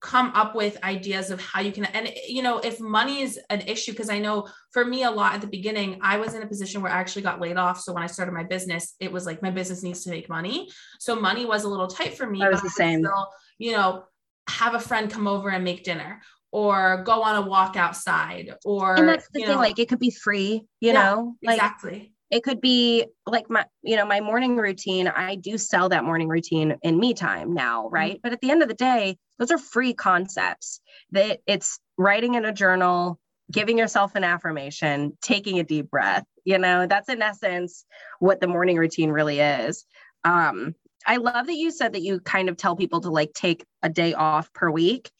come 0.00 0.32
up 0.34 0.56
with 0.56 0.82
ideas 0.82 1.30
of 1.30 1.40
how 1.40 1.60
you 1.60 1.70
can 1.70 1.84
and 1.84 2.12
you 2.26 2.42
know 2.42 2.58
if 2.58 2.80
money 2.80 3.22
is 3.22 3.38
an 3.50 3.60
issue 3.68 3.92
because 3.92 4.10
i 4.10 4.18
know 4.18 4.48
for 4.72 4.84
me 4.84 5.04
a 5.04 5.10
lot 5.12 5.32
at 5.32 5.40
the 5.40 5.46
beginning 5.46 5.96
i 6.02 6.16
was 6.16 6.34
in 6.34 6.42
a 6.42 6.46
position 6.46 6.82
where 6.82 6.90
i 6.90 6.96
actually 6.96 7.22
got 7.22 7.40
laid 7.40 7.56
off 7.56 7.78
so 7.80 7.92
when 7.92 8.02
i 8.02 8.06
started 8.08 8.32
my 8.32 8.42
business 8.42 8.96
it 8.98 9.12
was 9.12 9.26
like 9.26 9.40
my 9.42 9.50
business 9.50 9.84
needs 9.84 10.02
to 10.02 10.10
make 10.10 10.28
money 10.28 10.68
so 10.98 11.14
money 11.14 11.46
was 11.46 11.62
a 11.62 11.68
little 11.68 11.86
tight 11.86 12.16
for 12.16 12.28
me 12.28 12.42
i 12.42 12.48
was 12.48 12.60
the 12.62 12.70
same 12.70 12.98
still, 12.98 13.28
you 13.58 13.70
know 13.70 14.02
have 14.48 14.74
a 14.74 14.80
friend 14.80 15.08
come 15.08 15.28
over 15.28 15.50
and 15.50 15.62
make 15.62 15.84
dinner 15.84 16.20
or 16.50 17.04
go 17.04 17.22
on 17.22 17.36
a 17.36 17.46
walk 17.48 17.76
outside 17.76 18.52
or 18.64 18.96
and 18.96 19.08
that's 19.08 19.28
the 19.32 19.38
thing 19.38 19.48
know, 19.48 19.56
like 19.56 19.78
it 19.78 19.88
could 19.88 20.00
be 20.00 20.10
free 20.10 20.66
you 20.80 20.92
yeah, 20.92 20.94
know 20.94 21.36
like 21.44 21.54
exactly 21.54 22.12
it 22.32 22.42
could 22.42 22.62
be 22.62 23.04
like 23.26 23.50
my 23.50 23.66
you 23.82 23.96
know 23.96 24.06
my 24.06 24.20
morning 24.20 24.56
routine. 24.56 25.06
I 25.06 25.36
do 25.36 25.58
sell 25.58 25.90
that 25.90 26.02
morning 26.02 26.28
routine 26.28 26.76
in 26.82 26.98
me 26.98 27.14
time 27.14 27.52
now 27.52 27.84
mm-hmm. 27.84 27.94
right? 27.94 28.20
But 28.22 28.32
at 28.32 28.40
the 28.40 28.50
end 28.50 28.62
of 28.62 28.68
the 28.68 28.74
day 28.74 29.18
those 29.38 29.52
are 29.52 29.58
free 29.58 29.94
concepts 29.94 30.80
that 31.12 31.40
it's 31.46 31.78
writing 31.98 32.34
in 32.34 32.44
a 32.44 32.52
journal 32.52 33.20
giving 33.50 33.76
yourself 33.76 34.14
an 34.14 34.24
affirmation 34.24 35.16
taking 35.20 35.60
a 35.60 35.64
deep 35.64 35.90
breath 35.90 36.24
you 36.44 36.58
know? 36.58 36.86
That's 36.88 37.08
in 37.08 37.22
essence 37.22 37.84
what 38.18 38.40
the 38.40 38.48
morning 38.48 38.76
routine 38.76 39.10
really 39.10 39.38
is. 39.38 39.84
Um 40.24 40.74
i 41.06 41.16
love 41.16 41.46
that 41.46 41.56
you 41.56 41.70
said 41.70 41.94
that 41.94 42.02
you 42.02 42.20
kind 42.20 42.48
of 42.48 42.56
tell 42.56 42.76
people 42.76 43.00
to 43.00 43.10
like 43.10 43.32
take 43.34 43.64
a 43.82 43.88
day 43.88 44.14
off 44.14 44.52
per 44.52 44.70
week. 44.70 45.10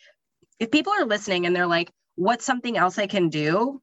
If 0.59 0.71
people 0.71 0.93
are 0.93 1.05
listening 1.05 1.45
and 1.45 1.55
they're 1.55 1.67
like 1.67 1.93
what's 2.15 2.45
something 2.45 2.77
else 2.77 2.99
i 2.99 3.07
can 3.07 3.31
do 3.31 3.81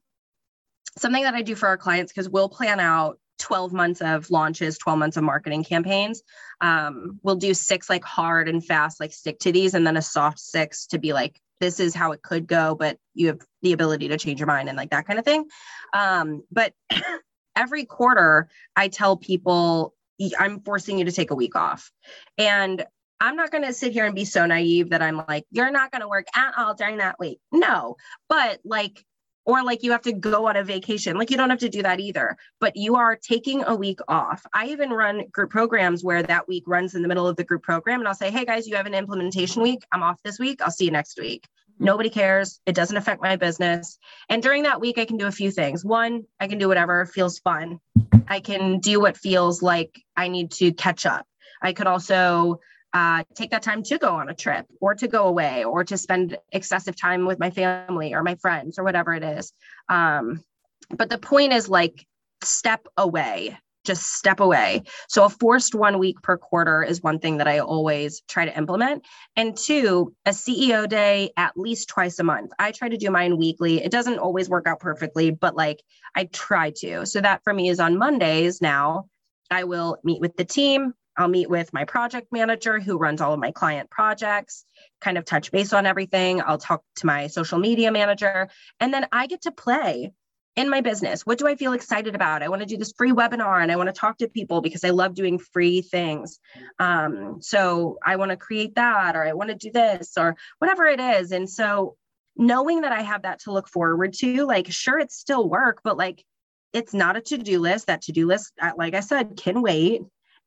something 0.98 1.22
that 1.22 1.34
I 1.34 1.42
do 1.42 1.54
for 1.54 1.68
our 1.68 1.76
clients 1.76 2.12
because 2.12 2.28
we'll 2.28 2.48
plan 2.48 2.80
out 2.80 3.18
12 3.38 3.72
months 3.72 4.00
of 4.00 4.30
launches, 4.30 4.78
12 4.78 4.98
months 4.98 5.16
of 5.16 5.24
marketing 5.24 5.64
campaigns. 5.64 6.22
Um, 6.60 7.18
we'll 7.22 7.36
do 7.36 7.54
six 7.54 7.88
like 7.88 8.04
hard 8.04 8.48
and 8.48 8.64
fast, 8.64 9.00
like 9.00 9.12
stick 9.12 9.38
to 9.40 9.52
these, 9.52 9.74
and 9.74 9.86
then 9.86 9.96
a 9.96 10.02
soft 10.02 10.38
six 10.38 10.86
to 10.88 10.98
be 10.98 11.12
like, 11.12 11.40
this 11.58 11.80
is 11.80 11.94
how 11.94 12.12
it 12.12 12.22
could 12.22 12.46
go, 12.46 12.74
but 12.74 12.98
you 13.14 13.28
have 13.28 13.40
the 13.62 13.72
ability 13.72 14.08
to 14.08 14.18
change 14.18 14.40
your 14.40 14.46
mind 14.46 14.68
and 14.68 14.78
like 14.78 14.90
that 14.90 15.06
kind 15.06 15.18
of 15.18 15.24
thing. 15.24 15.44
Um, 15.92 16.42
but 16.50 16.72
every 17.56 17.84
quarter, 17.84 18.48
I 18.76 18.88
tell 18.88 19.16
people, 19.16 19.94
I'm 20.38 20.60
forcing 20.60 20.98
you 20.98 21.04
to 21.06 21.12
take 21.12 21.30
a 21.30 21.34
week 21.34 21.56
off. 21.56 21.90
And 22.38 22.84
I'm 23.20 23.36
not 23.36 23.50
going 23.50 23.64
to 23.64 23.72
sit 23.74 23.92
here 23.92 24.06
and 24.06 24.14
be 24.14 24.24
so 24.24 24.46
naive 24.46 24.90
that 24.90 25.02
I'm 25.02 25.22
like, 25.28 25.44
you're 25.50 25.70
not 25.70 25.90
going 25.90 26.00
to 26.00 26.08
work 26.08 26.26
at 26.34 26.54
all 26.56 26.74
during 26.74 26.98
that 26.98 27.18
week. 27.18 27.38
No, 27.52 27.96
but 28.30 28.60
like 28.64 29.04
or 29.44 29.62
like 29.62 29.82
you 29.82 29.92
have 29.92 30.02
to 30.02 30.12
go 30.12 30.48
on 30.48 30.56
a 30.56 30.64
vacation. 30.64 31.16
Like 31.16 31.30
you 31.30 31.36
don't 31.36 31.50
have 31.50 31.58
to 31.60 31.68
do 31.68 31.82
that 31.82 32.00
either, 32.00 32.36
but 32.60 32.76
you 32.76 32.96
are 32.96 33.16
taking 33.16 33.64
a 33.64 33.74
week 33.74 34.00
off. 34.08 34.44
I 34.52 34.66
even 34.66 34.90
run 34.90 35.26
group 35.32 35.50
programs 35.50 36.04
where 36.04 36.22
that 36.22 36.48
week 36.48 36.64
runs 36.66 36.94
in 36.94 37.02
the 37.02 37.08
middle 37.08 37.26
of 37.26 37.36
the 37.36 37.44
group 37.44 37.62
program 37.62 38.00
and 38.00 38.08
I'll 38.08 38.14
say, 38.14 38.30
"Hey 38.30 38.44
guys, 38.44 38.66
you 38.66 38.76
have 38.76 38.86
an 38.86 38.94
implementation 38.94 39.62
week. 39.62 39.82
I'm 39.92 40.02
off 40.02 40.22
this 40.22 40.38
week. 40.38 40.60
I'll 40.62 40.70
see 40.70 40.86
you 40.86 40.90
next 40.90 41.18
week." 41.18 41.46
Mm-hmm. 41.74 41.84
Nobody 41.84 42.10
cares. 42.10 42.60
It 42.66 42.74
doesn't 42.74 42.96
affect 42.96 43.22
my 43.22 43.36
business. 43.36 43.98
And 44.28 44.42
during 44.42 44.64
that 44.64 44.80
week 44.80 44.98
I 44.98 45.04
can 45.04 45.16
do 45.16 45.26
a 45.26 45.32
few 45.32 45.50
things. 45.50 45.84
One, 45.84 46.24
I 46.38 46.46
can 46.46 46.58
do 46.58 46.68
whatever 46.68 47.06
feels 47.06 47.38
fun. 47.38 47.80
I 48.28 48.40
can 48.40 48.78
do 48.78 49.00
what 49.00 49.16
feels 49.16 49.62
like 49.62 50.00
I 50.16 50.28
need 50.28 50.52
to 50.52 50.72
catch 50.72 51.06
up. 51.06 51.26
I 51.62 51.72
could 51.72 51.86
also 51.86 52.60
uh, 52.92 53.24
take 53.34 53.50
that 53.50 53.62
time 53.62 53.82
to 53.84 53.98
go 53.98 54.14
on 54.14 54.28
a 54.28 54.34
trip 54.34 54.66
or 54.80 54.94
to 54.94 55.08
go 55.08 55.26
away 55.26 55.64
or 55.64 55.84
to 55.84 55.96
spend 55.96 56.36
excessive 56.52 56.96
time 56.96 57.26
with 57.26 57.38
my 57.38 57.50
family 57.50 58.14
or 58.14 58.22
my 58.22 58.34
friends 58.36 58.78
or 58.78 58.84
whatever 58.84 59.14
it 59.14 59.22
is. 59.22 59.52
Um, 59.88 60.42
but 60.90 61.08
the 61.08 61.18
point 61.18 61.52
is 61.52 61.68
like 61.68 62.04
step 62.42 62.86
away, 62.96 63.56
just 63.84 64.14
step 64.14 64.40
away. 64.40 64.82
So 65.08 65.24
a 65.24 65.28
forced 65.28 65.74
one 65.74 65.98
week 65.98 66.20
per 66.22 66.36
quarter 66.36 66.82
is 66.82 67.02
one 67.02 67.20
thing 67.20 67.36
that 67.36 67.46
I 67.46 67.60
always 67.60 68.22
try 68.28 68.44
to 68.44 68.56
implement. 68.56 69.06
And 69.36 69.56
two, 69.56 70.14
a 70.26 70.30
CEO 70.30 70.88
day 70.88 71.30
at 71.36 71.56
least 71.56 71.88
twice 71.88 72.18
a 72.18 72.24
month. 72.24 72.50
I 72.58 72.72
try 72.72 72.88
to 72.88 72.96
do 72.96 73.10
mine 73.10 73.38
weekly. 73.38 73.82
It 73.82 73.92
doesn't 73.92 74.18
always 74.18 74.48
work 74.48 74.66
out 74.66 74.80
perfectly, 74.80 75.30
but 75.30 75.54
like 75.54 75.80
I 76.16 76.24
try 76.24 76.72
to. 76.78 77.06
So 77.06 77.20
that 77.20 77.44
for 77.44 77.54
me 77.54 77.68
is 77.68 77.80
on 77.80 77.98
Mondays 77.98 78.60
now. 78.60 79.06
I 79.50 79.64
will 79.64 79.98
meet 80.04 80.20
with 80.20 80.36
the 80.36 80.44
team, 80.44 80.94
I'll 81.20 81.28
meet 81.28 81.50
with 81.50 81.72
my 81.74 81.84
project 81.84 82.28
manager 82.32 82.80
who 82.80 82.96
runs 82.96 83.20
all 83.20 83.34
of 83.34 83.40
my 83.40 83.50
client 83.50 83.90
projects, 83.90 84.64
kind 85.02 85.18
of 85.18 85.26
touch 85.26 85.52
base 85.52 85.74
on 85.74 85.84
everything. 85.84 86.40
I'll 86.40 86.58
talk 86.58 86.82
to 86.96 87.06
my 87.06 87.26
social 87.26 87.58
media 87.58 87.92
manager, 87.92 88.48
and 88.80 88.92
then 88.92 89.06
I 89.12 89.26
get 89.26 89.42
to 89.42 89.52
play 89.52 90.12
in 90.56 90.70
my 90.70 90.80
business. 90.80 91.26
What 91.26 91.38
do 91.38 91.46
I 91.46 91.56
feel 91.56 91.74
excited 91.74 92.14
about? 92.14 92.42
I 92.42 92.48
want 92.48 92.62
to 92.62 92.66
do 92.66 92.78
this 92.78 92.92
free 92.96 93.12
webinar 93.12 93.62
and 93.62 93.70
I 93.70 93.76
want 93.76 93.88
to 93.88 93.92
talk 93.92 94.18
to 94.18 94.28
people 94.28 94.62
because 94.62 94.82
I 94.82 94.90
love 94.90 95.14
doing 95.14 95.38
free 95.38 95.82
things. 95.82 96.40
Um, 96.78 97.36
so 97.40 97.98
I 98.04 98.16
want 98.16 98.30
to 98.30 98.36
create 98.36 98.74
that 98.74 99.14
or 99.14 99.22
I 99.22 99.34
want 99.34 99.50
to 99.50 99.56
do 99.56 99.70
this 99.70 100.14
or 100.18 100.36
whatever 100.58 100.86
it 100.86 101.00
is. 101.00 101.32
And 101.32 101.48
so 101.48 101.96
knowing 102.36 102.80
that 102.80 102.92
I 102.92 103.02
have 103.02 103.22
that 103.22 103.40
to 103.40 103.52
look 103.52 103.68
forward 103.68 104.14
to, 104.14 104.44
like, 104.46 104.72
sure, 104.72 104.98
it's 104.98 105.16
still 105.16 105.48
work, 105.48 105.82
but 105.84 105.96
like, 105.96 106.24
it's 106.72 106.94
not 106.94 107.16
a 107.16 107.20
to 107.20 107.38
do 107.38 107.58
list. 107.60 107.86
That 107.86 108.02
to 108.02 108.12
do 108.12 108.26
list, 108.26 108.52
uh, 108.60 108.72
like 108.76 108.94
I 108.94 109.00
said, 109.00 109.36
can 109.36 109.62
wait. 109.62 110.02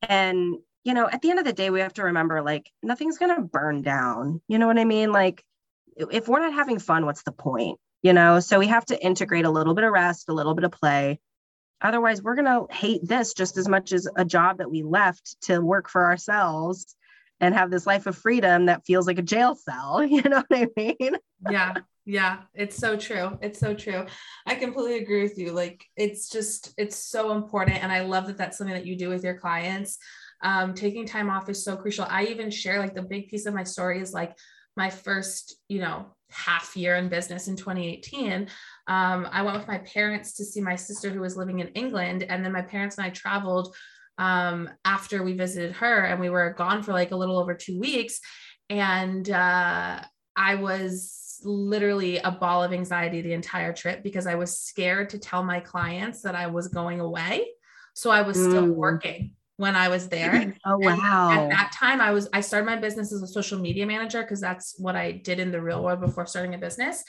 And, 0.09 0.57
you 0.83 0.93
know, 0.93 1.07
at 1.09 1.21
the 1.21 1.29
end 1.29 1.39
of 1.39 1.45
the 1.45 1.53
day, 1.53 1.69
we 1.69 1.79
have 1.79 1.93
to 1.93 2.03
remember 2.03 2.41
like 2.41 2.69
nothing's 2.81 3.17
going 3.17 3.35
to 3.35 3.41
burn 3.41 3.81
down. 3.81 4.41
You 4.47 4.59
know 4.59 4.67
what 4.67 4.79
I 4.79 4.85
mean? 4.85 5.11
Like, 5.11 5.43
if 5.95 6.27
we're 6.27 6.39
not 6.39 6.53
having 6.53 6.79
fun, 6.79 7.05
what's 7.05 7.23
the 7.23 7.31
point? 7.31 7.79
You 8.01 8.13
know, 8.13 8.39
so 8.39 8.59
we 8.59 8.67
have 8.67 8.85
to 8.87 9.01
integrate 9.01 9.45
a 9.45 9.51
little 9.51 9.73
bit 9.73 9.85
of 9.85 9.93
rest, 9.93 10.27
a 10.27 10.33
little 10.33 10.55
bit 10.55 10.65
of 10.65 10.71
play. 10.71 11.19
Otherwise, 11.81 12.21
we're 12.21 12.35
going 12.35 12.45
to 12.45 12.73
hate 12.73 13.01
this 13.03 13.33
just 13.33 13.57
as 13.57 13.67
much 13.67 13.91
as 13.91 14.07
a 14.15 14.25
job 14.25 14.57
that 14.57 14.71
we 14.71 14.83
left 14.83 15.35
to 15.43 15.59
work 15.59 15.89
for 15.89 16.05
ourselves 16.05 16.95
and 17.39 17.53
have 17.53 17.69
this 17.69 17.85
life 17.85 18.05
of 18.05 18.17
freedom 18.17 18.67
that 18.67 18.85
feels 18.85 19.05
like 19.05 19.19
a 19.19 19.23
jail 19.23 19.55
cell. 19.55 20.03
You 20.09 20.21
know 20.23 20.43
what 20.47 20.59
I 20.59 20.67
mean? 20.75 21.17
Yeah. 21.49 21.75
Yeah, 22.05 22.39
it's 22.53 22.75
so 22.75 22.97
true. 22.97 23.37
It's 23.41 23.59
so 23.59 23.73
true. 23.73 24.05
I 24.45 24.55
completely 24.55 24.97
agree 24.97 25.23
with 25.23 25.37
you. 25.37 25.51
Like, 25.51 25.85
it's 25.95 26.29
just, 26.29 26.73
it's 26.77 26.97
so 26.97 27.31
important. 27.31 27.81
And 27.81 27.91
I 27.91 28.01
love 28.01 28.27
that 28.27 28.37
that's 28.37 28.57
something 28.57 28.75
that 28.75 28.85
you 28.85 28.97
do 28.97 29.09
with 29.09 29.23
your 29.23 29.37
clients. 29.37 29.97
Um, 30.41 30.73
taking 30.73 31.05
time 31.05 31.29
off 31.29 31.47
is 31.47 31.63
so 31.63 31.77
crucial. 31.77 32.05
I 32.09 32.25
even 32.25 32.51
share 32.51 32.79
like 32.79 32.93
the 32.93 33.01
big 33.01 33.29
piece 33.29 33.45
of 33.45 33.53
my 33.53 33.63
story 33.63 34.01
is 34.01 34.11
like 34.13 34.37
my 34.75 34.89
first, 34.89 35.55
you 35.69 35.79
know, 35.79 36.07
half 36.29 36.75
year 36.75 36.95
in 36.97 37.07
business 37.07 37.47
in 37.47 37.55
2018. 37.55 38.49
Um, 38.87 39.27
I 39.31 39.41
went 39.43 39.57
with 39.57 39.67
my 39.67 39.77
parents 39.77 40.33
to 40.33 40.43
see 40.43 40.59
my 40.59 40.75
sister 40.75 41.09
who 41.09 41.21
was 41.21 41.37
living 41.37 41.59
in 41.59 41.69
England. 41.69 42.23
And 42.23 42.43
then 42.43 42.51
my 42.51 42.63
parents 42.63 42.97
and 42.97 43.05
I 43.05 43.11
traveled 43.11 43.73
um, 44.17 44.69
after 44.83 45.23
we 45.23 45.33
visited 45.33 45.71
her 45.77 46.03
and 46.05 46.19
we 46.19 46.29
were 46.29 46.53
gone 46.57 46.83
for 46.83 46.91
like 46.91 47.11
a 47.11 47.15
little 47.15 47.39
over 47.39 47.53
two 47.53 47.79
weeks. 47.79 48.19
And 48.69 49.29
uh, 49.29 50.01
I 50.35 50.55
was 50.55 51.22
literally 51.45 52.17
a 52.17 52.31
ball 52.31 52.63
of 52.63 52.73
anxiety 52.73 53.21
the 53.21 53.33
entire 53.33 53.73
trip 53.73 54.03
because 54.03 54.27
I 54.27 54.35
was 54.35 54.59
scared 54.59 55.09
to 55.11 55.19
tell 55.19 55.43
my 55.43 55.59
clients 55.59 56.21
that 56.21 56.35
I 56.35 56.47
was 56.47 56.67
going 56.67 56.99
away. 56.99 57.47
So 57.93 58.09
I 58.09 58.21
was 58.21 58.37
still 58.37 58.67
mm. 58.67 58.75
working 58.75 59.31
when 59.57 59.75
I 59.75 59.89
was 59.89 60.09
there. 60.09 60.55
Oh 60.65 60.77
wow. 60.77 61.29
And 61.31 61.39
at 61.39 61.49
that 61.49 61.71
time 61.73 61.99
I 61.99 62.11
was 62.11 62.29
I 62.33 62.41
started 62.41 62.65
my 62.65 62.77
business 62.77 63.11
as 63.11 63.21
a 63.21 63.27
social 63.27 63.59
media 63.59 63.85
manager 63.85 64.21
because 64.21 64.39
that's 64.39 64.75
what 64.77 64.95
I 64.95 65.11
did 65.11 65.39
in 65.39 65.51
the 65.51 65.61
real 65.61 65.83
world 65.83 65.99
before 65.99 66.25
starting 66.25 66.53
a 66.53 66.57
business. 66.57 67.03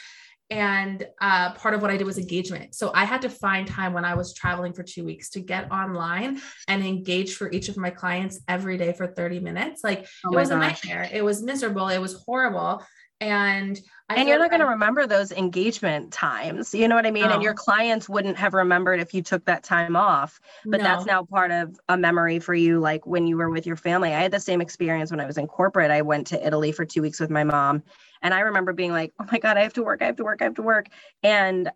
And 0.51 1.07
uh, 1.23 1.55
part 1.55 1.75
of 1.75 1.81
what 1.81 1.91
I 1.91 1.97
did 1.97 2.07
was 2.07 2.19
engagement. 2.19 2.75
So 2.75 2.93
I 2.95 3.07
had 3.07 3.23
to 3.23 3.31
find 3.31 3.67
time 3.67 3.95
when 3.95 4.05
I 4.05 4.15
was 4.15 4.35
traveling 4.35 4.75
for 4.75 4.83
two 4.83 5.05
weeks 5.05 5.31
to 5.31 5.41
get 5.41 5.73
online 5.73 6.41
and 6.69 6.85
engage 6.85 7.35
for 7.35 7.51
each 7.51 7.71
of 7.71 7.79
my 7.79 7.89
clients 7.91 8.41
every 8.47 8.77
day 8.77 8.93
for 8.93 9.07
30 9.07 9.41
minutes. 9.41 9.83
Like 9.83 10.07
oh 10.27 10.33
it 10.33 10.37
was 10.37 10.51
gosh. 10.51 10.57
a 10.57 10.59
nightmare. 10.59 11.09
It 11.11 11.25
was 11.25 11.43
miserable. 11.43 11.89
It 11.89 11.99
was 11.99 12.23
horrible 12.27 12.85
and 13.25 13.81
I 14.09 14.17
and 14.17 14.29
you're 14.29 14.39
not 14.39 14.51
going 14.51 14.61
to 14.61 14.67
remember 14.67 15.07
those 15.07 15.33
engagement 15.33 16.13
times 16.13 16.75
you 16.75 16.87
know 16.89 16.95
what 16.95 17.07
i 17.07 17.11
mean 17.11 17.25
no. 17.25 17.33
and 17.33 17.43
your 17.43 17.55
clients 17.55 18.07
wouldn't 18.07 18.37
have 18.37 18.53
remembered 18.53 19.01
if 19.01 19.15
you 19.15 19.23
took 19.23 19.45
that 19.47 19.63
time 19.63 19.97
off 19.97 20.41
but 20.67 20.79
no. 20.79 20.85
that's 20.85 21.07
now 21.07 21.25
part 21.25 21.51
of 21.51 21.79
a 21.89 21.97
memory 21.97 22.39
for 22.39 22.55
you 22.55 22.81
like 22.81 23.07
when 23.07 23.27
you 23.27 23.37
were 23.39 23.49
with 23.49 23.67
your 23.67 23.77
family 23.77 24.13
i 24.13 24.21
had 24.21 24.31
the 24.31 24.41
same 24.41 24.61
experience 24.61 25.11
when 25.11 25.21
i 25.21 25.27
was 25.27 25.39
in 25.39 25.47
corporate 25.47 25.91
i 25.91 26.03
went 26.03 26.27
to 26.27 26.47
italy 26.47 26.71
for 26.71 26.85
two 26.85 27.01
weeks 27.01 27.19
with 27.19 27.31
my 27.31 27.45
mom 27.45 27.83
and 28.21 28.35
i 28.35 28.41
remember 28.41 28.75
being 28.75 28.93
like 28.93 29.13
oh 29.19 29.27
my 29.33 29.39
god 29.39 29.57
i 29.57 29.63
have 29.63 29.73
to 29.73 29.83
work 29.83 30.03
i 30.03 30.07
have 30.07 30.17
to 30.17 30.25
work 30.25 30.43
i 30.43 30.45
have 30.45 30.55
to 30.55 30.63
work 30.63 30.89
and 31.23 31.71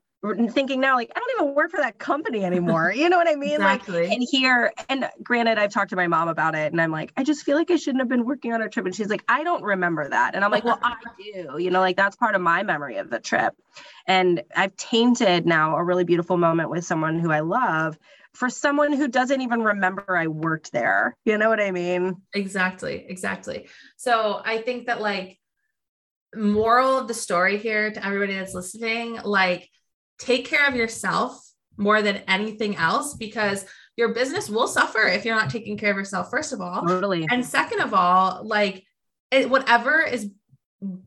thinking 0.51 0.81
now 0.81 0.97
like 0.97 1.13
i 1.15 1.19
don't 1.19 1.43
even 1.43 1.55
work 1.55 1.71
for 1.71 1.77
that 1.79 1.99
company 1.99 2.45
anymore. 2.45 2.93
You 2.93 3.09
know 3.09 3.17
what 3.19 3.29
i 3.29 3.35
mean? 3.37 3.55
Exactly. 3.55 4.03
like 4.03 4.13
and 4.13 4.27
here 4.29 4.73
and 4.89 5.09
granted 5.23 5.59
i've 5.59 5.71
talked 5.71 5.91
to 5.91 5.97
my 5.97 6.09
mom 6.09 6.29
about 6.29 6.55
it 6.55 6.73
and 6.73 6.81
i'm 6.81 6.91
like 6.91 7.13
i 7.17 7.23
just 7.23 7.45
feel 7.45 7.57
like 7.57 7.71
i 7.71 7.77
shouldn't 7.77 8.01
have 8.01 8.09
been 8.09 8.25
working 8.25 8.53
on 8.53 8.61
a 8.61 8.69
trip 8.69 8.85
and 8.87 8.95
she's 8.95 9.09
like 9.09 9.23
i 9.29 9.45
don't 9.45 9.63
remember 9.63 10.09
that. 10.09 10.35
And 10.35 10.45
i'm 10.45 10.51
like 10.51 10.65
well 10.65 10.79
i 10.83 10.97
do 11.19 11.63
you 11.63 11.71
know 11.71 11.81
like 11.81 11.97
that's 11.97 12.17
part 12.17 12.35
of 12.35 12.41
my 12.41 12.63
memory 12.63 12.97
of 12.97 13.11
the 13.11 13.21
trip. 13.21 13.55
And 14.07 14.43
i've 14.57 14.75
tainted 14.77 15.47
now 15.47 15.77
a 15.77 15.85
really 15.85 16.05
beautiful 16.05 16.37
moment 16.37 16.71
with 16.71 16.85
someone 16.85 17.19
who 17.21 17.31
i 17.31 17.41
love 17.41 17.97
for 18.35 18.51
someone 18.51 18.93
who 18.93 19.09
doesn't 19.09 19.41
even 19.41 19.63
remember 19.63 20.17
i 20.17 20.27
worked 20.27 20.73
there 20.73 21.17
you 21.25 21.39
know 21.39 21.49
what 21.49 21.61
i 21.61 21.71
mean? 21.71 22.17
Exactly 22.35 23.07
exactly. 23.09 23.69
So 23.97 24.43
i 24.45 24.59
think 24.59 24.87
that 24.87 25.01
like 25.01 25.39
moral 26.35 26.99
of 26.99 27.09
the 27.09 27.15
story 27.15 27.57
here 27.57 27.91
to 27.91 28.05
everybody 28.05 28.35
that's 28.35 28.53
listening 28.53 29.19
like 29.25 29.71
take 30.19 30.45
care 30.47 30.67
of 30.67 30.75
yourself 30.75 31.41
more 31.77 32.03
than 32.03 32.17
anything 32.29 32.77
else 32.77 33.15
because 33.15 33.65
your 33.97 34.15
business 34.15 34.49
will 34.49 34.69
suffer 34.69 35.07
if 35.07 35.25
you're 35.25 35.37
not 35.37 35.51
taking 35.51 35.77
care 35.77 35.91
of 35.91 35.97
yourself 35.97 36.29
first 36.31 36.53
of 36.53 36.61
all 36.61 36.83
totally 36.83 37.27
and 37.31 37.45
second 37.45 37.81
of 37.81 37.95
all 37.95 38.41
like 38.45 38.85
it, 39.31 39.49
whatever 39.49 40.01
is 40.01 40.31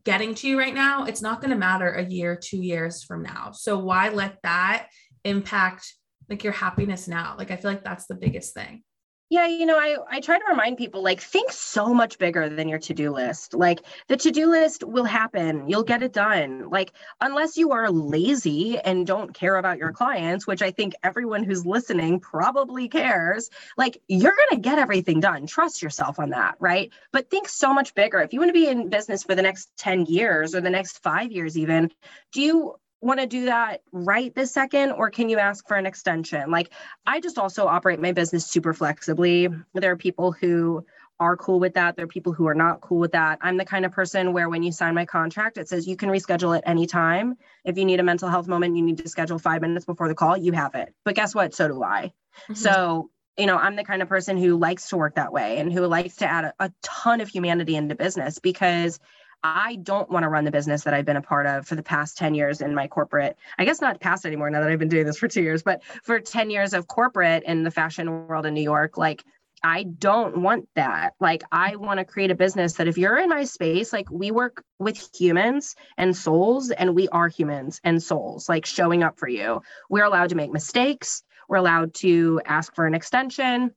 getting 0.03 0.35
to 0.35 0.47
you 0.47 0.59
right 0.59 0.73
now, 0.73 1.05
it's 1.05 1.21
not 1.21 1.39
going 1.41 1.51
to 1.51 1.57
matter 1.57 1.93
a 1.93 2.03
year, 2.03 2.35
two 2.35 2.57
years 2.57 3.03
from 3.03 3.23
now. 3.23 3.51
So 3.53 3.77
why 3.77 4.09
let 4.09 4.37
that 4.43 4.87
impact 5.23 5.93
like 6.29 6.43
your 6.43 6.53
happiness 6.53 7.07
now? 7.07 7.35
Like 7.37 7.51
I 7.51 7.55
feel 7.55 7.71
like 7.71 7.83
that's 7.83 8.07
the 8.07 8.15
biggest 8.15 8.53
thing. 8.53 8.83
Yeah, 9.31 9.47
you 9.47 9.65
know, 9.65 9.77
I, 9.77 9.95
I 10.09 10.19
try 10.19 10.37
to 10.37 10.43
remind 10.49 10.77
people 10.77 11.01
like 11.01 11.21
think 11.21 11.53
so 11.53 11.93
much 11.93 12.17
bigger 12.17 12.49
than 12.49 12.67
your 12.67 12.79
to-do 12.79 13.11
list. 13.11 13.53
Like 13.53 13.79
the 14.09 14.17
to-do 14.17 14.51
list 14.51 14.83
will 14.83 15.05
happen. 15.05 15.69
You'll 15.69 15.83
get 15.83 16.03
it 16.03 16.11
done. 16.11 16.69
Like 16.69 16.91
unless 17.21 17.55
you 17.55 17.71
are 17.71 17.89
lazy 17.89 18.77
and 18.77 19.07
don't 19.07 19.33
care 19.33 19.55
about 19.55 19.77
your 19.77 19.93
clients, 19.93 20.45
which 20.45 20.61
I 20.61 20.71
think 20.71 20.95
everyone 21.01 21.45
who's 21.45 21.65
listening 21.65 22.19
probably 22.19 22.89
cares, 22.89 23.49
like 23.77 24.01
you're 24.09 24.35
going 24.35 24.61
to 24.61 24.69
get 24.69 24.79
everything 24.79 25.21
done. 25.21 25.47
Trust 25.47 25.81
yourself 25.81 26.19
on 26.19 26.31
that, 26.31 26.55
right? 26.59 26.91
But 27.13 27.29
think 27.29 27.47
so 27.47 27.73
much 27.73 27.95
bigger. 27.95 28.19
If 28.19 28.33
you 28.33 28.39
want 28.41 28.49
to 28.49 28.53
be 28.53 28.67
in 28.67 28.89
business 28.89 29.23
for 29.23 29.33
the 29.33 29.41
next 29.41 29.71
10 29.77 30.07
years 30.07 30.53
or 30.53 30.59
the 30.59 30.69
next 30.69 31.01
5 31.03 31.31
years 31.31 31.57
even, 31.57 31.89
do 32.33 32.41
you 32.41 32.75
want 33.01 33.19
to 33.19 33.25
do 33.25 33.45
that 33.45 33.81
right 33.91 34.33
this 34.35 34.51
second 34.51 34.91
or 34.91 35.09
can 35.09 35.27
you 35.27 35.39
ask 35.39 35.67
for 35.67 35.75
an 35.75 35.85
extension? 35.85 36.51
Like 36.51 36.71
i 37.05 37.19
just 37.19 37.37
also 37.37 37.67
operate 37.67 37.99
my 37.99 38.11
business 38.11 38.45
super 38.45 38.73
flexibly. 38.73 39.49
There 39.73 39.91
are 39.91 39.97
people 39.97 40.31
who 40.31 40.85
are 41.19 41.37
cool 41.37 41.59
with 41.59 41.75
that. 41.75 41.95
There 41.95 42.05
are 42.05 42.07
people 42.07 42.33
who 42.33 42.47
are 42.47 42.55
not 42.55 42.81
cool 42.81 42.97
with 42.97 43.11
that. 43.11 43.37
I'm 43.41 43.57
the 43.57 43.65
kind 43.65 43.85
of 43.85 43.91
person 43.91 44.33
where 44.33 44.49
when 44.49 44.63
you 44.63 44.71
sign 44.71 44.95
my 44.95 45.05
contract 45.05 45.57
it 45.57 45.67
says 45.67 45.87
you 45.87 45.97
can 45.97 46.09
reschedule 46.09 46.57
at 46.57 46.63
any 46.65 46.85
time. 46.85 47.35
If 47.65 47.77
you 47.77 47.85
need 47.85 47.99
a 47.99 48.03
mental 48.03 48.29
health 48.29 48.47
moment 48.47 48.75
you 48.75 48.83
need 48.83 48.99
to 48.99 49.09
schedule 49.09 49.39
five 49.39 49.61
minutes 49.61 49.85
before 49.85 50.07
the 50.07 50.15
call 50.15 50.37
you 50.37 50.51
have 50.53 50.75
it. 50.75 50.93
But 51.03 51.15
guess 51.15 51.35
what? 51.35 51.53
So 51.53 51.67
do 51.67 51.83
i. 51.83 52.11
Mm-hmm. 52.43 52.53
so 52.53 53.09
you 53.37 53.45
know 53.45 53.57
i'm 53.57 53.75
the 53.75 53.83
kind 53.83 54.01
of 54.01 54.07
person 54.07 54.37
who 54.37 54.57
likes 54.57 54.89
to 54.89 54.97
work 54.97 55.15
that 55.15 55.33
way 55.33 55.57
and 55.57 55.71
who 55.71 55.85
likes 55.85 56.17
to 56.17 56.25
add 56.25 56.45
a, 56.45 56.53
a 56.59 56.71
ton 56.81 57.21
of 57.21 57.27
humanity 57.27 57.75
into 57.75 57.95
business 57.95 58.39
because 58.39 58.99
I 59.43 59.75
don't 59.75 60.09
want 60.09 60.23
to 60.23 60.29
run 60.29 60.45
the 60.45 60.51
business 60.51 60.83
that 60.83 60.93
I've 60.93 61.05
been 61.05 61.17
a 61.17 61.21
part 61.21 61.47
of 61.47 61.67
for 61.67 61.75
the 61.75 61.83
past 61.83 62.17
10 62.17 62.35
years 62.35 62.61
in 62.61 62.75
my 62.75 62.87
corporate. 62.87 63.37
I 63.57 63.65
guess 63.65 63.81
not 63.81 63.99
past 63.99 64.25
anymore 64.25 64.49
now 64.49 64.61
that 64.61 64.69
I've 64.69 64.79
been 64.79 64.87
doing 64.87 65.05
this 65.05 65.17
for 65.17 65.27
two 65.27 65.41
years, 65.41 65.63
but 65.63 65.83
for 66.03 66.19
10 66.19 66.49
years 66.49 66.73
of 66.73 66.87
corporate 66.87 67.43
in 67.43 67.63
the 67.63 67.71
fashion 67.71 68.27
world 68.27 68.45
in 68.45 68.53
New 68.53 68.61
York, 68.61 68.97
like 68.97 69.23
I 69.63 69.83
don't 69.83 70.37
want 70.37 70.67
that. 70.75 71.13
Like, 71.19 71.43
I 71.51 71.75
want 71.75 71.99
to 71.99 72.05
create 72.05 72.31
a 72.31 72.35
business 72.35 72.73
that 72.73 72.87
if 72.87 72.97
you're 72.97 73.17
in 73.17 73.29
my 73.29 73.43
space, 73.43 73.93
like, 73.93 74.09
we 74.09 74.31
work 74.31 74.63
with 74.79 75.09
humans 75.15 75.75
and 75.97 76.17
souls, 76.17 76.71
and 76.71 76.95
we 76.95 77.07
are 77.09 77.27
humans 77.27 77.79
and 77.83 78.01
souls, 78.01 78.49
like, 78.49 78.65
showing 78.65 79.03
up 79.03 79.19
for 79.19 79.27
you. 79.27 79.61
We're 79.89 80.03
allowed 80.03 80.29
to 80.29 80.35
make 80.35 80.51
mistakes. 80.51 81.23
We're 81.47 81.57
allowed 81.57 81.93
to 81.95 82.41
ask 82.43 82.73
for 82.73 82.87
an 82.87 82.95
extension. 82.95 83.71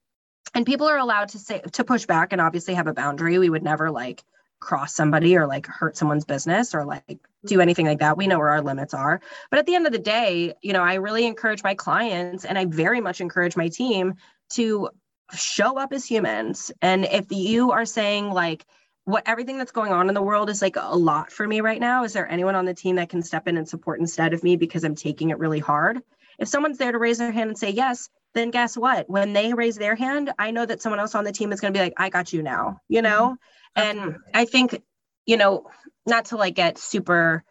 And 0.54 0.64
people 0.64 0.86
are 0.86 0.98
allowed 0.98 1.30
to 1.30 1.38
say, 1.38 1.60
to 1.72 1.84
push 1.84 2.06
back 2.06 2.32
and 2.32 2.40
obviously 2.40 2.74
have 2.74 2.86
a 2.86 2.94
boundary. 2.94 3.38
We 3.38 3.50
would 3.50 3.62
never 3.62 3.90
like 3.90 4.22
cross 4.64 4.94
somebody 4.94 5.36
or 5.36 5.46
like 5.46 5.66
hurt 5.66 5.96
someone's 5.96 6.24
business 6.24 6.74
or 6.74 6.84
like 6.84 7.20
do 7.44 7.60
anything 7.60 7.86
like 7.86 7.98
that. 7.98 8.16
We 8.16 8.26
know 8.26 8.38
where 8.38 8.50
our 8.50 8.62
limits 8.62 8.94
are. 8.94 9.20
But 9.50 9.58
at 9.58 9.66
the 9.66 9.74
end 9.74 9.86
of 9.86 9.92
the 9.92 9.98
day, 9.98 10.54
you 10.62 10.72
know, 10.72 10.82
I 10.82 10.94
really 10.94 11.26
encourage 11.26 11.62
my 11.62 11.74
clients 11.74 12.44
and 12.44 12.58
I 12.58 12.64
very 12.64 13.00
much 13.00 13.20
encourage 13.20 13.56
my 13.56 13.68
team 13.68 14.14
to 14.54 14.88
show 15.34 15.78
up 15.78 15.92
as 15.92 16.04
humans. 16.04 16.72
And 16.80 17.04
if 17.04 17.26
you 17.30 17.72
are 17.72 17.84
saying 17.84 18.30
like, 18.30 18.64
what 19.04 19.22
everything 19.26 19.58
that's 19.58 19.72
going 19.72 19.92
on 19.92 20.08
in 20.08 20.14
the 20.14 20.22
world 20.22 20.48
is 20.48 20.62
like 20.62 20.76
a 20.76 20.96
lot 20.96 21.30
for 21.30 21.46
me 21.46 21.60
right 21.60 21.80
now. 21.80 22.04
Is 22.04 22.14
there 22.14 22.26
anyone 22.26 22.54
on 22.54 22.64
the 22.64 22.72
team 22.72 22.96
that 22.96 23.10
can 23.10 23.22
step 23.22 23.46
in 23.46 23.58
and 23.58 23.68
support 23.68 24.00
instead 24.00 24.32
of 24.32 24.42
me 24.42 24.56
because 24.56 24.82
I'm 24.82 24.94
taking 24.94 25.28
it 25.28 25.38
really 25.38 25.58
hard? 25.58 26.00
If 26.38 26.48
someone's 26.48 26.78
there 26.78 26.90
to 26.90 26.98
raise 26.98 27.18
their 27.18 27.30
hand 27.30 27.50
and 27.50 27.58
say 27.58 27.70
yes, 27.70 28.08
then 28.32 28.50
guess 28.50 28.76
what? 28.76 29.08
When 29.08 29.34
they 29.34 29.52
raise 29.52 29.76
their 29.76 29.94
hand, 29.94 30.32
I 30.38 30.50
know 30.50 30.64
that 30.64 30.80
someone 30.80 31.00
else 31.00 31.14
on 31.14 31.24
the 31.24 31.32
team 31.32 31.52
is 31.52 31.60
going 31.60 31.72
to 31.72 31.78
be 31.78 31.84
like, 31.84 31.94
I 31.98 32.08
got 32.08 32.32
you 32.32 32.42
now, 32.42 32.80
you 32.88 33.02
know? 33.02 33.28
Mm-hmm. 33.28 33.34
And 33.76 34.16
I 34.32 34.44
think, 34.44 34.82
you 35.26 35.36
know, 35.36 35.66
not 36.06 36.26
to 36.26 36.36
like 36.36 36.54
get 36.54 36.78
super 36.78 37.44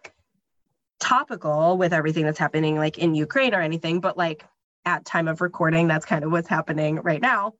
topical 0.99 1.78
with 1.78 1.91
everything 1.91 2.24
that's 2.24 2.39
happening 2.39 2.78
like 2.78 2.97
in 2.97 3.15
Ukraine 3.15 3.53
or 3.53 3.61
anything, 3.61 3.99
but 3.99 4.17
like 4.17 4.45
at 4.86 5.05
time 5.05 5.28
of 5.28 5.41
recording, 5.41 5.88
that's 5.88 6.05
kind 6.05 6.24
of 6.24 6.32
what's 6.32 6.47
happening 6.47 6.95
right 6.97 7.21
now. 7.21 7.53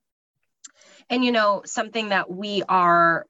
And 1.10 1.24
you 1.24 1.32
know, 1.32 1.64
something 1.66 2.10
that 2.10 2.30
we 2.32 2.64
are 2.68 3.26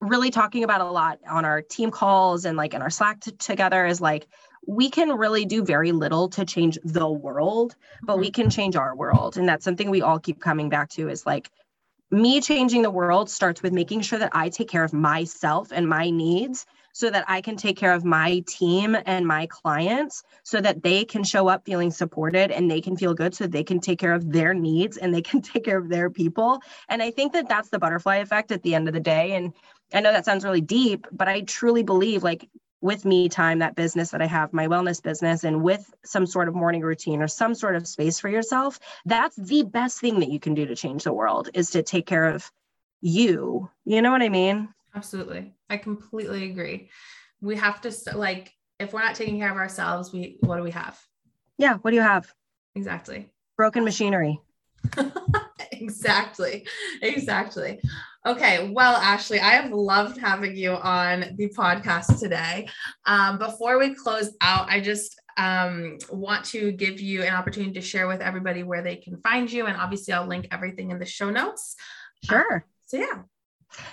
really 0.00 0.30
talking 0.30 0.64
about 0.64 0.80
a 0.80 0.90
lot 0.90 1.20
on 1.28 1.44
our 1.44 1.62
team 1.62 1.92
calls 1.92 2.44
and 2.44 2.56
like 2.56 2.74
in 2.74 2.82
our 2.82 2.90
Slack 2.90 3.20
t- 3.20 3.30
together 3.32 3.86
is 3.86 4.00
like 4.00 4.26
we 4.66 4.90
can 4.90 5.10
really 5.10 5.44
do 5.44 5.64
very 5.64 5.92
little 5.92 6.28
to 6.30 6.44
change 6.44 6.78
the 6.84 7.08
world, 7.08 7.74
but 8.02 8.18
we 8.18 8.30
mm-hmm. 8.30 8.42
can 8.42 8.50
change 8.50 8.76
our 8.76 8.94
world. 8.96 9.36
And 9.36 9.48
that's 9.48 9.64
something 9.64 9.90
we 9.90 10.02
all 10.02 10.18
keep 10.18 10.40
coming 10.40 10.68
back 10.68 10.90
to 10.90 11.08
is 11.08 11.24
like 11.24 11.50
me 12.12 12.42
changing 12.42 12.82
the 12.82 12.90
world 12.90 13.30
starts 13.30 13.62
with 13.62 13.72
making 13.72 14.02
sure 14.02 14.18
that 14.18 14.30
I 14.34 14.50
take 14.50 14.68
care 14.68 14.84
of 14.84 14.92
myself 14.92 15.72
and 15.72 15.88
my 15.88 16.10
needs 16.10 16.66
so 16.92 17.08
that 17.08 17.24
I 17.26 17.40
can 17.40 17.56
take 17.56 17.78
care 17.78 17.94
of 17.94 18.04
my 18.04 18.44
team 18.46 18.94
and 19.06 19.26
my 19.26 19.46
clients 19.46 20.22
so 20.42 20.60
that 20.60 20.82
they 20.82 21.06
can 21.06 21.24
show 21.24 21.48
up 21.48 21.64
feeling 21.64 21.90
supported 21.90 22.50
and 22.50 22.70
they 22.70 22.82
can 22.82 22.98
feel 22.98 23.14
good 23.14 23.34
so 23.34 23.46
they 23.46 23.64
can 23.64 23.80
take 23.80 23.98
care 23.98 24.12
of 24.12 24.30
their 24.30 24.52
needs 24.52 24.98
and 24.98 25.14
they 25.14 25.22
can 25.22 25.40
take 25.42 25.64
care 25.64 25.78
of 25.78 25.88
their 25.88 26.10
people. 26.10 26.60
And 26.90 27.02
I 27.02 27.10
think 27.10 27.32
that 27.32 27.48
that's 27.48 27.70
the 27.70 27.78
butterfly 27.78 28.16
effect 28.16 28.52
at 28.52 28.62
the 28.62 28.74
end 28.74 28.88
of 28.88 28.94
the 28.94 29.00
day. 29.00 29.32
And 29.32 29.54
I 29.94 30.00
know 30.00 30.12
that 30.12 30.26
sounds 30.26 30.44
really 30.44 30.60
deep, 30.60 31.06
but 31.10 31.28
I 31.28 31.40
truly 31.40 31.82
believe 31.82 32.22
like 32.22 32.46
with 32.82 33.04
me 33.04 33.28
time, 33.28 33.60
that 33.60 33.76
business 33.76 34.10
that 34.10 34.20
I 34.20 34.26
have, 34.26 34.52
my 34.52 34.66
wellness 34.66 35.02
business, 35.02 35.44
and 35.44 35.62
with 35.62 35.94
some 36.04 36.26
sort 36.26 36.48
of 36.48 36.54
morning 36.54 36.82
routine 36.82 37.22
or 37.22 37.28
some 37.28 37.54
sort 37.54 37.76
of 37.76 37.86
space 37.86 38.18
for 38.18 38.28
yourself, 38.28 38.78
that's 39.06 39.36
the 39.36 39.62
best 39.62 40.00
thing 40.00 40.20
that 40.20 40.28
you 40.28 40.40
can 40.40 40.54
do 40.54 40.66
to 40.66 40.76
change 40.76 41.04
the 41.04 41.12
world 41.12 41.48
is 41.54 41.70
to 41.70 41.82
take 41.82 42.06
care 42.06 42.26
of 42.26 42.50
you. 43.00 43.70
You 43.84 44.02
know 44.02 44.10
what 44.10 44.22
I 44.22 44.28
mean? 44.28 44.68
Absolutely. 44.94 45.54
I 45.70 45.78
completely 45.78 46.50
agree. 46.50 46.90
We 47.40 47.56
have 47.56 47.80
to 47.82 47.92
like 48.14 48.52
if 48.78 48.92
we're 48.92 49.02
not 49.02 49.14
taking 49.14 49.38
care 49.38 49.50
of 49.50 49.56
ourselves, 49.56 50.12
we 50.12 50.38
what 50.40 50.56
do 50.56 50.62
we 50.62 50.72
have? 50.72 51.00
Yeah, 51.58 51.76
what 51.76 51.92
do 51.92 51.96
you 51.96 52.02
have? 52.02 52.32
Exactly. 52.74 53.30
Broken 53.56 53.84
machinery. 53.84 54.40
exactly. 55.72 56.66
Exactly. 57.00 57.80
Okay, 58.24 58.70
well, 58.70 58.94
Ashley, 58.96 59.40
I 59.40 59.50
have 59.50 59.72
loved 59.72 60.16
having 60.16 60.56
you 60.56 60.74
on 60.74 61.34
the 61.36 61.48
podcast 61.48 62.20
today. 62.20 62.68
Um, 63.04 63.36
before 63.36 63.80
we 63.80 63.94
close 63.94 64.30
out, 64.40 64.70
I 64.70 64.80
just 64.80 65.20
um, 65.36 65.98
want 66.08 66.44
to 66.46 66.70
give 66.70 67.00
you 67.00 67.22
an 67.22 67.34
opportunity 67.34 67.72
to 67.72 67.80
share 67.80 68.06
with 68.06 68.20
everybody 68.20 68.62
where 68.62 68.80
they 68.80 68.94
can 68.94 69.16
find 69.22 69.50
you. 69.50 69.66
And 69.66 69.76
obviously, 69.76 70.14
I'll 70.14 70.26
link 70.28 70.46
everything 70.52 70.92
in 70.92 71.00
the 71.00 71.04
show 71.04 71.30
notes. 71.30 71.74
Sure. 72.22 72.54
Um, 72.54 72.62
so, 72.86 72.96
yeah. 72.98 73.22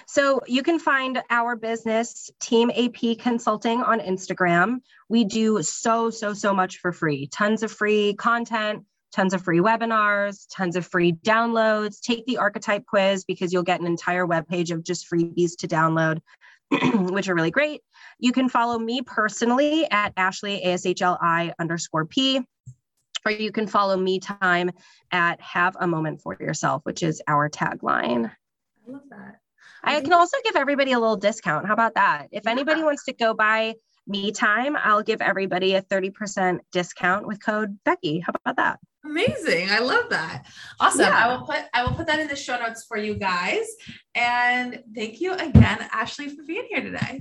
So 0.05 0.41
you 0.45 0.61
can 0.61 0.77
find 0.77 1.23
our 1.31 1.55
business, 1.55 2.29
Team 2.39 2.69
AP 2.69 3.17
Consulting, 3.17 3.81
on 3.81 3.99
Instagram. 3.99 4.81
We 5.07 5.23
do 5.23 5.63
so, 5.63 6.11
so, 6.11 6.35
so 6.35 6.53
much 6.53 6.77
for 6.77 6.91
free, 6.91 7.25
tons 7.27 7.63
of 7.63 7.71
free 7.71 8.13
content 8.13 8.85
tons 9.11 9.33
of 9.33 9.41
free 9.41 9.59
webinars, 9.59 10.45
tons 10.51 10.75
of 10.75 10.85
free 10.85 11.13
downloads. 11.13 12.01
Take 12.01 12.25
the 12.25 12.37
archetype 12.37 12.85
quiz 12.85 13.25
because 13.25 13.51
you'll 13.51 13.63
get 13.63 13.79
an 13.79 13.87
entire 13.87 14.25
web 14.25 14.47
page 14.47 14.71
of 14.71 14.83
just 14.83 15.09
freebies 15.09 15.57
to 15.57 15.67
download, 15.67 16.19
which 17.11 17.27
are 17.27 17.35
really 17.35 17.51
great. 17.51 17.81
You 18.19 18.31
can 18.31 18.49
follow 18.49 18.77
me 18.77 19.01
personally 19.01 19.89
at 19.89 20.13
Ashley 20.17 20.61
ASHLI 20.65 21.53
underscore 21.59 22.05
P, 22.05 22.41
or 23.25 23.31
you 23.31 23.51
can 23.51 23.67
follow 23.67 23.97
me 23.97 24.19
time 24.19 24.71
at 25.11 25.41
Have 25.41 25.75
a 25.79 25.87
Moment 25.87 26.21
for 26.21 26.37
Yourself, 26.39 26.81
which 26.85 27.03
is 27.03 27.21
our 27.27 27.49
tagline. 27.49 28.31
I 28.87 28.91
love 28.91 29.01
that. 29.09 29.39
I 29.83 30.01
can 30.01 30.13
also 30.13 30.37
give 30.43 30.55
everybody 30.55 30.91
a 30.91 30.99
little 30.99 31.15
discount. 31.15 31.65
How 31.65 31.73
about 31.73 31.95
that? 31.95 32.27
If 32.31 32.43
yeah. 32.45 32.51
anybody 32.51 32.83
wants 32.83 33.05
to 33.05 33.13
go 33.13 33.33
buy 33.33 33.75
me 34.07 34.31
time, 34.31 34.75
I'll 34.75 35.03
give 35.03 35.21
everybody 35.21 35.75
a 35.75 35.81
30% 35.81 36.59
discount 36.71 37.27
with 37.27 37.43
code 37.43 37.79
Becky. 37.85 38.19
How 38.19 38.33
about 38.43 38.57
that? 38.57 38.79
Amazing. 39.05 39.69
I 39.69 39.79
love 39.79 40.09
that. 40.09 40.45
Awesome. 40.79 41.01
Yeah. 41.01 41.25
I 41.25 41.33
will 41.33 41.45
put 41.45 41.63
I 41.73 41.83
will 41.83 41.93
put 41.93 42.07
that 42.07 42.19
in 42.19 42.27
the 42.27 42.35
show 42.35 42.59
notes 42.59 42.85
for 42.85 42.97
you 42.97 43.15
guys. 43.15 43.65
And 44.13 44.83
thank 44.93 45.21
you 45.21 45.33
again, 45.33 45.87
Ashley, 45.91 46.29
for 46.29 46.43
being 46.43 46.65
here 46.69 46.81
today. 46.81 47.19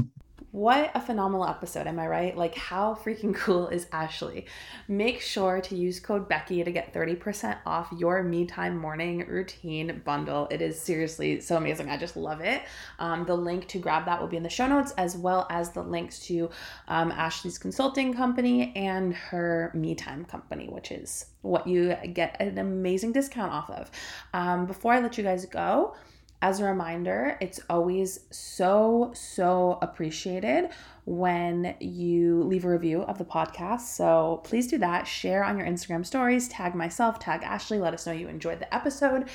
What 0.51 0.93
a 0.95 1.01
phenomenal 1.03 1.47
episode, 1.47 1.87
am 1.87 1.99
I 1.99 2.07
right? 2.07 2.35
Like, 2.35 2.55
how 2.55 2.95
freaking 2.95 3.35
cool 3.37 3.69
is 3.69 3.87
Ashley? 3.93 4.47
Make 4.89 5.21
sure 5.21 5.61
to 5.61 5.77
use 5.77 6.01
code 6.01 6.27
Becky 6.27 6.65
to 6.65 6.71
get 6.73 6.95
30% 6.95 7.59
off 7.67 7.93
your 7.99 8.23
me 8.23 8.47
time 8.47 8.79
morning 8.79 9.27
routine 9.29 10.01
bundle. 10.07 10.49
It 10.51 10.63
is 10.63 10.81
seriously 10.81 11.43
so 11.43 11.59
amazing. 11.59 11.91
I 11.91 11.99
just 11.99 12.17
love 12.17 12.41
it. 12.41 12.63
Um, 12.99 13.27
the 13.27 13.37
link 13.37 13.69
to 13.69 13.79
grab 13.79 14.07
that 14.07 14.19
will 14.23 14.29
be 14.29 14.39
in 14.39 14.43
the 14.43 14.49
show 14.49 14.67
notes, 14.67 14.95
as 14.97 15.19
well 15.19 15.47
as 15.51 15.73
the 15.73 15.83
links 15.83 16.19
to 16.29 16.49
um, 16.89 17.13
Ashley's 17.13 17.59
consulting 17.59 18.15
company 18.15 18.73
and 18.75 19.13
her 19.13 19.71
me 19.75 19.95
time 19.95 20.25
company, 20.25 20.67
which 20.71 20.91
is 20.91 21.27
what 21.43 21.67
you 21.67 21.95
get 22.15 22.41
an 22.41 22.57
amazing 22.57 23.13
discount 23.13 23.53
off 23.53 23.69
of. 23.69 23.91
Um, 24.33 24.65
before 24.65 24.95
I 24.95 25.01
let 25.01 25.19
you 25.19 25.25
guys 25.25 25.45
go, 25.45 25.95
As 26.41 26.61
a 26.61 26.65
reminder, 26.65 27.37
it's 27.41 27.59
always 27.69 28.21
so, 28.31 29.11
so 29.13 29.79
appreciated 29.83 30.71
when 31.05 31.75
you 31.81 32.45
leave 32.45 32.65
a 32.65 32.71
review 32.71 33.03
of 33.03 33.19
the 33.19 33.25
podcast. 33.25 33.81
So 33.81 34.41
please 34.45 34.69
do 34.69 34.79
that. 34.79 35.09
Share 35.09 35.43
on 35.43 35.59
your 35.59 35.67
Instagram 35.67 36.07
stories, 36.07 36.47
tag 36.49 36.77
myself, 36.77 37.19
tag 37.19 37.43
Ashley, 37.43 37.81
let 37.81 37.93
us 37.93 38.07
know 38.07 38.13
you 38.13 38.29
enjoyed 38.29 38.61
the 38.61 38.73
episode. 38.73 39.29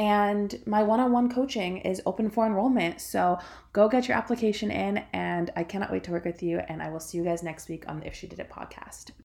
And 0.00 0.60
my 0.66 0.82
one 0.82 0.98
on 0.98 1.12
one 1.12 1.30
coaching 1.30 1.78
is 1.78 2.02
open 2.06 2.28
for 2.28 2.44
enrollment. 2.44 3.00
So 3.00 3.38
go 3.72 3.88
get 3.88 4.08
your 4.08 4.16
application 4.16 4.70
in, 4.70 5.04
and 5.12 5.50
I 5.54 5.64
cannot 5.64 5.92
wait 5.92 6.04
to 6.04 6.10
work 6.10 6.24
with 6.24 6.42
you. 6.42 6.58
And 6.68 6.82
I 6.82 6.88
will 6.90 7.00
see 7.00 7.18
you 7.18 7.24
guys 7.24 7.42
next 7.42 7.68
week 7.68 7.84
on 7.88 8.00
the 8.00 8.06
If 8.06 8.14
She 8.14 8.26
Did 8.26 8.40
It 8.40 8.50
podcast. 8.50 9.10